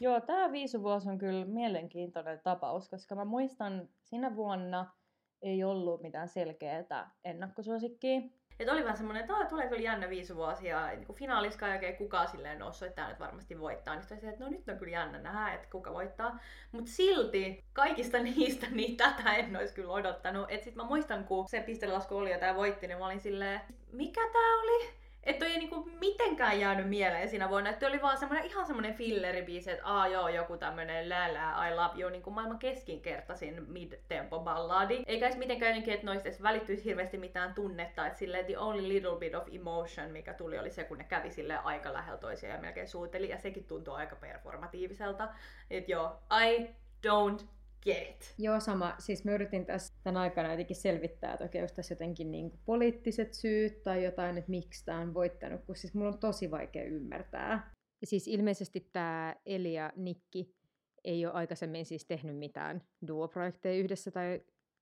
[0.01, 4.93] Joo, tämä viisuvuosi on kyllä mielenkiintoinen tapaus, koska mä muistan, sinä vuonna
[5.41, 8.21] ei ollut mitään selkeää ennakkosuosikkia.
[8.59, 11.95] Et oli vähän semmoinen, että "Aa, tulee kyllä jännä viisi vuosia, niin finaaliskaan ei oikein
[11.97, 13.95] kukaan silleen noussut, että tämä nyt varmasti voittaa.
[13.95, 16.39] Niin sitten että no nyt on kyllä jännä nähdä, että kuka voittaa.
[16.71, 20.45] Mutta silti kaikista niistä, niin tätä en olisi kyllä odottanut.
[20.51, 23.61] Et sit mä muistan, kun se pistelasku oli ja tämä voitti, niin mä olin silleen,
[23.91, 24.89] mikä tää oli?
[25.23, 25.89] Että toi ei niinku
[26.37, 27.69] mitenkään jäänyt mieleen siinä vuonna.
[27.69, 32.01] Että oli vaan semmoinen ihan semmoinen filleribiisi, että aa joo, joku tämmönen lälää, I love
[32.01, 35.03] you, niinku maailman keskinkertaisin mid-tempo balladi.
[35.07, 38.07] Eikä edes mitenkään jotenkin, että noista edes välittyisi hirveästi mitään tunnetta.
[38.07, 41.31] Että silleen the only little bit of emotion, mikä tuli, oli se, kun ne kävi
[41.31, 43.29] sille aika lähellä toisiaan ja melkein suuteli.
[43.29, 45.27] Ja sekin tuntui aika performatiiviselta.
[45.69, 46.67] Että joo, I
[47.07, 47.45] don't
[47.87, 48.35] get it.
[48.37, 48.95] Joo, sama.
[48.99, 53.83] Siis mä yritin tässä tämän aikana jotenkin selvittää, että okei, tässä jotenkin niin poliittiset syyt
[53.83, 57.73] tai jotain, että miksi tämä on voittanut, kun siis mulla on tosi vaikea ymmärtää.
[58.03, 60.55] Siis ilmeisesti tämä Eli ja Nikki
[61.03, 64.41] ei ole aikaisemmin siis tehnyt mitään duoprojekteja yhdessä tai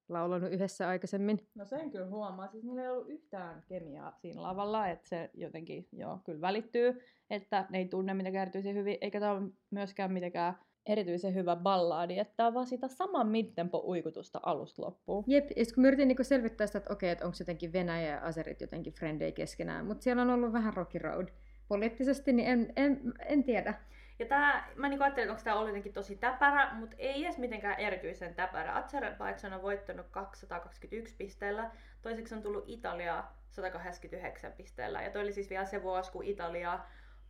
[0.10, 1.48] laulanut yhdessä aikaisemmin.
[1.56, 2.48] No sen kyllä huomaa.
[2.48, 7.66] Siis niillä ei ollut yhtään kemiaa siinä lavalla, että se jotenkin joo, kyllä välittyy, että
[7.70, 10.56] ne ei tunne mitenkään erityisen hyvin, eikä tämä ole myöskään mitenkään
[10.86, 15.24] erityisen hyvä ballaadi, että tämä on vaan sitä samaa midtempo-uikutusta alusta loppuun.
[15.28, 18.22] Jep, ja kun mä yritin niinku selvittää sitä, että okei, että onko jotenkin Venäjä ja
[18.22, 21.28] Aserit jotenkin frendejä keskenään, mutta siellä on ollut vähän Rocky Road.
[21.68, 23.74] Poliittisesti, niin en, en, en tiedä.
[24.20, 27.38] Ja tää, mä niinku ajattelin, että onko tämä ollut jotenkin tosi täpärä, mutta ei edes
[27.38, 28.82] mitenkään erityisen täpärä.
[28.82, 31.72] Azerbaidžan on voittanut 221 pisteellä,
[32.02, 35.02] toiseksi on tullut Italia 189 pisteellä.
[35.02, 36.80] Ja toi oli siis vielä se vuosi, kun Italia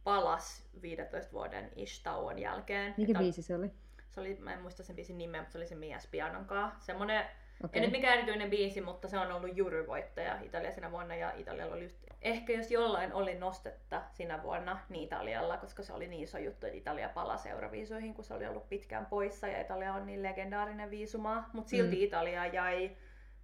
[0.06, 2.94] palas 15 vuoden ish tauon jälkeen.
[2.98, 3.72] Mikä Että biisi se oli?
[4.12, 6.86] Se oli, mä en muista sen biisin nimeä, mutta se oli se Mia Spianon kanssa.
[6.86, 7.26] Semmonen,
[7.64, 7.70] okay.
[7.74, 11.76] Ei nyt mikään erityinen biisi, mutta se on ollut juryvoittaja Italia sinä vuonna ja Italialla
[11.76, 11.98] oli just...
[12.22, 16.66] Ehkä jos jollain oli nostetta sinä vuonna, niin Italialla, koska se oli niin iso juttu,
[16.66, 20.90] että Italia palasi Euroviisuihin, kun se oli ollut pitkään poissa ja Italia on niin legendaarinen
[20.90, 21.50] viisumaa.
[21.54, 22.02] Mutta silti Mm.
[22.02, 22.98] Italia jäi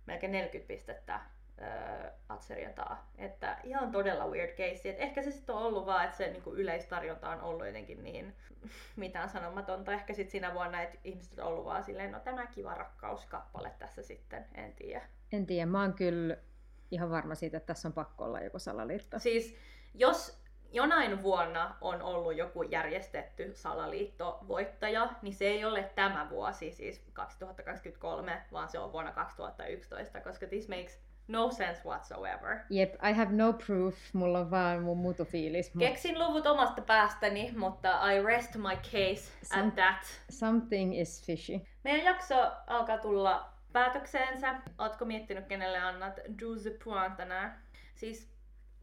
[0.05, 1.19] melkein 40 pistettä
[1.61, 3.11] äh, Atserian taa.
[3.18, 4.90] Että ihan todella weird case.
[4.90, 8.36] Et ehkä se sitten on ollut vaan, että se niinku yleistarjonta on ollut jotenkin niin
[8.95, 9.94] mitään sanomatonta.
[9.94, 14.02] Ehkä sitten siinä vuonna, että ihmiset on ollut vaan silleen, no tämä kiva rakkauskappale tässä
[14.02, 15.02] sitten, en tiedä.
[15.32, 16.38] En tiedä, mä oon kyllä
[16.91, 19.19] ihan varma siitä, että tässä on pakko olla joku salaliitto.
[19.19, 19.57] Siis
[19.94, 20.41] jos
[20.72, 28.41] jonain vuonna on ollut joku järjestetty salaliittovoittaja, niin se ei ole tämä vuosi, siis 2023,
[28.52, 32.60] vaan se on vuonna 2011, koska this makes no sense whatsoever.
[32.69, 35.73] Jep, I have no proof, mulla on vaan mun mutufiilis.
[35.76, 40.22] mut Keksin luvut omasta päästäni, mutta I rest my case Some- at that.
[40.30, 41.61] Something is fishy.
[41.84, 44.56] Meidän jakso alkaa tulla päätökseensä.
[44.80, 47.61] Ootko miettinyt, kenelle annat 12 point tänään?
[47.95, 48.30] Siis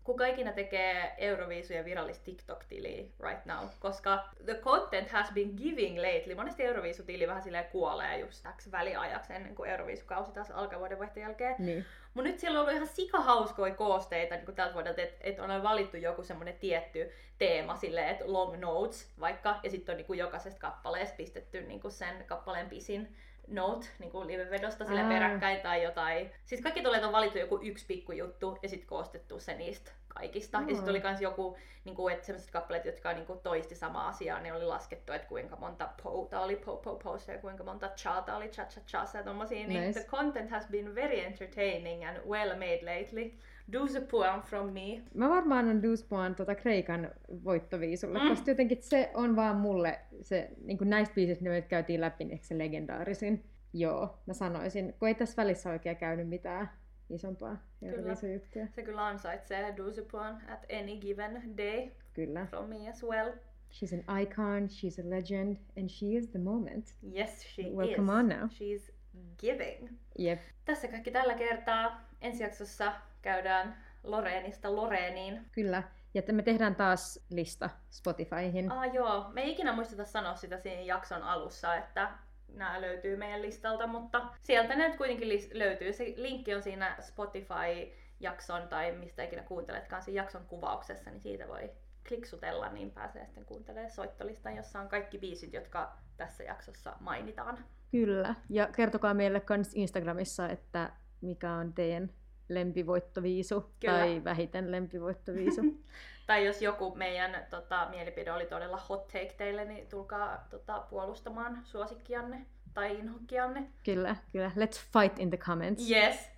[0.09, 6.35] kuka ikinä tekee Euroviisujen virallista TikTok-tiliä right now, koska the content has been giving lately.
[6.35, 11.55] Monesti Euroviisutili vähän silleen kuolee just täksi väliajaksi ennen kuin Euroviisukausi taas alkaa vuodenvaihteen jälkeen.
[11.59, 11.85] Niin.
[12.15, 15.97] Mun nyt siellä on ollut ihan sikahauskoja koosteita niin tältä vuodelta, että et on valittu
[15.97, 20.61] joku semmonen tietty teema silleen, että long notes vaikka, ja sitten on niin kuin jokaisesta
[20.61, 23.17] kappaleesta pistetty niin kuin sen kappaleen pisin
[23.51, 25.09] note niin kuin livevedosta sille Aa.
[25.09, 26.31] peräkkäin tai jotain.
[26.45, 30.59] Siis kaikki tulee, on valittu joku yksi pikkujuttu ja sitten koostettu se niistä kaikista.
[30.59, 30.75] Ja Aa.
[30.75, 34.41] sitten oli myös joku, niin kuin, että sellaiset kappaleet, jotka niin kuin, toisti samaa asiaa,
[34.41, 38.37] niin oli laskettu, että kuinka monta pouta oli po po posta ja kuinka monta chata
[38.37, 39.67] oli cha cha cha ja tommosia.
[39.67, 40.01] Niin Nice.
[40.01, 43.33] the content has been very entertaining and well made lately.
[43.73, 45.03] Do the point from me.
[45.15, 47.11] Mä varmaan annan Duspoan tota Kreikan
[47.45, 48.29] voittoviisulle, Mm.
[48.29, 52.25] koska jotenkin se on vaan mulle se, niin kuin näistä biisistä, mitä me käytiin läpi,
[52.25, 53.45] niin se legendaarisin.
[53.73, 56.71] joo, mä sanoisin, kun ei tässä välissä oikein käynyt mitään
[57.11, 58.67] isompaa Euroviisujuttuja.
[58.75, 62.47] Se kyllä ansaitsee Dusupon at any given day Kyllä.
[62.47, 63.33] from me as well.
[63.73, 66.95] She's an icon, she's a legend, and she is the moment.
[67.17, 67.97] Yes, she Well, is.
[67.97, 68.39] come on now.
[68.49, 68.93] She's
[69.41, 69.89] giving.
[70.19, 72.09] Jep, Tässä kaikki tällä kertaa.
[72.21, 72.93] Ensi jaksossa
[73.23, 75.47] käydään Loreenista Loreeniin.
[75.53, 75.83] kyllä.
[76.15, 78.73] Ja että me tehdään taas lista Spotifyhin.
[78.73, 82.11] Ah joo, me ei ikinä muisteta sanoa sitä siinä jakson alussa, että
[82.55, 85.93] nämä löytyy meidän listalta, mutta sieltä ne nyt kuitenkin löytyy.
[85.93, 91.71] Se linkki on siinä Spotify-jakson tai mistä ikinä kuunteletkaan siinä jakson kuvauksessa, niin siitä voi
[92.09, 97.59] kliksutella, niin pääsee sitten kuuntelemaan soittolistan, jossa on kaikki biisit, jotka tässä jaksossa mainitaan.
[97.91, 98.35] Kyllä.
[98.49, 102.11] Ja kertokaa meille kans Instagramissa, että mikä on teidän
[102.49, 103.99] lempivoittoviisu Kyllä.
[103.99, 105.63] tai vähiten lempivoittoviisu.
[106.27, 111.61] Tai jos joku meidän tota, mielipide oli todella hot take teille, niin tulkaa tota, puolustamaan
[111.65, 113.71] suosikkianne tai inhokkianne.
[113.85, 114.51] kyllä, kyllä.
[114.57, 115.91] Let's fight in the comments.
[115.91, 116.31] Yes.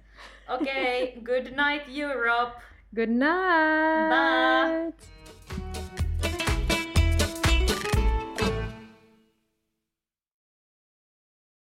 [0.48, 2.60] Okay, good night Europe.
[2.94, 4.10] Good night!
[4.10, 5.99] Bye.